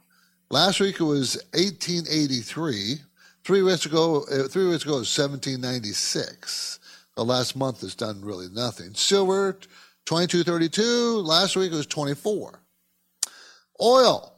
Last 0.50 0.80
week 0.80 1.00
it 1.00 1.04
was 1.04 1.36
1883. 1.54 3.00
Three 3.44 3.62
weeks 3.62 3.86
ago, 3.86 4.24
uh, 4.30 4.46
three 4.48 4.68
weeks 4.68 4.84
ago 4.84 4.98
was 4.98 5.18
1796. 5.18 6.78
The 7.16 7.24
last 7.24 7.56
month 7.56 7.80
has 7.80 7.94
done 7.94 8.24
really 8.24 8.48
nothing. 8.52 8.94
Silver, 8.94 9.58
2232. 10.06 11.22
Last 11.22 11.56
week 11.56 11.72
it 11.72 11.76
was 11.76 11.86
24. 11.86 12.60
Oil, 13.80 14.32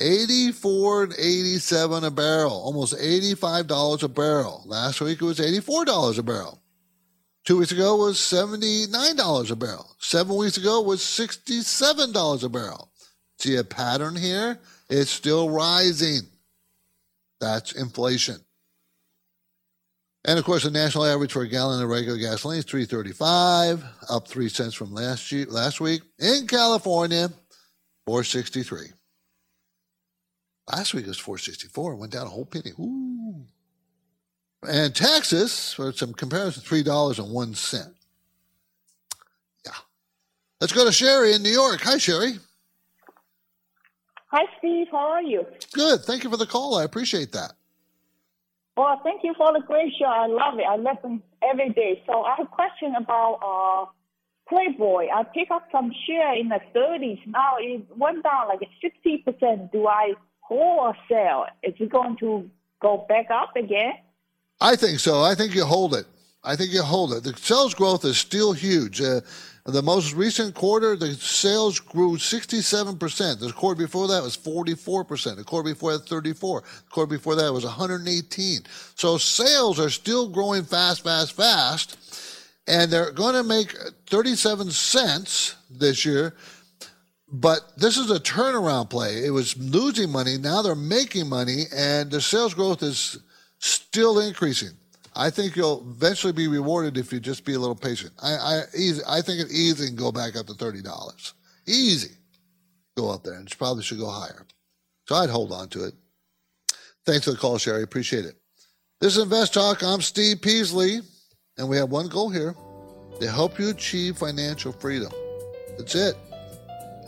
84 0.00 1.04
and 1.04 1.12
87 1.16 2.04
a 2.04 2.10
barrel, 2.10 2.52
almost 2.52 2.94
$85 2.94 4.02
a 4.02 4.08
barrel. 4.08 4.62
Last 4.66 5.00
week 5.00 5.22
it 5.22 5.24
was 5.24 5.38
$84 5.38 6.18
a 6.18 6.22
barrel. 6.22 6.60
Two 7.44 7.58
weeks 7.58 7.72
ago 7.72 7.96
was 7.96 8.16
$79 8.18 9.50
a 9.50 9.56
barrel. 9.56 9.94
Seven 9.98 10.36
weeks 10.36 10.56
ago 10.56 10.80
was 10.80 11.00
$67 11.00 12.42
a 12.42 12.48
barrel. 12.48 12.90
See 13.38 13.56
a 13.56 13.64
pattern 13.64 14.16
here? 14.16 14.58
It's 14.88 15.10
still 15.10 15.48
rising. 15.48 16.22
That's 17.40 17.72
inflation. 17.72 18.36
And 20.26 20.38
of 20.38 20.44
course, 20.44 20.64
the 20.64 20.70
national 20.70 21.06
average 21.06 21.32
for 21.32 21.42
a 21.42 21.48
gallon 21.48 21.82
of 21.82 21.88
regular 21.88 22.18
gasoline 22.18 22.58
is 22.58 22.64
335, 22.66 23.82
up 24.10 24.28
three 24.28 24.50
cents 24.50 24.74
from 24.74 24.92
last 24.92 25.32
year, 25.32 25.46
last 25.46 25.80
week. 25.80 26.02
In 26.18 26.46
California, 26.46 27.30
463. 28.06 28.88
Last 30.70 30.94
week 30.94 31.04
it 31.04 31.08
was 31.08 31.18
464, 31.18 31.96
went 31.96 32.12
down 32.12 32.26
a 32.26 32.30
whole 32.30 32.44
penny. 32.44 32.72
Ooh. 32.78 33.46
And 34.68 34.94
Texas, 34.94 35.72
for 35.72 35.90
some 35.92 36.12
comparison, 36.12 36.62
three 36.62 36.82
dollars 36.82 37.18
and 37.18 37.32
one 37.32 37.54
cent. 37.54 37.94
Yeah. 39.64 39.72
Let's 40.60 40.74
go 40.74 40.84
to 40.84 40.92
Sherry 40.92 41.32
in 41.32 41.42
New 41.42 41.50
York. 41.50 41.80
Hi, 41.80 41.96
Sherry. 41.96 42.34
Hi, 44.30 44.44
Steve. 44.58 44.86
How 44.92 45.10
are 45.10 45.22
you? 45.22 45.44
Good. 45.72 46.02
Thank 46.02 46.22
you 46.22 46.30
for 46.30 46.36
the 46.36 46.46
call. 46.46 46.76
I 46.76 46.84
appreciate 46.84 47.32
that. 47.32 47.52
Well, 48.76 49.00
thank 49.02 49.24
you 49.24 49.34
for 49.36 49.52
the 49.52 49.60
great 49.66 49.92
show. 49.98 50.06
I 50.06 50.26
love 50.26 50.58
it. 50.58 50.64
I 50.68 50.76
listen 50.76 51.22
every 51.42 51.70
day. 51.70 52.02
So 52.06 52.22
I 52.22 52.36
have 52.36 52.46
a 52.46 52.48
question 52.48 52.94
about 52.94 53.40
uh, 53.42 53.90
Playboy. 54.48 55.08
I 55.12 55.24
pick 55.24 55.50
up 55.50 55.66
some 55.72 55.92
share 56.06 56.34
in 56.34 56.48
the 56.48 56.60
30s. 56.74 57.20
Now 57.26 57.56
it 57.58 57.84
went 57.96 58.22
down 58.22 58.46
like 58.48 58.60
60%. 58.82 59.72
Do 59.72 59.88
I 59.88 60.14
hold 60.38 60.78
or 60.78 60.96
sell? 61.10 61.46
Is 61.64 61.74
it 61.80 61.90
going 61.90 62.16
to 62.18 62.48
go 62.80 63.04
back 63.08 63.26
up 63.32 63.56
again? 63.56 63.94
I 64.60 64.76
think 64.76 65.00
so. 65.00 65.22
I 65.22 65.34
think 65.34 65.56
you 65.56 65.64
hold 65.64 65.94
it. 65.94 66.06
I 66.44 66.54
think 66.54 66.72
you 66.72 66.82
hold 66.82 67.12
it. 67.12 67.24
The 67.24 67.36
sales 67.36 67.74
growth 67.74 68.04
is 68.04 68.16
still 68.16 68.52
huge. 68.52 69.00
Uh, 69.00 69.20
The 69.66 69.82
most 69.82 70.14
recent 70.14 70.54
quarter, 70.54 70.96
the 70.96 71.14
sales 71.14 71.80
grew 71.80 72.16
67%. 72.16 73.40
The 73.40 73.52
quarter 73.52 73.78
before 73.78 74.08
that 74.08 74.22
was 74.22 74.36
44%. 74.36 75.36
The 75.36 75.44
quarter 75.44 75.70
before 75.74 75.92
that, 75.92 76.08
34. 76.08 76.60
The 76.60 76.90
quarter 76.90 77.10
before 77.10 77.34
that 77.36 77.52
was 77.52 77.64
118. 77.64 78.60
So 78.94 79.18
sales 79.18 79.78
are 79.78 79.90
still 79.90 80.28
growing 80.28 80.64
fast, 80.64 81.04
fast, 81.04 81.32
fast. 81.32 81.98
And 82.66 82.90
they're 82.90 83.12
going 83.12 83.34
to 83.34 83.42
make 83.42 83.76
37 84.08 84.70
cents 84.70 85.56
this 85.70 86.04
year. 86.04 86.34
But 87.32 87.60
this 87.76 87.96
is 87.96 88.10
a 88.10 88.18
turnaround 88.18 88.90
play. 88.90 89.24
It 89.24 89.30
was 89.30 89.56
losing 89.56 90.10
money. 90.10 90.36
Now 90.36 90.62
they're 90.62 90.74
making 90.74 91.28
money, 91.28 91.64
and 91.72 92.10
the 92.10 92.20
sales 92.20 92.54
growth 92.54 92.82
is 92.82 93.18
still 93.58 94.18
increasing. 94.18 94.70
I 95.20 95.28
think 95.28 95.54
you'll 95.54 95.86
eventually 95.86 96.32
be 96.32 96.48
rewarded 96.48 96.96
if 96.96 97.12
you 97.12 97.20
just 97.20 97.44
be 97.44 97.52
a 97.52 97.58
little 97.58 97.76
patient. 97.76 98.12
I 98.22 98.30
I, 98.30 98.62
easy, 98.74 99.02
I 99.06 99.20
think 99.20 99.42
it 99.42 99.50
easy 99.50 99.88
can 99.88 99.96
go 99.96 100.10
back 100.10 100.34
up 100.34 100.46
to 100.46 100.54
thirty 100.54 100.80
dollars. 100.80 101.34
Easy, 101.66 102.14
go 102.96 103.10
up 103.10 103.22
there, 103.22 103.34
and 103.34 103.46
it 103.46 103.58
probably 103.58 103.82
should 103.82 103.98
go 103.98 104.08
higher. 104.08 104.46
So 105.06 105.16
I'd 105.16 105.28
hold 105.28 105.52
on 105.52 105.68
to 105.68 105.84
it. 105.84 105.94
Thanks 107.04 107.26
for 107.26 107.32
the 107.32 107.36
call, 107.36 107.58
Sherry. 107.58 107.82
Appreciate 107.82 108.24
it. 108.24 108.36
This 109.02 109.18
is 109.18 109.22
Invest 109.22 109.52
Talk. 109.52 109.82
I'm 109.82 110.00
Steve 110.00 110.40
Peasley, 110.40 111.00
and 111.58 111.68
we 111.68 111.76
have 111.76 111.90
one 111.90 112.08
goal 112.08 112.30
here: 112.30 112.54
to 113.20 113.30
help 113.30 113.58
you 113.58 113.68
achieve 113.68 114.16
financial 114.16 114.72
freedom. 114.72 115.12
That's 115.76 115.96
it. 115.96 116.16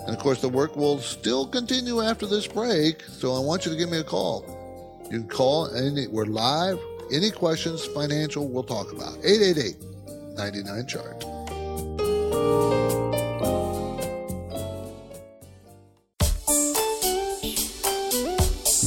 And 0.00 0.14
of 0.14 0.18
course, 0.18 0.42
the 0.42 0.50
work 0.50 0.76
will 0.76 0.98
still 0.98 1.46
continue 1.46 2.02
after 2.02 2.26
this 2.26 2.46
break. 2.46 3.04
So 3.04 3.34
I 3.34 3.38
want 3.38 3.64
you 3.64 3.72
to 3.72 3.78
give 3.78 3.90
me 3.90 4.00
a 4.00 4.04
call. 4.04 4.44
You 5.10 5.20
can 5.20 5.28
call, 5.28 5.64
and 5.66 6.12
we're 6.12 6.26
live 6.26 6.78
any 7.10 7.30
questions 7.30 7.84
financial 7.84 8.48
we'll 8.48 8.62
talk 8.62 8.92
about. 8.92 9.16
888 9.24 9.76
99 10.36 10.86
chart. 10.86 11.24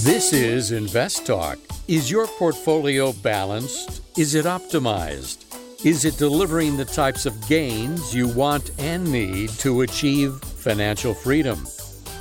This 0.03 0.33
is 0.33 0.71
Invest 0.71 1.25
Talk. 1.25 1.57
Is 1.87 2.11
your 2.11 2.27
portfolio 2.27 3.11
balanced? 3.11 4.01
Is 4.17 4.35
it 4.35 4.45
optimized? 4.45 5.45
Is 5.83 6.05
it 6.05 6.17
delivering 6.17 6.77
the 6.77 6.85
types 6.85 7.25
of 7.25 7.47
gains 7.47 8.13
you 8.13 8.27
want 8.27 8.71
and 8.79 9.11
need 9.11 9.49
to 9.59 9.81
achieve 9.81 10.35
financial 10.41 11.13
freedom? 11.13 11.65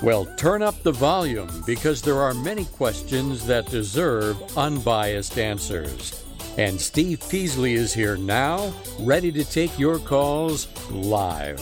Well, 0.03 0.27
turn 0.37 0.63
up 0.63 0.83
the 0.83 0.93
volume 0.93 1.49
because 1.67 2.03
there 2.03 2.21
are 2.21 2.35
many 2.35 2.65
questions 2.67 3.47
that 3.47 3.67
deserve 3.67 4.57
unbiased 4.57 5.39
answers. 5.39 6.25
And 6.57 6.81
Steve 6.81 7.23
Peasley 7.29 7.75
is 7.75 7.93
here 7.93 8.17
now, 8.17 8.73
ready 9.01 9.33
to 9.33 9.45
take 9.45 9.77
your 9.79 9.99
calls 9.99 10.69
live. 10.91 11.61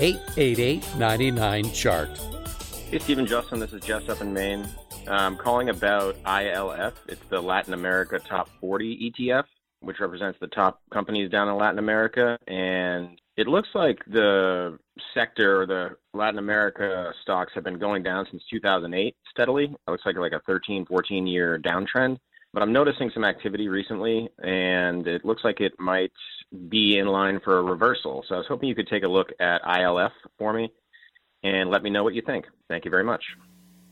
888 0.00 0.84
99 0.96 1.70
Chart. 1.72 2.10
Hey, 2.90 2.98
Stephen 2.98 3.26
Justin. 3.26 3.60
This 3.60 3.72
is 3.72 3.82
Jess 3.82 4.08
up 4.08 4.20
in 4.20 4.32
Maine. 4.32 4.68
I'm 5.06 5.36
calling 5.36 5.68
about 5.68 6.16
ILF. 6.24 6.94
It's 7.08 7.24
the 7.28 7.40
Latin 7.40 7.72
America 7.72 8.18
Top 8.18 8.48
40 8.60 9.12
ETF, 9.12 9.44
which 9.80 10.00
represents 10.00 10.38
the 10.40 10.48
top 10.48 10.80
companies 10.90 11.30
down 11.30 11.48
in 11.48 11.56
Latin 11.56 11.78
America. 11.78 12.38
And 12.48 13.20
it 13.36 13.46
looks 13.46 13.68
like 13.74 13.98
the 14.06 14.78
sector, 15.14 15.66
the 15.66 15.96
Latin 16.16 16.38
America 16.38 17.12
stocks 17.22 17.52
have 17.54 17.64
been 17.64 17.78
going 17.78 18.02
down 18.02 18.26
since 18.30 18.42
2008 18.50 19.16
steadily. 19.30 19.64
It 19.64 19.90
looks 19.90 20.04
like 20.04 20.16
like 20.16 20.32
a 20.32 20.40
13, 20.46 20.86
14 20.86 21.26
year 21.26 21.58
downtrend. 21.58 22.18
But 22.52 22.62
I'm 22.62 22.72
noticing 22.72 23.10
some 23.14 23.24
activity 23.24 23.68
recently, 23.68 24.28
and 24.42 25.06
it 25.06 25.24
looks 25.24 25.42
like 25.42 25.60
it 25.62 25.72
might 25.78 26.12
be 26.68 26.98
in 26.98 27.06
line 27.06 27.40
for 27.40 27.58
a 27.58 27.62
reversal. 27.62 28.24
So 28.28 28.34
I 28.34 28.38
was 28.38 28.46
hoping 28.46 28.68
you 28.68 28.74
could 28.74 28.88
take 28.88 29.04
a 29.04 29.08
look 29.08 29.30
at 29.40 29.62
ILF 29.62 30.10
for 30.38 30.52
me 30.52 30.70
and 31.42 31.70
let 31.70 31.82
me 31.82 31.88
know 31.88 32.04
what 32.04 32.12
you 32.12 32.20
think. 32.20 32.44
Thank 32.68 32.84
you 32.84 32.90
very 32.90 33.04
much. 33.04 33.24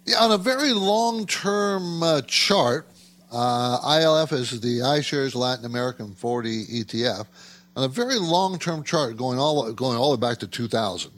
Yeah, 0.04 0.18
on 0.18 0.32
a 0.32 0.38
very 0.38 0.72
long 0.72 1.26
term 1.26 2.02
uh, 2.02 2.20
chart, 2.22 2.86
uh, 3.32 3.80
ILF 3.80 4.32
is 4.32 4.60
the 4.60 4.80
iShares 4.80 5.34
Latin 5.34 5.64
American 5.64 6.14
40 6.14 6.66
ETF. 6.66 7.26
On 7.76 7.84
a 7.84 7.88
very 7.88 8.18
long 8.18 8.58
term 8.58 8.82
chart, 8.82 9.16
going 9.16 9.38
all 9.38 9.72
going 9.72 9.96
all 9.96 10.14
the 10.14 10.24
way 10.24 10.30
back 10.30 10.38
to 10.38 10.46
2000, 10.46 11.10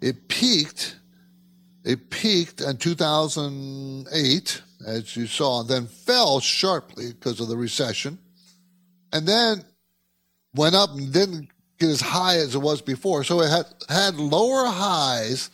it 0.00 0.28
peaked. 0.28 0.96
It 1.82 2.10
peaked 2.10 2.60
in 2.60 2.76
2008, 2.76 4.62
as 4.86 5.16
you 5.16 5.26
saw, 5.26 5.60
and 5.60 5.68
then 5.68 5.86
fell 5.86 6.38
sharply 6.38 7.14
because 7.14 7.40
of 7.40 7.48
the 7.48 7.56
recession, 7.56 8.18
and 9.14 9.26
then 9.26 9.64
went 10.54 10.74
up 10.74 10.90
and 10.90 11.10
didn't 11.10 11.48
get 11.78 11.88
as 11.88 12.02
high 12.02 12.36
as 12.36 12.54
it 12.54 12.58
was 12.58 12.82
before. 12.82 13.24
So 13.24 13.40
it 13.40 13.48
had 13.48 13.66
had 13.88 14.16
lower 14.16 14.66
highs 14.66 15.48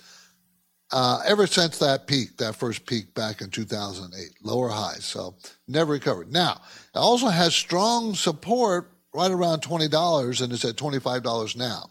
uh, 0.92 1.20
ever 1.26 1.46
since 1.46 1.78
that 1.78 2.06
peak, 2.06 2.36
that 2.38 2.56
first 2.56 2.86
peak 2.86 3.14
back 3.14 3.40
in 3.40 3.50
2008, 3.50 4.30
lower 4.42 4.68
highs. 4.68 5.04
So 5.04 5.36
never 5.68 5.92
recovered. 5.92 6.32
Now, 6.32 6.60
it 6.94 6.98
also 6.98 7.28
has 7.28 7.54
strong 7.54 8.14
support 8.14 8.90
right 9.16 9.30
around 9.30 9.62
$20 9.62 10.42
and 10.42 10.52
it's 10.52 10.64
at 10.64 10.76
$25 10.76 11.56
now. 11.56 11.90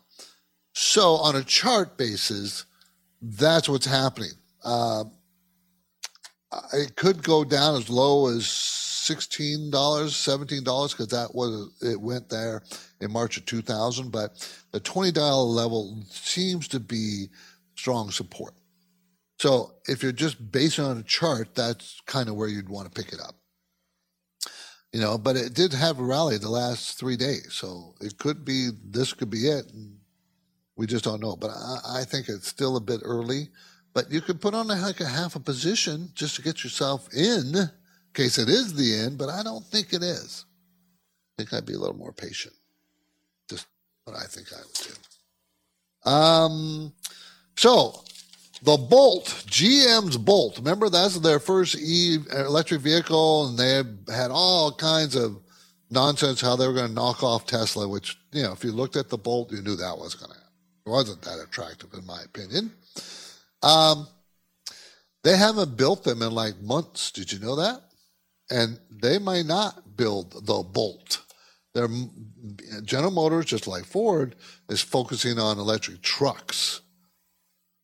So 0.74 1.16
on 1.16 1.36
a 1.36 1.44
chart 1.44 1.98
basis, 1.98 2.66
that's 3.22 3.68
what's 3.68 3.86
happening. 3.86 4.32
Uh, 4.64 5.06
it 6.74 6.96
could 6.96 7.24
go 7.24 7.44
down 7.44 7.76
as 7.76 7.90
low 7.90 8.28
as 8.28 8.44
$16, 8.44 9.72
$17 9.72 10.92
because 10.92 11.08
that 11.08 11.34
was 11.34 11.72
it 11.82 12.00
went 12.00 12.30
there 12.30 12.64
in 13.02 13.12
March 13.12 13.38
of 13.38 13.46
2000, 13.46 14.12
but 14.12 14.48
the 14.72 14.80
$20 14.80 15.16
level 15.48 16.04
seems 16.10 16.68
to 16.70 16.80
be 16.80 17.28
strong 17.76 18.12
support. 18.12 18.54
So 19.40 19.74
if 19.88 20.02
you're 20.02 20.12
just 20.12 20.52
basing 20.52 20.86
on 20.86 20.98
a 20.98 21.04
chart, 21.04 21.56
that's 21.56 22.02
kind 22.06 22.30
of 22.30 22.36
where 22.36 22.48
you'd 22.48 22.70
want 22.70 22.94
to 22.94 23.02
pick 23.02 23.14
it 23.14 23.20
up. 23.20 23.36
You 24.94 25.02
know, 25.02 25.18
but 25.18 25.36
it 25.36 25.54
did 25.54 25.74
have 25.74 26.00
a 26.00 26.04
rally 26.04 26.38
the 26.38 26.50
last 26.50 26.98
three 26.98 27.18
days, 27.18 27.50
so 27.52 27.96
it 28.00 28.18
could 28.18 28.46
be 28.46 28.70
this 28.84 29.14
could 29.14 29.30
be 29.30 29.50
it. 29.50 29.70
we 30.78 30.88
just 30.88 31.04
don't 31.04 31.22
know. 31.22 31.36
But 31.36 31.50
I, 31.52 32.00
I, 32.00 32.04
think 32.06 32.30
it's 32.30 32.48
still 32.48 32.78
a 32.78 32.82
bit 32.82 33.02
early. 33.04 33.50
But 33.94 34.12
you 34.12 34.22
could 34.22 34.40
put 34.40 34.54
on 34.54 34.70
a, 34.70 34.76
like 34.76 35.02
a 35.02 35.06
half 35.06 35.36
a 35.36 35.40
position 35.40 36.10
just 36.14 36.36
to 36.36 36.42
get 36.42 36.64
yourself 36.64 37.08
in, 37.14 37.56
in 37.56 37.70
case 38.14 38.38
it 38.38 38.48
is 38.48 38.74
the 38.74 38.96
end. 38.96 39.18
But 39.18 39.30
I 39.30 39.44
don't 39.44 39.66
think 39.66 39.92
it 39.92 40.04
is. 40.04 40.46
I 41.38 41.42
think 41.42 41.54
I'd 41.54 41.66
be 41.66 41.74
a 41.74 41.80
little 41.80 41.98
more 41.98 42.14
patient. 42.14 42.56
Just 43.50 43.68
what 44.06 44.16
I 44.16 44.26
think 44.26 44.48
I 44.54 44.58
would 44.58 44.94
do. 46.06 46.10
Um, 46.10 46.94
so 47.58 48.05
the 48.66 48.78
Bolt, 48.78 49.26
GM's 49.48 50.18
Bolt. 50.18 50.58
Remember, 50.58 50.90
that's 50.90 51.20
their 51.20 51.40
first 51.40 51.76
e 51.76 52.18
electric 52.34 52.82
vehicle, 52.82 53.48
and 53.48 53.58
they 53.58 53.84
had 54.12 54.32
all 54.32 54.72
kinds 54.72 55.16
of 55.16 55.38
nonsense 55.92 56.42
how 56.42 56.56
they 56.56 56.68
were 56.68 56.74
going 56.74 56.88
to 56.88 56.94
knock 56.94 57.24
off 57.24 57.46
Tesla. 57.46 57.88
Which 57.88 58.18
you 58.32 58.42
know, 58.42 58.52
if 58.52 58.64
you 58.64 58.72
looked 58.72 58.96
at 58.96 59.10
the 59.10 59.18
Bolt, 59.18 59.52
you 59.52 59.62
knew 59.62 59.76
that 59.76 59.98
was 59.98 60.16
going 60.16 60.32
to. 60.32 60.38
It 60.38 60.90
wasn't 60.90 61.22
that 61.22 61.40
attractive, 61.40 61.94
in 61.94 62.06
my 62.06 62.22
opinion. 62.24 62.72
Um, 63.62 64.08
they 65.24 65.38
haven't 65.38 65.78
built 65.78 66.04
them 66.04 66.22
in 66.22 66.32
like 66.32 66.60
months. 66.60 67.12
Did 67.12 67.32
you 67.32 67.40
know 67.40 67.56
that? 67.56 67.82
And 68.50 68.80
they 68.90 69.20
may 69.20 69.44
not 69.44 69.96
build 69.96 70.46
the 70.46 70.64
Bolt. 70.64 71.22
Their 71.74 71.88
General 72.84 73.12
Motors, 73.12 73.46
just 73.46 73.68
like 73.68 73.86
Ford, 73.86 74.36
is 74.70 74.82
focusing 74.82 75.38
on 75.40 75.60
electric 75.60 76.02
trucks 76.02 76.82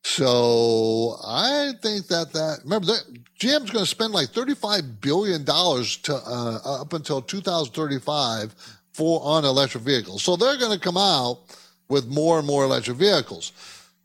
so 0.03 1.17
I 1.23 1.73
think 1.81 2.07
that 2.07 2.33
that 2.33 2.59
remember 2.63 2.87
that 2.87 3.03
GM's 3.39 3.69
going 3.69 3.85
to 3.85 3.89
spend 3.89 4.13
like 4.13 4.29
thirty-five 4.29 4.99
billion 4.99 5.43
dollars 5.43 5.97
to 5.97 6.15
uh, 6.15 6.81
up 6.81 6.93
until 6.93 7.21
two 7.21 7.41
thousand 7.41 7.73
thirty-five 7.73 8.55
for 8.93 9.21
on 9.23 9.45
electric 9.45 9.83
vehicles. 9.83 10.23
So 10.23 10.35
they're 10.35 10.57
going 10.57 10.77
to 10.77 10.83
come 10.83 10.97
out 10.97 11.39
with 11.87 12.07
more 12.07 12.39
and 12.39 12.47
more 12.47 12.63
electric 12.63 12.97
vehicles, 12.97 13.51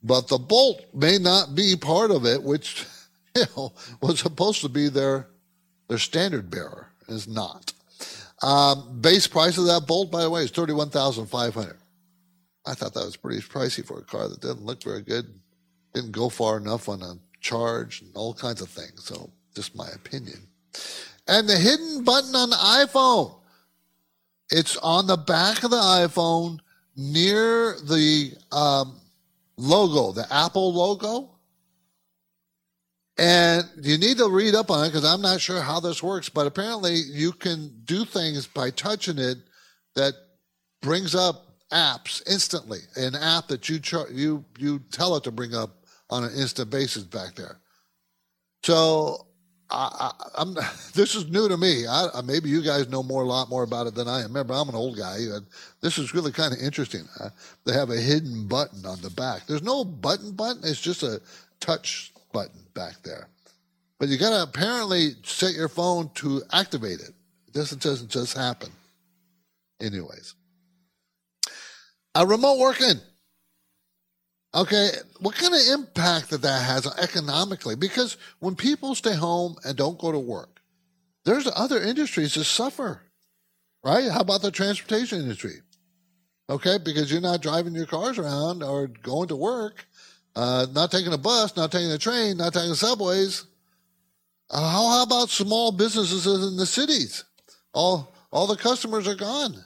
but 0.03 0.29
the 0.29 0.39
Bolt 0.39 0.83
may 0.93 1.19
not 1.19 1.55
be 1.55 1.75
part 1.77 2.11
of 2.11 2.27
it, 2.27 2.43
which 2.43 2.85
you 3.37 3.45
know 3.57 3.73
was 4.03 4.21
supposed 4.21 4.61
to 4.61 4.69
be 4.69 4.89
their 4.89 5.29
their 5.89 5.99
standard 5.99 6.51
bearer 6.51 6.89
is 7.09 7.27
not. 7.27 7.73
Um, 8.43 8.99
base 9.01 9.27
price 9.27 9.57
of 9.57 9.65
that 9.65 9.87
Bolt, 9.87 10.11
by 10.11 10.23
the 10.23 10.31
way, 10.31 10.43
is 10.43 10.51
thirty-one 10.51 10.91
thousand 10.91 11.27
five 11.27 11.55
hundred. 11.55 11.79
I 12.67 12.75
thought 12.75 12.93
that 12.93 13.05
was 13.07 13.17
pretty 13.17 13.41
pricey 13.41 13.87
for 13.87 13.99
a 14.01 14.03
car 14.03 14.29
that 14.29 14.43
didn't 14.43 14.67
look 14.67 14.83
very 14.83 15.01
good 15.01 15.41
didn't 15.97 16.13
go 16.13 16.29
far 16.29 16.59
enough 16.59 16.91
on 16.91 17.03
a 17.03 17.15
charge 17.41 18.03
and 18.03 18.11
all 18.15 18.35
kinds 18.35 18.61
of 18.61 18.69
things. 18.69 19.05
So, 19.05 19.31
just 19.55 19.75
my 19.75 19.89
opinion. 19.95 20.47
And 21.27 21.49
the 21.49 21.57
hidden 21.57 22.05
button 22.05 22.35
on 22.35 22.51
the 22.51 22.57
iPhone. 22.57 23.35
It's 24.51 24.77
on 24.77 25.07
the 25.07 25.17
back 25.17 25.65
of 25.65 25.71
the 25.71 25.77
iPhone 25.77 26.61
near 26.97 27.77
the 27.83 28.33
um, 28.53 29.01
logo, 29.57 30.13
the 30.13 30.27
Apple 30.31 30.73
logo. 30.73 31.31
And 33.19 33.65
you 33.81 33.97
need 33.97 34.19
to 34.19 34.29
read 34.29 34.55
up 34.55 34.71
on 34.71 34.85
it 34.85 34.89
because 34.89 35.07
I'm 35.07 35.23
not 35.23 35.41
sure 35.41 35.63
how 35.63 35.81
this 35.81 36.03
works, 36.03 36.29
but 36.29 36.47
apparently 36.47 36.97
you 36.97 37.33
can 37.33 37.73
do 37.85 38.05
things 38.05 38.47
by 38.47 38.69
touching 38.71 39.19
it 39.19 39.39
that 39.95 40.13
brings 40.83 41.15
up 41.15 41.57
apps 41.73 42.23
instantly. 42.31 42.81
An 42.97 43.15
app 43.15 43.49
that 43.49 43.71
you 43.71 43.81
char- 43.81 44.11
you 44.13 44.45
you 44.59 44.81
tell 44.91 45.17
it 45.17 45.25
to 45.25 45.31
bring 45.31 45.55
up 45.55 45.76
on 46.11 46.25
an 46.25 46.33
instant 46.35 46.71
basis 46.71 47.05
back 47.05 47.35
there. 47.35 47.59
So 48.63 49.27
I, 49.71 50.13
am 50.39 50.55
this 50.95 51.15
is 51.15 51.29
new 51.29 51.49
to 51.49 51.57
me. 51.57 51.87
I, 51.87 52.21
maybe 52.25 52.49
you 52.49 52.63
guys 52.63 52.89
know 52.89 53.03
more, 53.03 53.23
a 53.23 53.27
lot 53.27 53.49
more 53.49 53.63
about 53.63 53.87
it 53.87 53.95
than 53.95 54.09
I 54.09 54.21
am. 54.21 54.29
Remember, 54.29 54.55
I'm 54.55 54.69
an 54.69 54.75
old 54.75 54.97
guy. 54.97 55.19
This 55.81 55.99
is 55.99 56.15
really 56.15 56.33
kind 56.33 56.53
of 56.53 56.61
interesting. 56.61 57.03
Uh, 57.21 57.31
they 57.65 57.73
have 57.73 57.91
a 57.91 57.97
hidden 57.97 58.47
button 58.47 58.85
on 58.87 59.01
the 59.01 59.11
back. 59.11 59.47
There's 59.47 59.63
no 59.63 59.85
button 59.85 60.33
button. 60.33 60.63
It's 60.65 60.81
just 60.81 61.03
a 61.03 61.21
touch 61.61 62.13
button 62.33 62.61
back 62.75 63.03
there. 63.03 63.29
But 63.99 64.09
you 64.09 64.19
got 64.19 64.31
to 64.31 64.43
apparently 64.43 65.13
set 65.23 65.55
your 65.55 65.69
phone 65.69 66.11
to 66.17 66.43
activate 66.53 67.01
it. 67.01 67.13
It 67.47 67.55
doesn't, 67.55 67.83
doesn't 67.83 68.11
just 68.11 68.37
happen. 68.37 68.71
Anyways, 69.81 70.35
a 72.15 72.27
remote 72.27 72.59
working. 72.59 73.01
Okay, 74.57 74.89
what 75.21 75.35
kind 75.35 75.53
of 75.53 75.61
impact 75.71 76.31
that 76.31 76.41
that 76.41 76.63
has 76.63 76.87
economically? 76.99 77.77
Because 77.77 78.17
when 78.39 78.57
people 78.57 78.95
stay 78.95 79.15
home 79.15 79.57
and 79.65 79.77
don't 79.77 79.99
go 79.99 80.11
to 80.11 80.19
work, 80.19 80.63
there's 81.27 81.47
other 81.55 81.79
industries 81.83 82.33
that 82.35 82.45
suffer, 82.45 83.03
right? 83.85 84.11
How 84.11 84.21
about 84.21 84.41
the 84.41 84.51
transportation 84.51 85.21
industry? 85.21 85.57
Okay, 86.49 86.79
because 86.83 87.13
you're 87.13 87.21
not 87.21 87.43
driving 87.43 87.75
your 87.75 87.85
cars 87.85 88.19
around 88.19 88.63
or 88.63 88.87
going 88.87 89.29
to 89.29 89.37
work, 89.37 89.87
uh, 90.37 90.67
not 90.73 90.91
taking 90.91 91.13
a 91.13 91.19
bus, 91.19 91.55
not 91.55 91.71
taking 91.71 91.91
a 91.91 91.99
train, 91.99 92.39
not 92.39 92.55
taking 92.55 92.73
subways. 92.73 93.45
Uh, 94.49 94.71
how, 94.71 94.89
how 94.89 95.03
about 95.03 95.29
small 95.29 95.71
businesses 95.71 96.27
in 96.27 96.57
the 96.57 96.67
cities? 96.67 97.25
All 97.75 98.15
all 98.33 98.47
the 98.47 98.57
customers 98.57 99.07
are 99.07 99.15
gone. 99.15 99.63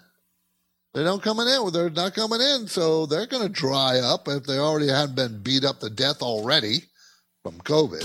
They 0.93 1.05
don't 1.05 1.23
coming 1.23 1.47
in. 1.47 1.73
They're 1.73 1.89
not 1.89 2.15
coming 2.15 2.41
in, 2.41 2.67
so 2.67 3.07
they're 3.07 3.27
going 3.27 3.45
to 3.45 3.49
dry 3.49 3.99
up 3.99 4.27
if 4.27 4.45
they 4.45 4.59
already 4.59 4.89
hadn't 4.89 5.15
been 5.15 5.41
beat 5.43 5.65
up 5.65 5.79
to 5.81 5.91
death 5.91 6.21
already 6.21 6.83
from 7.45 7.55
COVID. 7.61 8.03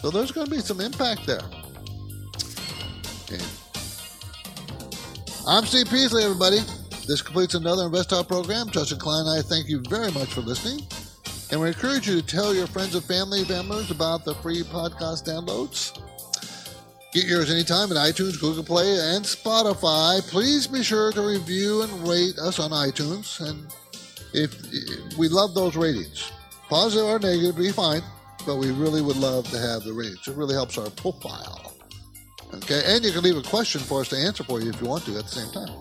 So 0.00 0.10
there's 0.10 0.32
going 0.32 0.46
to 0.46 0.50
be 0.50 0.58
some 0.58 0.80
impact 0.80 1.24
there. 1.24 1.42
Okay. 3.24 3.42
I'm 5.46 5.64
Steve 5.66 5.88
Peasley, 5.88 6.24
everybody. 6.24 6.58
This 7.06 7.22
completes 7.22 7.54
another 7.54 7.86
Invest 7.86 8.10
Talk 8.10 8.26
program. 8.26 8.70
Justin 8.70 8.98
Klein 8.98 9.26
and 9.26 9.38
I 9.38 9.42
thank 9.42 9.68
you 9.68 9.80
very 9.88 10.10
much 10.12 10.32
for 10.32 10.40
listening. 10.40 10.80
And 11.52 11.60
we 11.60 11.68
encourage 11.68 12.08
you 12.08 12.20
to 12.20 12.26
tell 12.26 12.54
your 12.54 12.66
friends 12.66 12.96
and 12.96 13.04
family 13.04 13.44
members 13.48 13.92
about 13.92 14.24
the 14.24 14.34
free 14.36 14.62
podcast 14.62 15.24
downloads. 15.26 15.96
Get 17.14 17.26
yours 17.26 17.48
anytime 17.48 17.92
at 17.92 17.96
iTunes, 17.96 18.40
Google 18.40 18.64
Play, 18.64 18.90
and 19.14 19.24
Spotify. 19.24 20.20
Please 20.28 20.66
be 20.66 20.82
sure 20.82 21.12
to 21.12 21.22
review 21.22 21.82
and 21.82 22.08
rate 22.08 22.36
us 22.40 22.58
on 22.58 22.72
iTunes. 22.72 23.40
And 23.40 23.72
if 24.32 25.16
we 25.16 25.28
love 25.28 25.54
those 25.54 25.76
ratings, 25.76 26.32
positive 26.68 27.06
or 27.06 27.20
negative, 27.20 27.56
be 27.56 27.70
fine. 27.70 28.02
But 28.44 28.56
we 28.56 28.72
really 28.72 29.00
would 29.00 29.16
love 29.16 29.48
to 29.52 29.58
have 29.60 29.84
the 29.84 29.92
ratings. 29.92 30.26
It 30.26 30.36
really 30.36 30.54
helps 30.54 30.76
our 30.76 30.90
profile. 30.90 31.72
Okay, 32.52 32.82
and 32.84 33.04
you 33.04 33.12
can 33.12 33.22
leave 33.22 33.36
a 33.36 33.42
question 33.42 33.80
for 33.80 34.00
us 34.00 34.08
to 34.08 34.16
answer 34.16 34.42
for 34.42 34.60
you 34.60 34.70
if 34.70 34.80
you 34.80 34.88
want 34.88 35.04
to 35.04 35.16
at 35.16 35.26
the 35.26 35.30
same 35.30 35.52
time. 35.52 35.72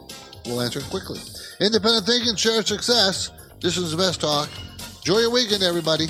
We'll 0.46 0.62
answer 0.62 0.80
it 0.80 0.86
quickly. 0.92 1.20
Independent 1.60 2.06
thinking, 2.06 2.36
share 2.36 2.62
success. 2.62 3.32
This 3.60 3.76
is 3.76 3.90
the 3.90 3.98
best 3.98 4.22
Talk. 4.22 4.50
Enjoy 4.98 5.18
your 5.18 5.32
weekend, 5.32 5.64
everybody. 5.64 6.10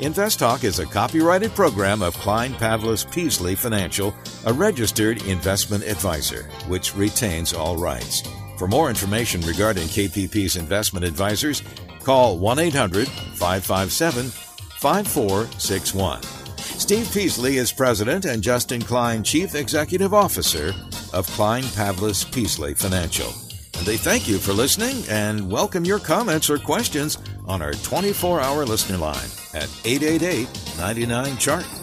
Invest 0.00 0.38
Talk 0.38 0.62
is 0.62 0.78
a 0.78 0.86
copyrighted 0.86 1.56
program 1.56 2.02
of 2.02 2.14
Klein 2.18 2.54
Pavlis 2.54 3.10
Peasley 3.10 3.56
Financial, 3.56 4.14
a 4.46 4.52
registered 4.52 5.20
investment 5.26 5.82
advisor, 5.82 6.44
which 6.68 6.94
retains 6.94 7.52
all 7.52 7.76
rights. 7.76 8.22
For 8.58 8.68
more 8.68 8.90
information 8.90 9.40
regarding 9.40 9.88
KPP's 9.88 10.54
investment 10.54 11.04
advisors, 11.04 11.64
call 12.04 12.38
1 12.38 12.60
800 12.60 13.08
557 13.08 14.26
5461. 14.28 16.22
Steve 16.56 17.10
Peasley 17.12 17.56
is 17.56 17.72
president 17.72 18.24
and 18.24 18.40
Justin 18.40 18.80
Klein, 18.80 19.24
chief 19.24 19.56
executive 19.56 20.14
officer 20.14 20.72
of 21.12 21.26
Klein 21.32 21.64
Pavlis 21.64 22.22
Peasley 22.32 22.74
Financial. 22.74 23.32
And 23.76 23.84
they 23.84 23.96
thank 23.96 24.28
you 24.28 24.38
for 24.38 24.52
listening 24.52 25.02
and 25.08 25.50
welcome 25.50 25.84
your 25.84 25.98
comments 25.98 26.48
or 26.48 26.58
questions 26.58 27.18
on 27.46 27.62
our 27.62 27.72
24 27.72 28.40
hour 28.40 28.64
listener 28.64 28.96
line 28.96 29.28
at 29.58 29.68
888 29.84 30.48
99 30.78 31.36
Chart. 31.38 31.77